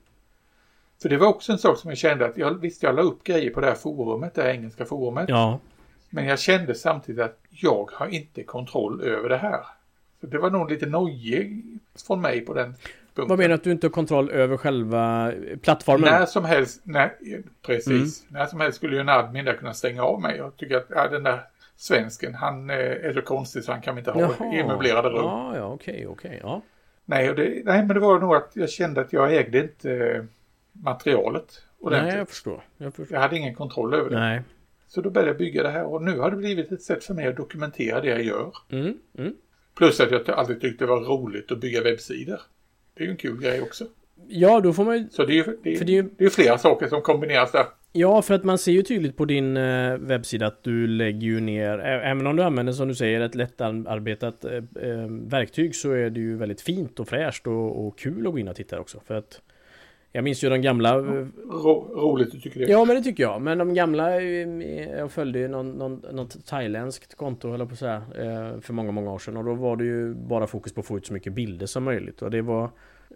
För 1.02 1.08
det 1.08 1.16
var 1.16 1.26
också 1.26 1.52
en 1.52 1.58
sak 1.58 1.78
som 1.78 1.90
jag 1.90 1.98
kände 1.98 2.26
att 2.26 2.37
jag 2.37 2.54
visste 2.61 2.87
jag 2.87 2.94
la 2.94 3.02
upp 3.02 3.24
grejer 3.24 3.50
på 3.50 3.61
det 3.61 3.66
här 3.66 3.74
forumet, 3.74 4.34
det 4.34 4.42
här 4.42 4.50
engelska 4.50 4.84
forumet. 4.84 5.28
Ja. 5.28 5.58
Men 6.11 6.24
jag 6.24 6.38
kände 6.38 6.74
samtidigt 6.74 7.22
att 7.22 7.38
jag 7.50 7.90
har 7.92 8.06
inte 8.06 8.42
kontroll 8.42 9.00
över 9.00 9.28
det 9.28 9.37
här. 9.37 9.61
Så 10.20 10.26
det 10.26 10.38
var 10.38 10.50
nog 10.50 10.70
lite 10.70 10.87
nojigt 10.87 11.66
från 12.06 12.20
mig 12.20 12.40
på 12.40 12.54
den 12.54 12.74
punkten. 13.18 13.28
Vad 13.28 13.38
menar 13.38 13.48
du 13.48 13.54
att 13.54 13.64
du 13.64 13.70
inte 13.70 13.87
har 13.87 13.92
kontroll 13.92 14.31
över 14.31 14.57
själva 14.57 15.33
plattformen? 15.62 16.11
När 16.11 16.26
som 16.26 16.44
helst, 16.44 16.81
när, 16.85 17.12
precis. 17.66 18.22
Mm. 18.22 18.40
När 18.40 18.46
som 18.46 18.61
helst 18.61 18.76
skulle 18.76 18.94
ju 18.94 19.00
en 19.00 19.09
admin 19.09 19.44
där 19.44 19.54
kunna 19.54 19.74
stänga 19.74 20.02
av 20.02 20.20
mig. 20.20 20.37
Jag 20.37 20.57
tycker 20.57 20.76
att 20.76 20.87
ja, 20.88 21.09
den 21.09 21.22
där 21.22 21.40
svensken, 21.76 22.35
han 22.35 22.70
eh, 22.70 22.76
är 22.76 23.12
så 23.12 23.22
konstig 23.22 23.64
så 23.64 23.72
han 23.72 23.81
kan 23.81 23.98
inte 23.98 24.11
ha 24.11 24.20
möblerade 24.66 25.09
rum. 25.09 25.24
Ja, 25.24 25.57
ja, 25.57 25.64
okej, 25.64 26.07
okej, 26.07 26.40
ja. 26.42 26.62
Nej, 27.04 27.35
det, 27.35 27.62
nej, 27.64 27.85
men 27.87 27.88
det 27.88 28.00
var 28.00 28.18
nog 28.20 28.35
att 28.35 28.50
jag 28.54 28.70
kände 28.70 29.00
att 29.00 29.12
jag 29.12 29.35
ägde 29.37 29.59
inte 29.59 30.26
materialet 30.72 31.62
ordentligt. 31.81 32.12
Nej, 32.12 32.18
jag 32.18 32.28
förstår. 32.28 32.62
jag 32.76 32.94
förstår. 32.94 33.14
Jag 33.14 33.22
hade 33.22 33.37
ingen 33.37 33.54
kontroll 33.54 33.94
över 33.94 34.11
det. 34.11 34.18
Nej. 34.18 34.42
Så 34.88 35.00
då 35.00 35.11
började 35.11 35.31
jag 35.31 35.38
bygga 35.38 35.62
det 35.62 35.70
här 35.70 35.85
och 35.85 36.02
nu 36.02 36.18
har 36.18 36.31
det 36.31 36.37
blivit 36.37 36.72
ett 36.72 36.83
sätt 36.83 37.04
för 37.04 37.14
mig 37.14 37.26
att 37.26 37.37
dokumentera 37.37 38.00
det 38.00 38.09
jag 38.09 38.22
gör. 38.22 38.52
Mm, 38.68 38.98
mm. 39.18 39.35
Plus 39.74 40.00
att 40.00 40.11
jag 40.11 40.31
alltid 40.31 40.61
tyckte 40.61 40.85
det 40.85 40.90
var 40.90 41.00
roligt 41.00 41.52
att 41.52 41.61
bygga 41.61 41.83
webbsidor. 41.83 42.40
Det 42.98 43.04
är 43.04 43.06
ju 43.06 43.11
en 43.11 43.16
kul 43.16 43.40
grej 43.40 43.62
också. 43.62 43.84
Ja, 44.28 44.61
då 44.61 44.72
får 44.72 44.84
man 44.84 44.98
ju... 44.98 45.08
Så 45.11 45.24
det 45.24 45.32
är 45.32 45.34
ju 45.34 45.56
det 45.62 45.76
är, 45.76 45.84
det 45.84 45.98
är, 45.98 46.06
det 46.18 46.24
är 46.24 46.30
flera 46.30 46.58
saker 46.58 46.88
som 46.88 47.02
kombineras 47.02 47.52
där. 47.52 47.64
Ja, 47.92 48.23
för 48.23 48.35
att 48.35 48.44
man 48.44 48.58
ser 48.58 48.73
ju 48.73 48.83
tydligt 48.83 49.16
på 49.16 49.25
din 49.25 49.56
eh, 49.56 49.96
webbsida 49.96 50.46
att 50.46 50.62
du 50.62 50.87
lägger 50.87 51.27
ju 51.27 51.40
ner, 51.40 51.79
även 51.79 52.27
om 52.27 52.37
du 52.37 52.42
använder 52.42 52.73
som 52.73 52.88
du 52.88 52.94
säger 52.94 53.20
ett 53.20 53.35
lättarbetat 53.35 54.44
eh, 54.44 54.52
eh, 54.52 55.06
verktyg 55.08 55.75
så 55.75 55.92
är 55.92 56.10
det 56.10 56.20
ju 56.20 56.37
väldigt 56.37 56.60
fint 56.60 57.00
och 57.00 57.08
fräscht 57.08 57.46
och, 57.46 57.87
och 57.87 57.98
kul 57.98 58.27
att 58.27 58.33
gå 58.33 58.38
in 58.38 58.48
och 58.48 58.56
titta 58.56 58.81
också. 58.81 59.00
För 59.06 59.14
att 59.14 59.40
jag 60.13 60.25
minns 60.25 60.44
ju 60.44 60.48
de 60.48 60.63
gamla... 60.63 60.98
Ro, 60.98 61.94
roligt 61.94 62.33
du 62.33 62.40
tycker 62.40 62.61
det? 62.61 62.73
Ja 62.73 62.85
men 62.85 62.96
det 62.96 63.02
tycker 63.02 63.23
jag. 63.23 63.42
Men 63.42 63.59
de 63.59 63.75
gamla... 63.75 64.21
Eh, 64.21 64.88
jag 64.88 65.13
följde 65.13 65.38
ju 65.38 65.48
någon, 65.48 65.71
någon, 65.71 66.04
något 66.13 66.46
thailändskt 66.46 67.15
konto 67.15 67.54
eller 67.54 67.67
på 67.67 67.77
så 67.77 67.87
här, 67.87 67.96
eh, 67.96 68.61
För 68.61 68.73
många, 68.73 68.92
många 68.92 69.13
år 69.13 69.19
sedan. 69.19 69.37
Och 69.37 69.44
då 69.44 69.54
var 69.54 69.77
det 69.77 69.85
ju 69.85 70.15
bara 70.15 70.46
fokus 70.46 70.73
på 70.73 70.81
att 70.81 70.87
få 70.87 70.96
ut 70.96 71.06
så 71.06 71.13
mycket 71.13 71.33
bilder 71.33 71.67
som 71.67 71.85
möjligt. 71.85 72.23
Och 72.23 72.31
det 72.31 72.42
var... 72.42 72.65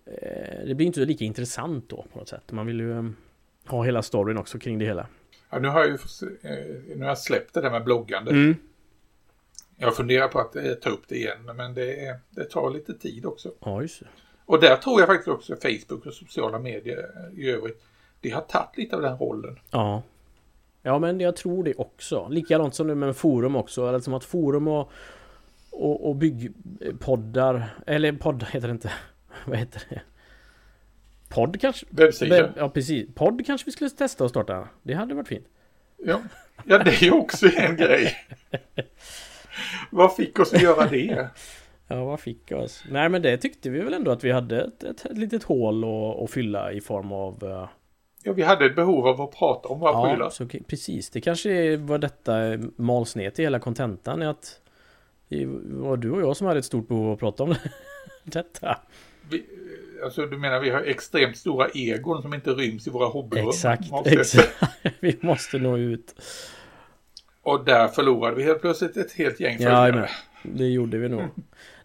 Eh, 0.06 0.66
det 0.66 0.74
blir 0.74 0.86
inte 0.86 1.00
lika 1.00 1.24
intressant 1.24 1.88
då 1.88 2.04
på 2.12 2.18
något 2.18 2.28
sätt. 2.28 2.52
Man 2.52 2.66
vill 2.66 2.80
ju 2.80 3.12
ha 3.66 3.84
hela 3.84 4.02
storyn 4.02 4.38
också 4.38 4.58
kring 4.58 4.78
det 4.78 4.84
hela. 4.84 5.06
Ja, 5.50 5.58
nu 5.58 5.68
har 5.68 5.80
jag 5.80 5.88
ju 5.90 5.98
nu 6.96 7.00
har 7.00 7.08
jag 7.08 7.18
släppt 7.18 7.54
det 7.54 7.60
där 7.60 7.70
med 7.70 7.84
bloggande. 7.84 8.30
Mm. 8.30 8.56
Jag 9.76 9.96
funderar 9.96 10.28
på 10.28 10.38
att 10.38 10.80
ta 10.82 10.90
upp 10.90 11.08
det 11.08 11.16
igen. 11.16 11.38
Men 11.56 11.74
det, 11.74 12.18
det 12.30 12.44
tar 12.44 12.70
lite 12.70 12.94
tid 12.94 13.26
också. 13.26 13.52
Ja, 13.60 13.82
just 13.82 14.00
det. 14.00 14.06
Och 14.52 14.60
där 14.60 14.76
tror 14.76 15.00
jag 15.00 15.08
faktiskt 15.08 15.28
också 15.28 15.56
Facebook 15.56 16.06
och 16.06 16.14
sociala 16.14 16.58
medier 16.58 17.08
i 17.36 17.50
övrigt. 17.50 17.82
Det 18.20 18.30
har 18.30 18.40
tagit 18.40 18.76
lite 18.76 18.96
av 18.96 19.02
den 19.02 19.18
rollen. 19.18 19.58
Ja. 19.70 20.02
Ja 20.82 20.98
men 20.98 21.20
jag 21.20 21.36
tror 21.36 21.64
det 21.64 21.74
också. 21.74 22.28
Likadant 22.28 22.74
som 22.74 22.86
det 22.86 22.94
med 22.94 23.16
forum 23.16 23.56
också. 23.56 23.88
Eller 23.88 24.00
som 24.00 24.14
att 24.14 24.24
forum 24.24 24.68
och, 24.68 24.92
och, 25.70 26.08
och 26.08 26.16
byggpoddar. 26.16 27.74
Eller 27.86 28.12
podd 28.12 28.46
heter 28.50 28.68
det 28.68 28.72
inte. 28.72 28.92
Vad 29.46 29.58
heter 29.58 29.82
det? 29.88 30.00
Podd 31.28 31.60
kanske? 31.60 31.86
Webbsida. 31.90 32.52
Ja 32.56 32.68
precis. 32.68 33.14
Podd 33.14 33.46
kanske 33.46 33.64
vi 33.64 33.72
skulle 33.72 33.90
testa 33.90 34.24
och 34.24 34.30
starta. 34.30 34.68
Det 34.82 34.94
hade 34.94 35.14
varit 35.14 35.28
fint. 35.28 35.46
Ja, 35.96 36.20
ja 36.64 36.78
det 36.78 36.90
är 36.90 37.04
ju 37.04 37.10
också 37.10 37.46
en 37.56 37.76
grej. 37.76 38.16
Vad 39.90 40.16
fick 40.16 40.38
oss 40.38 40.52
att 40.52 40.62
göra 40.62 40.86
det? 40.86 41.30
Ja, 41.92 42.04
vad 42.04 42.20
fick 42.20 42.52
oss? 42.52 42.84
Nej, 42.90 43.08
men 43.08 43.22
det 43.22 43.36
tyckte 43.36 43.70
vi 43.70 43.80
väl 43.80 43.94
ändå 43.94 44.10
att 44.10 44.24
vi 44.24 44.30
hade 44.30 44.60
ett, 44.60 44.82
ett, 44.82 45.04
ett 45.04 45.18
litet 45.18 45.42
hål 45.42 45.84
att, 46.24 46.30
fylla 46.30 46.72
i 46.72 46.80
form 46.80 47.12
av... 47.12 47.44
Uh... 47.44 47.68
Ja, 48.22 48.32
vi 48.32 48.42
hade 48.42 48.66
ett 48.66 48.76
behov 48.76 49.06
av 49.06 49.20
att 49.20 49.30
prata 49.38 49.68
om 49.68 49.80
våra 49.80 49.90
ja, 49.90 50.10
prylar. 50.10 50.30
Så, 50.30 50.46
precis. 50.66 51.10
Det 51.10 51.20
kanske 51.20 51.76
var 51.76 51.98
detta 51.98 52.34
mals 52.76 53.16
ner 53.16 53.30
till 53.30 53.44
hela 53.44 53.58
kontentan. 53.58 54.22
Att 54.22 54.60
det 55.28 55.46
var 55.64 55.96
du 55.96 56.10
och 56.10 56.22
jag 56.22 56.36
som 56.36 56.46
hade 56.46 56.58
ett 56.58 56.64
stort 56.64 56.88
behov 56.88 57.06
av 57.06 57.12
att 57.12 57.20
prata 57.20 57.42
om 57.42 57.54
detta. 58.24 58.78
Vi, 59.30 59.44
alltså 60.04 60.26
du 60.26 60.38
menar 60.38 60.60
vi 60.60 60.70
har 60.70 60.80
extremt 60.80 61.36
stora 61.36 61.68
egon 61.68 62.22
som 62.22 62.34
inte 62.34 62.50
ryms 62.50 62.86
i 62.86 62.90
våra 62.90 63.06
hobbyrum? 63.06 63.48
Exakt, 63.48 63.84
exakt. 64.04 64.62
vi 65.00 65.18
måste 65.20 65.58
nå 65.58 65.78
ut. 65.78 66.14
Och 67.42 67.64
där 67.64 67.88
förlorade 67.88 68.36
vi 68.36 68.42
helt 68.42 68.60
plötsligt 68.60 68.96
ett 68.96 69.12
helt 69.12 69.40
gäng 69.40 69.56
följare. 69.58 70.08
Ja, 70.42 70.50
det 70.54 70.66
gjorde 70.66 70.98
vi 70.98 71.08
nog. 71.08 71.22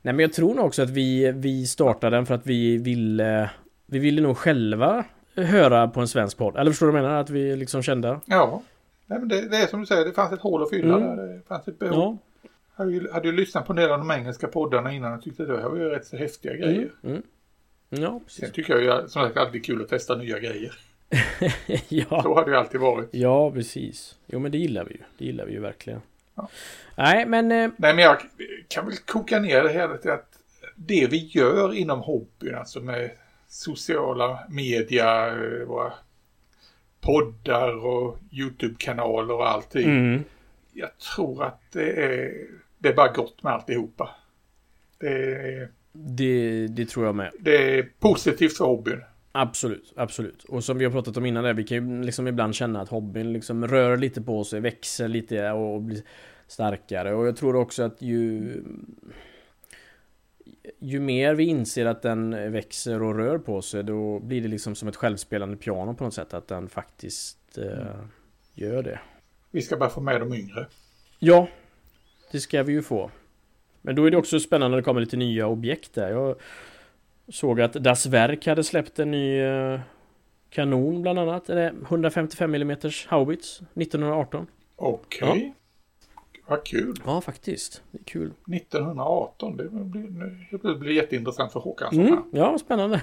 Nej 0.08 0.14
men 0.14 0.24
jag 0.24 0.34
tror 0.34 0.56
nog 0.56 0.66
också 0.66 0.82
att 0.82 0.90
vi, 0.90 1.32
vi 1.32 1.68
startade 1.68 2.16
den 2.16 2.26
för 2.26 2.36
att 2.36 2.48
vi 2.48 2.78
ville 2.78 3.50
Vi 3.86 4.00
ville 4.00 4.22
nog 4.22 4.38
själva 4.38 5.06
höra 5.36 5.88
på 5.88 6.00
en 6.00 6.08
svensk 6.08 6.38
podd. 6.38 6.58
Eller 6.58 6.72
förstår 6.72 6.86
du 6.86 6.92
vad 6.92 7.02
jag 7.02 7.08
menar? 7.08 7.22
Att 7.22 7.30
vi 7.30 7.56
liksom 7.56 7.84
kände 7.84 8.20
Ja. 8.26 8.64
Nej, 9.06 9.20
men 9.20 9.28
det, 9.28 9.50
det 9.50 9.58
är 9.58 9.68
som 9.68 9.80
du 9.80 9.86
säger, 9.86 10.06
det 10.06 10.14
fanns 10.14 10.34
ett 10.34 10.42
hål 10.42 10.64
att 10.64 10.70
fylla 10.70 10.98
mm. 10.98 11.18
där. 11.18 11.28
Det 11.28 11.42
fanns 11.48 11.68
ett 11.68 11.80
behov. 11.80 12.18
Ja. 12.42 12.50
Hade 12.76 12.92
ju, 12.92 13.12
hade 13.12 13.28
ju 13.28 13.34
lyssnat 13.34 13.66
på 13.66 13.74
en 13.74 13.78
del 13.78 13.92
av 13.92 13.98
de 13.98 14.12
engelska 14.12 14.48
poddarna 14.48 14.94
innan 14.94 15.14
och 15.14 15.22
tyckte 15.22 15.44
att 15.44 15.50
det 15.50 15.62
här 15.62 15.70
var 15.70 15.78
ju 15.78 15.90
rätt 15.90 16.06
så 16.06 16.18
häftiga 16.18 16.54
mm. 16.54 16.64
grejer. 16.64 16.92
Mm. 17.04 17.22
Ja, 17.90 18.20
precis. 18.26 18.44
Sen 18.44 18.52
tycker 18.52 18.74
jag 18.74 18.84
ju 18.84 19.08
som 19.08 19.24
sagt 19.24 19.38
alltid 19.38 19.66
kul 19.66 19.82
att 19.82 19.90
testa 19.90 20.16
nya 20.16 20.40
grejer. 20.40 20.74
ja. 21.88 22.22
Så 22.24 22.34
har 22.34 22.46
det 22.46 22.52
ju 22.52 22.58
alltid 22.58 22.82
varit. 22.82 23.10
Ja, 23.12 23.52
precis. 23.52 24.16
Jo, 24.26 24.40
men 24.40 24.52
det 24.52 24.58
gillar 24.58 24.86
vi 24.86 24.94
ju. 24.94 25.02
Det 25.18 25.26
gillar 25.26 25.46
vi 25.46 25.54
ju 25.54 25.60
verkligen. 25.60 26.02
Ja. 26.38 26.50
Nej, 26.96 27.26
men... 27.26 27.52
Eh... 27.52 27.70
Nej, 27.78 27.94
men 27.94 28.04
jag 28.04 28.18
kan 28.68 28.86
väl 28.86 28.98
koka 28.98 29.40
ner 29.40 29.64
det 29.64 29.74
hela 29.74 29.98
till 29.98 30.12
att 30.12 30.34
det 30.76 31.08
vi 31.08 31.18
gör 31.18 31.74
inom 31.74 32.00
hobbyn, 32.00 32.56
alltså 32.56 32.80
med 32.80 33.12
sociala 33.48 34.40
media, 34.50 35.28
eh, 35.28 35.66
våra 35.68 35.94
poddar 37.02 37.86
och 37.86 38.18
YouTube-kanaler 38.32 39.34
och 39.34 39.50
allting. 39.50 39.90
Mm. 39.90 40.24
Jag 40.74 40.98
tror 40.98 41.44
att 41.44 41.62
det 41.72 41.92
är, 41.92 42.34
det 42.78 42.90
är 42.90 42.94
bara 42.94 43.12
gott 43.12 43.44
med 43.44 43.54
alltihopa. 43.54 44.10
Det, 45.00 45.08
är, 45.08 45.70
det, 45.92 46.68
det 46.68 46.86
tror 46.90 47.06
jag 47.06 47.16
med. 47.16 47.32
Det 47.40 47.78
är 47.80 47.90
positivt 48.00 48.58
för 48.58 48.66
hobbyn. 48.66 49.02
Absolut, 49.40 49.94
absolut. 49.96 50.44
Och 50.44 50.64
som 50.64 50.78
vi 50.78 50.86
har 50.86 50.92
pratat 50.92 51.18
om 51.18 51.26
innan 51.26 51.44
där, 51.44 51.54
vi 51.54 51.64
kan 51.64 51.98
ju 51.98 52.04
liksom 52.04 52.28
ibland 52.28 52.56
känna 52.56 52.82
att 52.82 52.90
hobbyn 52.90 53.34
liksom 53.34 53.68
rör 53.68 53.98
lite 53.98 54.22
på 54.22 54.44
sig, 54.44 54.60
växer 54.60 55.08
lite 55.08 55.52
och 55.52 55.82
blir 55.82 56.02
starkare. 56.48 57.14
Och 57.14 57.28
jag 57.28 57.38
tror 57.38 57.56
också 57.56 57.84
att 57.84 58.02
ju... 58.02 58.54
Ju 60.80 61.00
mer 61.00 61.36
vi 61.36 61.44
inser 61.44 61.86
att 61.86 62.02
den 62.02 62.52
växer 62.52 63.02
och 63.02 63.16
rör 63.16 63.38
på 63.38 63.62
sig, 63.62 63.84
då 63.84 64.20
blir 64.20 64.42
det 64.42 64.48
liksom 64.48 64.76
som 64.76 64.88
ett 64.88 64.96
självspelande 64.96 65.58
piano 65.58 65.94
på 65.94 66.04
något 66.04 66.14
sätt, 66.14 66.34
att 66.34 66.48
den 66.48 66.70
faktiskt 66.70 67.58
eh, 67.58 67.96
gör 68.54 68.84
det. 68.84 69.00
Vi 69.52 69.62
ska 69.62 69.78
bara 69.78 69.90
få 69.90 70.02
med 70.02 70.22
de 70.22 70.34
yngre. 70.34 70.68
Ja, 71.20 71.48
det 72.32 72.40
ska 72.40 72.64
vi 72.64 72.74
ju 72.74 72.82
få. 72.82 73.12
Men 73.82 73.96
då 73.96 74.06
är 74.06 74.12
det 74.12 74.18
också 74.18 74.40
spännande 74.40 74.70
när 74.70 74.78
det 74.78 74.84
kommer 74.84 75.02
lite 75.02 75.18
nya 75.18 75.48
objekt 75.48 75.94
där. 75.94 76.10
Jag 76.10 76.36
Såg 77.30 77.62
att 77.62 77.74
Das 77.74 78.06
Werk 78.06 78.48
hade 78.48 78.64
släppt 78.64 79.00
en 79.00 79.12
ny 79.12 79.40
eh, 79.40 79.80
kanon 80.50 81.02
bland 81.02 81.20
annat. 81.20 81.50
Eller 81.50 81.74
155 81.88 82.56
mm 82.56 82.78
haubits 83.08 83.62
1918. 83.62 84.48
Okej. 84.76 85.30
Okay. 85.30 85.46
Ja. 85.46 85.54
Vad 86.50 86.66
kul. 86.66 86.96
Ja, 87.06 87.22
faktiskt. 87.22 87.84
Det 87.92 88.00
är 88.00 88.04
kul. 88.04 88.34
1918, 88.54 89.58
det 89.58 89.70
blir, 89.70 90.58
det 90.64 90.76
blir 90.76 90.92
jätteintressant 90.92 91.52
för 91.52 91.60
Håkan. 91.60 92.00
Mm, 92.00 92.24
ja, 92.32 92.58
spännande. 92.58 93.02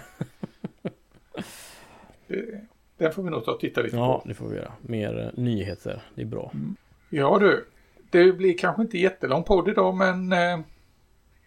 det, 2.27 2.61
den 2.97 3.13
får 3.13 3.23
vi 3.23 3.31
nog 3.31 3.45
ta 3.45 3.53
och 3.53 3.61
titta 3.61 3.83
lite 3.83 3.97
ja, 3.97 4.07
på. 4.07 4.13
Ja, 4.13 4.29
det 4.29 4.35
får 4.35 4.49
vi 4.49 4.57
göra. 4.57 4.73
Mer 4.81 5.19
eh, 5.19 5.43
nyheter. 5.43 6.03
Det 6.15 6.23
är 6.23 6.27
bra. 6.27 6.51
Mm. 6.55 6.77
Ja 7.11 7.39
du, 7.39 7.67
det 8.11 8.33
blir 8.33 8.59
kanske 8.59 8.83
inte 8.83 8.99
jättelång 8.99 9.45
podd 9.45 9.69
idag, 9.69 9.95
men 9.95 10.33
eh, 10.33 10.61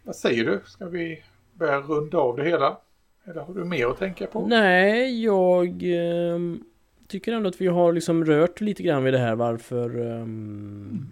vad 0.03 0.15
säger 0.15 0.45
du? 0.45 0.61
Ska 0.65 0.85
vi 0.85 1.23
börja 1.57 1.81
runda 1.81 2.17
av 2.17 2.37
det 2.37 2.43
hela? 2.43 2.77
Eller 3.23 3.41
har 3.41 3.53
du 3.53 3.65
mer 3.65 3.87
att 3.87 3.97
tänka 3.97 4.27
på? 4.27 4.47
Nej, 4.47 5.23
jag 5.23 5.67
eh, 5.67 6.39
tycker 7.07 7.33
ändå 7.33 7.49
att 7.49 7.61
vi 7.61 7.67
har 7.67 7.93
liksom 7.93 8.25
rört 8.25 8.61
lite 8.61 8.83
grann 8.83 9.03
vid 9.03 9.13
det 9.13 9.19
här 9.19 9.35
varför 9.35 9.99
eh, 9.99 10.21
mm. 10.21 11.11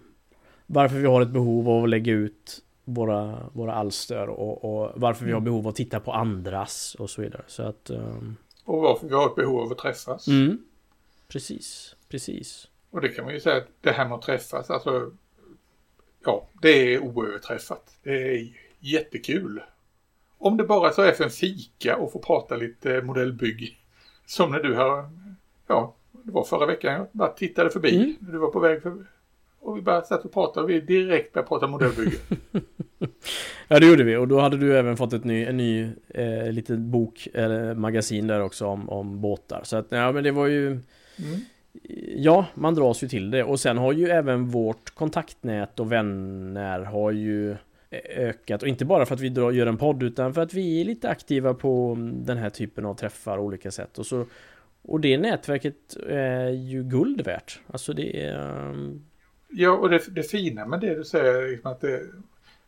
Varför 0.68 0.96
vi 0.96 1.08
har 1.08 1.22
ett 1.22 1.30
behov 1.30 1.70
av 1.70 1.84
att 1.84 1.90
lägga 1.90 2.14
ut 2.14 2.64
våra, 2.84 3.38
våra 3.54 3.74
alster 3.74 4.30
och, 4.30 4.64
och 4.64 4.92
varför 4.96 5.26
vi 5.26 5.32
har 5.32 5.38
mm. 5.38 5.46
behov 5.46 5.66
av 5.66 5.68
att 5.68 5.76
titta 5.76 6.00
på 6.00 6.12
andras 6.12 6.96
och 7.00 7.10
så 7.10 7.22
vidare. 7.22 7.44
Så 7.48 7.64
att, 7.64 7.90
um... 7.90 8.36
Och 8.64 8.82
varför 8.82 9.08
vi 9.08 9.14
har 9.14 9.26
ett 9.26 9.36
behov 9.36 9.60
av 9.60 9.72
att 9.72 9.78
träffas. 9.78 10.28
Mm. 10.28 10.58
Precis, 11.28 11.96
precis. 12.10 12.68
Och 12.92 13.02
det 13.02 13.10
kan 13.10 13.26
man 13.26 13.34
ju 13.34 13.40
säga 13.40 13.58
att 13.58 13.68
det 13.82 13.92
här 13.92 14.08
med 14.08 14.16
att 14.16 14.22
träffas, 14.22 14.70
alltså 14.70 15.12
Ja, 16.26 16.48
det 16.62 16.94
är 16.94 17.00
oöverträffat. 17.00 17.98
Det 18.04 18.12
är 18.12 18.48
jättekul. 18.80 19.62
Om 20.38 20.58
det 20.58 20.64
bara 20.64 20.92
så 20.92 21.02
är 21.02 21.12
för 21.12 21.24
en 21.24 21.30
fika 21.30 21.98
och 21.98 22.12
få 22.12 22.20
prata 22.20 22.56
lite 22.56 23.02
modellbygg. 23.02 23.80
Som 24.26 24.52
när 24.52 24.60
du 24.60 24.74
har, 24.74 25.10
ja, 25.68 25.96
det 26.24 26.32
var 26.32 26.44
förra 26.44 26.66
veckan, 26.66 26.94
jag 26.94 27.08
bara 27.12 27.30
tittade 27.30 27.70
förbi 27.70 27.96
mm. 27.96 28.16
när 28.20 28.32
du 28.32 28.38
var 28.38 28.52
på 28.52 28.60
väg 28.60 28.82
förbi. 28.82 29.04
Och 29.60 29.78
vi 29.78 29.82
bara 29.82 30.02
satt 30.02 30.26
och 30.26 30.34
pratade 30.34 30.64
och 30.64 30.70
vi 30.70 30.80
direkt 30.80 31.34
började 31.34 31.48
prata 31.48 31.68
modellbygge. 31.68 32.18
ja 33.68 33.80
det 33.80 33.88
gjorde 33.88 34.04
vi 34.04 34.16
och 34.16 34.28
då 34.28 34.40
hade 34.40 34.58
du 34.58 34.78
även 34.78 34.98
fått 34.98 35.14
ett 35.14 35.24
ny, 35.24 35.46
en 35.46 35.58
ny 35.58 35.90
eh, 36.10 36.52
liten 36.52 36.92
bok 36.92 37.28
eller 37.34 37.74
magasin 37.74 38.28
där 38.28 38.42
också 38.42 38.66
om, 38.66 38.90
om 38.90 39.22
båtar. 39.22 39.62
Så 39.64 39.78
att 39.78 39.88
ja 39.90 40.12
men 40.12 40.24
det 40.24 40.32
var 40.32 40.48
ju 40.48 40.68
mm. 40.68 40.82
Ja, 42.16 42.46
man 42.54 42.76
dras 42.76 43.04
ju 43.04 43.08
till 43.08 43.32
det 43.32 43.44
och 43.44 43.60
sen 43.60 43.78
har 43.78 43.94
ju 43.94 44.10
även 44.10 44.50
vårt 44.50 44.96
kontaktnät 44.96 45.80
och 45.80 45.92
vänner 45.92 46.80
har 46.80 47.12
ju 47.12 47.56
ökat 48.10 48.62
och 48.62 48.68
inte 48.68 48.86
bara 48.86 49.06
för 49.06 49.16
att 49.16 49.22
vi 49.22 49.28
gör 49.28 49.68
en 49.68 49.78
podd 49.78 50.04
utan 50.04 50.34
för 50.34 50.42
att 50.42 50.54
vi 50.54 50.82
är 50.82 50.86
lite 50.86 51.10
aktiva 51.10 51.54
på 51.54 51.96
den 52.14 52.38
här 52.38 52.50
typen 52.50 52.86
av 52.86 52.96
träffar 52.96 53.38
och 53.38 53.44
olika 53.44 53.72
sätt 53.72 53.98
och 53.98 54.06
så 54.06 54.26
och 54.88 55.00
det 55.00 55.18
nätverket 55.18 55.96
är 56.08 56.50
ju 56.50 56.84
guld 56.84 57.22
värt. 57.22 57.60
Alltså 57.68 57.94
det 57.94 58.22
är... 58.22 58.70
Um, 58.70 59.06
ja, 59.50 59.72
och 59.72 59.90
det, 59.90 60.16
det 60.16 60.24
fina 60.24 60.66
med 60.66 60.80
det 60.80 60.96
du 60.96 61.04
säger, 61.04 61.52
liksom 61.52 61.72
att 61.72 61.82
det, 61.82 62.02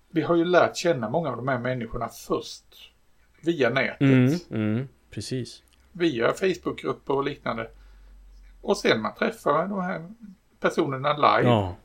vi 0.10 0.22
har 0.22 0.36
ju 0.36 0.46
lärt 0.46 0.76
känna 0.76 1.10
många 1.10 1.30
av 1.30 1.38
de 1.38 1.48
här 1.48 1.60
människorna 1.60 2.10
först 2.10 2.92
via 3.42 3.70
nätet. 3.70 4.02
Mm, 4.02 4.36
mm, 4.52 4.88
precis. 5.10 5.64
Via 5.92 6.34
Facebookgrupper 6.34 7.14
och 7.14 7.24
liknande. 7.24 7.68
Och 8.62 8.78
sen 8.78 9.02
man 9.02 9.16
träffar 9.16 9.68
de 9.68 9.82
här 9.82 10.08
personerna 10.60 11.14
live. 11.14 11.50
Ja. 11.50 11.76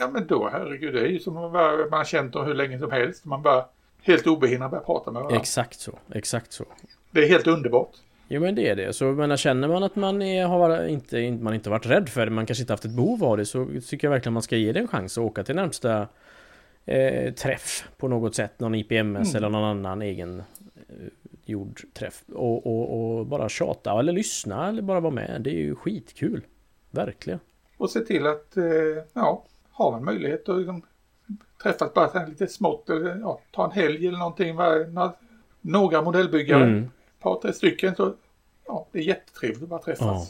Ja 0.00 0.08
men 0.08 0.26
då 0.26 0.48
herregud, 0.52 0.94
det 0.94 1.00
är 1.00 1.06
ju 1.06 1.18
som 1.18 1.36
att 1.36 1.52
man 1.52 1.92
har 1.92 2.04
känt 2.04 2.32
dem 2.32 2.46
hur 2.46 2.54
länge 2.54 2.78
som 2.78 2.90
helst. 2.90 3.24
Man 3.24 3.42
bara 3.42 3.64
helt 4.02 4.26
obehindrat 4.26 4.70
börjar 4.70 4.84
prata 4.84 5.10
med 5.10 5.22
varandra. 5.22 5.40
Exakt 5.40 5.80
så, 5.80 5.92
exakt 6.14 6.52
så. 6.52 6.64
Det 7.10 7.24
är 7.24 7.28
helt 7.28 7.46
underbart. 7.46 7.90
Jo 8.28 8.40
men 8.40 8.54
det 8.54 8.68
är 8.68 8.76
det. 8.76 8.92
Så 8.92 9.04
menar, 9.04 9.36
känner 9.36 9.68
man 9.68 9.82
att 9.82 9.96
man 9.96 10.22
är, 10.22 10.46
har 10.46 10.86
inte, 10.86 11.30
man 11.30 11.54
inte 11.54 11.70
varit 11.70 11.86
rädd 11.86 12.08
för 12.08 12.24
det, 12.24 12.30
man 12.30 12.46
kanske 12.46 12.62
inte 12.62 12.72
haft 12.72 12.84
ett 12.84 12.96
behov 12.96 13.24
av 13.24 13.36
det, 13.36 13.46
så 13.46 13.66
tycker 13.88 14.06
jag 14.06 14.12
verkligen 14.12 14.32
man 14.32 14.42
ska 14.42 14.56
ge 14.56 14.72
det 14.72 14.80
en 14.80 14.88
chans 14.88 15.18
att 15.18 15.24
åka 15.24 15.44
till 15.44 15.54
närmsta 15.54 16.08
eh, 16.84 17.32
träff 17.34 17.88
på 17.96 18.08
något 18.08 18.34
sätt. 18.34 18.60
Någon 18.60 18.74
IPMS 18.74 19.30
mm. 19.30 19.36
eller 19.36 19.48
någon 19.48 19.64
annan 19.64 20.02
egen 20.02 20.38
eh, 20.38 20.94
jordträff. 21.44 22.22
Och, 22.34 22.66
och, 22.66 23.18
och, 23.18 23.26
bara 23.26 23.48
tjata 23.48 23.98
eller 23.98 24.12
lyssna 24.12 24.68
eller 24.68 24.82
bara 24.82 25.00
vara 25.00 25.14
med. 25.14 25.40
Det 25.40 25.50
är 25.50 25.60
ju 25.60 25.74
skitkul. 25.74 26.42
Verkligen. 26.90 27.40
Och 27.76 27.90
se 27.90 28.00
till 28.00 28.26
att, 28.26 28.56
eh, 28.56 28.64
ja, 29.12 29.44
har 29.84 29.90
man 29.90 30.04
möjlighet 30.04 30.48
att 30.48 30.58
liksom 30.58 30.82
träffas 31.62 31.94
bara 31.94 32.26
lite 32.26 32.46
smått 32.46 32.90
eller 32.90 33.18
ja, 33.20 33.40
ta 33.50 33.64
en 33.64 33.70
helg 33.70 34.06
eller 34.06 34.18
någonting. 34.18 34.56
Var, 34.56 35.12
några 35.60 36.02
modellbyggare, 36.02 36.64
mm. 36.64 36.84
ett 36.84 37.22
par, 37.22 37.40
tre 37.40 37.52
stycken. 37.52 37.94
Så, 37.94 38.14
ja, 38.66 38.86
det 38.92 38.98
är 38.98 39.02
jättetrevligt 39.02 39.62
att 39.62 39.68
bara 39.68 39.82
träffas. 39.82 40.00
Ja. 40.00 40.26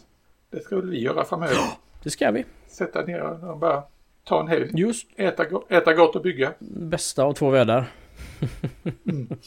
Det 0.51 0.65
ska 0.65 0.77
vi 0.77 1.01
göra 1.01 1.25
framöver. 1.25 1.57
Det 2.03 2.11
ska 2.11 2.31
vi. 2.31 2.45
Sätta 2.67 3.03
ner 3.03 3.45
och 3.51 3.59
bara 3.59 3.83
ta 4.25 4.41
en 4.41 4.49
helg. 4.49 4.71
Just. 4.73 5.07
Äta, 5.17 5.45
äta 5.69 5.95
gott 5.95 6.17
och 6.17 6.23
bygga. 6.23 6.53
Bästa 6.59 7.25
av 7.25 7.33
två 7.33 7.51
världar. 7.51 7.87
mm. 9.05 9.29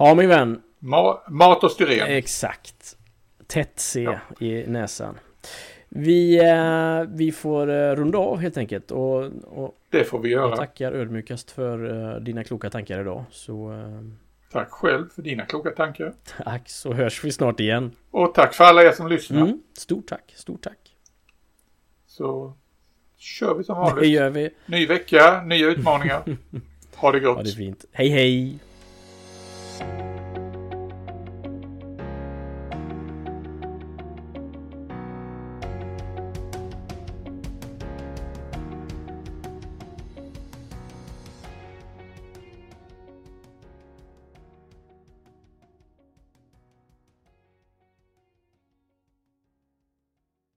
Ja 0.00 0.14
min 0.14 0.28
vän. 0.28 0.62
Ma 0.78 1.22
mat 1.28 1.64
och 1.64 1.70
styren. 1.70 2.08
Exakt. 2.08 2.96
Tätt 3.46 3.72
C 3.80 4.02
ja. 4.02 4.46
i 4.46 4.66
näsan. 4.66 5.18
Vi, 5.98 6.38
eh, 6.38 7.08
vi 7.08 7.32
får 7.32 7.70
eh, 7.70 7.96
runda 7.96 8.18
av 8.18 8.38
helt 8.38 8.56
enkelt 8.56 8.90
och, 8.90 9.24
och 9.46 9.78
Det 9.90 10.04
får 10.04 10.18
vi 10.18 10.28
göra. 10.28 10.48
Jag 10.48 10.56
tackar 10.56 10.92
ödmjukast 10.92 11.50
för 11.50 12.10
eh, 12.14 12.20
dina 12.20 12.44
kloka 12.44 12.70
tankar 12.70 13.00
idag. 13.00 13.24
Så, 13.30 13.72
Tack 14.52 14.70
själv 14.70 15.08
för 15.08 15.22
dina 15.22 15.46
kloka 15.46 15.70
tankar. 15.70 16.12
Tack, 16.44 16.68
så 16.68 16.92
hörs 16.92 17.24
vi 17.24 17.32
snart 17.32 17.60
igen. 17.60 17.92
Och 18.10 18.34
tack 18.34 18.54
för 18.54 18.64
alla 18.64 18.82
er 18.82 18.92
som 18.92 19.08
lyssnar. 19.08 19.40
Mm, 19.40 19.62
stort 19.72 20.06
tack, 20.06 20.32
stort 20.36 20.62
tack. 20.62 20.96
Så 22.06 22.52
kör 23.16 23.54
vi 23.54 23.64
som 23.64 23.76
vanligt. 23.76 24.02
Det 24.02 24.08
gör 24.08 24.30
vi. 24.30 24.50
Ny 24.66 24.86
vecka, 24.86 25.42
nya 25.42 25.66
utmaningar. 25.66 26.22
ha 26.94 27.12
det 27.12 27.20
gott. 27.20 27.36
Ha 27.36 27.42
det 27.42 27.50
fint. 27.50 27.84
Hej 27.92 28.08
hej! 28.08 28.58